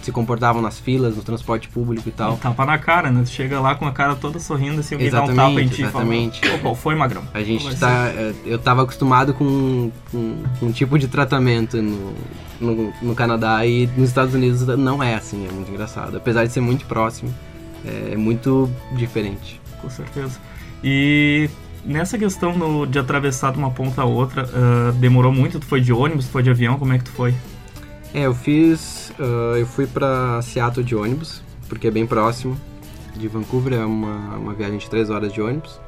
se 0.06 0.12
comportavam 0.12 0.62
nas 0.62 0.80
filas, 0.80 1.16
no 1.16 1.24
transporte 1.24 1.68
público 1.70 2.08
e 2.08 2.12
tal. 2.12 2.34
Um 2.34 2.38
tapa 2.38 2.66
na 2.66 2.78
cara, 2.78 3.10
né? 3.10 3.22
Tu 3.24 3.30
chega 3.30 3.60
lá 3.60 3.76
com 3.76 3.86
a 3.86 3.91
cara 3.91 4.16
toda 4.16 4.39
sorrindo, 4.39 4.80
assim, 4.80 4.95
alguém 4.95 5.10
dá 5.10 5.24
um 5.24 5.36
tapa 5.36 5.62
em 5.62 5.68
ti 5.68 5.84
exatamente. 5.84 6.39
e 6.43 6.47
fala, 6.47 6.60
qual 6.60 6.76
foi, 6.76 6.95
Magrão? 6.95 7.24
A 7.34 7.41
gente 7.41 7.76
tá... 7.78 8.10
Eh, 8.10 8.34
eu 8.45 8.60
tava 8.60 8.84
acostumado 8.84 9.34
com, 9.34 9.91
com, 10.12 10.43
com, 10.60 10.66
um 10.66 10.72
tipo 10.72 10.99
de 10.99 11.08
tratamento 11.08 11.82
no, 11.82 12.14
no, 12.60 12.93
no, 13.01 13.16
Canadá 13.16 13.66
e 13.66 13.88
nos 13.97 14.10
Estados 14.10 14.34
Unidos 14.34 14.66
não 14.78 15.01
é 15.01 15.16
assim, 15.16 15.47
é 15.47 15.51
muito 15.51 15.72
engraçado. 15.72 16.18
Apesar 16.18 16.45
de 16.45 16.51
ser 16.51 16.62
muito 16.62 16.86
próximo, 16.86 17.34
é, 17.86 18.14
é 18.14 18.18
muito 18.18 18.70
diferente. 18.93 19.62
Com 19.82 19.89
certeza. 19.89 20.39
E 20.84 21.49
nessa 21.86 22.18
questão 22.18 22.58
no, 22.58 22.86
de 22.86 22.99
atravessar 22.99 23.51
de 23.51 23.58
uma 23.58 23.72
ponta 23.72 24.01
a 24.01 24.06
outra, 24.06 24.43
uh, 24.43 24.91
demorou 24.93 25.32
muito? 25.32 25.60
Tu 25.60 25.66
foi 25.66 25.82
de 25.82 25.93
ônibus, 25.93 26.26
tu 26.26 26.32
foi 26.32 26.43
de 26.43 26.49
avião? 26.49 26.78
Como 26.78 26.93
é 26.93 26.97
que 26.97 27.06
tu 27.06 27.12
foi? 27.12 27.34
É, 28.14 28.22
eu 28.26 28.34
fiz. 28.34 29.11
Uh, 29.20 29.57
eu 29.57 29.66
fui 29.66 29.88
pra 29.88 30.41
Seattle 30.41 30.86
de 30.86 30.95
ônibus, 30.95 31.41
porque 31.68 31.88
é 31.88 31.91
bem 31.91 32.05
próximo 32.05 32.55
de 33.16 33.28
Vancouver, 33.28 33.74
é 33.74 33.86
uma, 33.86 34.36
uma 34.38 34.53
viagem 34.53 34.78
de 34.78 34.89
3 34.89 35.09
horas 35.09 35.32
de 35.34 35.41
ônibus. 35.41 35.80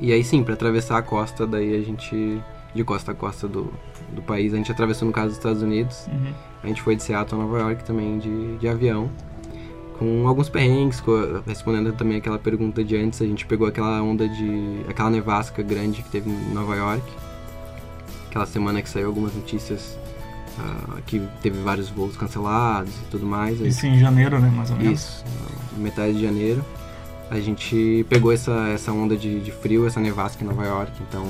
E 0.00 0.12
aí 0.12 0.22
sim, 0.24 0.42
para 0.42 0.54
atravessar 0.54 0.98
a 0.98 1.02
costa, 1.02 1.46
daí 1.46 1.74
a 1.74 1.80
gente. 1.80 2.40
De 2.74 2.82
costa 2.82 3.12
a 3.12 3.14
costa 3.14 3.46
do, 3.46 3.72
do 4.12 4.20
país, 4.20 4.52
a 4.52 4.56
gente 4.56 4.70
atravessou 4.72 5.06
no 5.06 5.12
caso 5.12 5.28
dos 5.28 5.36
Estados 5.36 5.62
Unidos. 5.62 6.08
Uhum. 6.08 6.32
A 6.62 6.66
gente 6.66 6.82
foi 6.82 6.96
de 6.96 7.04
Seattle 7.04 7.40
a 7.40 7.44
Nova 7.44 7.60
York 7.60 7.84
também 7.84 8.18
de, 8.18 8.56
de 8.56 8.68
avião. 8.68 9.08
Com 9.96 10.26
alguns 10.26 10.48
perrengues, 10.48 11.00
respondendo 11.46 11.92
também 11.92 12.16
aquela 12.16 12.38
pergunta 12.38 12.82
de 12.82 12.96
antes, 12.96 13.22
a 13.22 13.26
gente 13.26 13.46
pegou 13.46 13.68
aquela 13.68 14.02
onda 14.02 14.28
de. 14.28 14.80
aquela 14.88 15.08
nevasca 15.08 15.62
grande 15.62 16.02
que 16.02 16.10
teve 16.10 16.28
em 16.28 16.52
Nova 16.52 16.74
York. 16.74 17.04
Aquela 18.28 18.44
semana 18.44 18.82
que 18.82 18.88
saiu 18.88 19.06
algumas 19.06 19.32
notícias 19.32 19.96
Uh, 20.56 21.02
que 21.02 21.20
teve 21.42 21.60
vários 21.62 21.88
voos 21.88 22.16
cancelados 22.16 22.92
e 22.94 23.10
tudo 23.10 23.26
mais. 23.26 23.60
Isso 23.60 23.86
em 23.86 23.98
janeiro, 23.98 24.38
né, 24.38 24.48
mais 24.54 24.70
ou 24.70 24.76
menos? 24.76 25.00
Isso, 25.00 25.24
metade 25.76 26.14
de 26.14 26.22
janeiro. 26.22 26.64
A 27.28 27.40
gente 27.40 28.06
pegou 28.08 28.30
essa, 28.30 28.68
essa 28.68 28.92
onda 28.92 29.16
de, 29.16 29.40
de 29.40 29.50
frio, 29.50 29.84
essa 29.86 29.98
nevasca 29.98 30.44
em 30.44 30.46
Nova 30.46 30.64
York, 30.64 30.92
então 31.08 31.26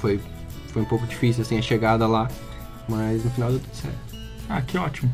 foi, 0.00 0.18
foi 0.68 0.80
um 0.80 0.84
pouco 0.86 1.06
difícil 1.06 1.42
assim 1.42 1.58
a 1.58 1.62
chegada 1.62 2.06
lá, 2.06 2.30
mas 2.88 3.22
no 3.22 3.30
final 3.32 3.50
deu 3.50 3.60
tudo 3.60 3.74
certo. 3.74 3.98
Ah, 4.48 4.62
que 4.62 4.78
ótimo. 4.78 5.12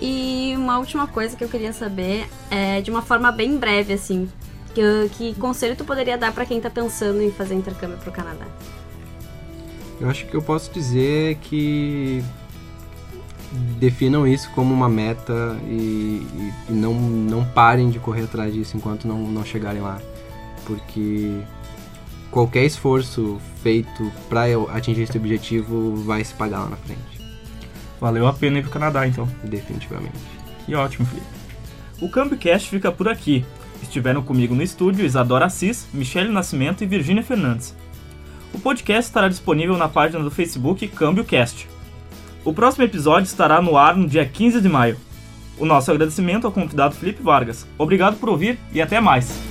E 0.00 0.54
uma 0.56 0.78
última 0.78 1.06
coisa 1.06 1.36
que 1.36 1.44
eu 1.44 1.48
queria 1.48 1.72
saber 1.72 2.26
é 2.50 2.80
de 2.80 2.90
uma 2.90 3.02
forma 3.02 3.30
bem 3.30 3.56
breve 3.56 3.92
assim, 3.92 4.28
que, 4.74 5.08
que 5.16 5.34
conselho 5.36 5.76
tu 5.76 5.84
poderia 5.84 6.18
dar 6.18 6.32
para 6.32 6.44
quem 6.44 6.60
tá 6.60 6.68
pensando 6.68 7.22
em 7.22 7.30
fazer 7.30 7.54
intercâmbio 7.54 7.96
pro 7.98 8.10
Canadá? 8.10 8.44
Eu 10.04 10.10
acho 10.10 10.26
que 10.26 10.34
eu 10.34 10.42
posso 10.42 10.70
dizer 10.70 11.36
que 11.36 12.22
definam 13.80 14.26
isso 14.26 14.50
como 14.50 14.74
uma 14.74 14.86
meta 14.86 15.56
e, 15.66 15.72
e, 15.72 16.52
e, 16.68 16.72
não, 16.74 16.92
não 16.92 17.42
parem 17.42 17.88
de 17.88 17.98
correr 17.98 18.24
atrás 18.24 18.52
disso 18.52 18.76
enquanto 18.76 19.08
não, 19.08 19.26
não 19.26 19.42
chegarem 19.42 19.80
lá. 19.80 19.98
Porque 20.66 21.40
qualquer 22.30 22.66
esforço 22.66 23.40
feito 23.62 24.12
para 24.28 24.42
atingir 24.74 25.04
esse 25.04 25.16
objetivo 25.16 25.96
vai 25.96 26.22
se 26.22 26.34
pagar 26.34 26.64
lá 26.64 26.68
na 26.68 26.76
frente. 26.76 27.00
Valeu 27.98 28.26
a 28.26 28.32
pena 28.34 28.58
ir 28.58 28.62
pro 28.62 28.72
Canadá, 28.72 29.08
então. 29.08 29.26
Definitivamente. 29.42 30.18
Que 30.66 30.74
ótimo, 30.74 31.06
Felipe. 31.06 31.26
O 31.98 32.10
CambioCast 32.10 32.68
fica 32.68 32.92
por 32.92 33.08
aqui. 33.08 33.42
Estiveram 33.82 34.22
comigo 34.22 34.54
no 34.54 34.62
estúdio 34.62 35.06
Isadora 35.06 35.46
Assis, 35.46 35.88
Michele 35.94 36.28
Nascimento 36.28 36.84
e 36.84 36.86
Virgínia 36.86 37.22
Fernandes. 37.22 37.74
O 38.54 38.58
podcast 38.58 39.10
estará 39.10 39.28
disponível 39.28 39.76
na 39.76 39.88
página 39.88 40.22
do 40.22 40.30
Facebook 40.30 40.86
CâmbioCast. 40.86 41.68
O 42.44 42.52
próximo 42.52 42.84
episódio 42.84 43.26
estará 43.26 43.60
no 43.60 43.76
ar 43.76 43.96
no 43.96 44.06
dia 44.06 44.24
15 44.24 44.60
de 44.60 44.68
maio. 44.68 44.96
O 45.58 45.66
nosso 45.66 45.90
agradecimento 45.90 46.46
ao 46.46 46.52
convidado 46.52 46.94
Felipe 46.94 47.20
Vargas. 47.20 47.66
Obrigado 47.76 48.16
por 48.16 48.28
ouvir 48.28 48.58
e 48.72 48.80
até 48.80 49.00
mais! 49.00 49.42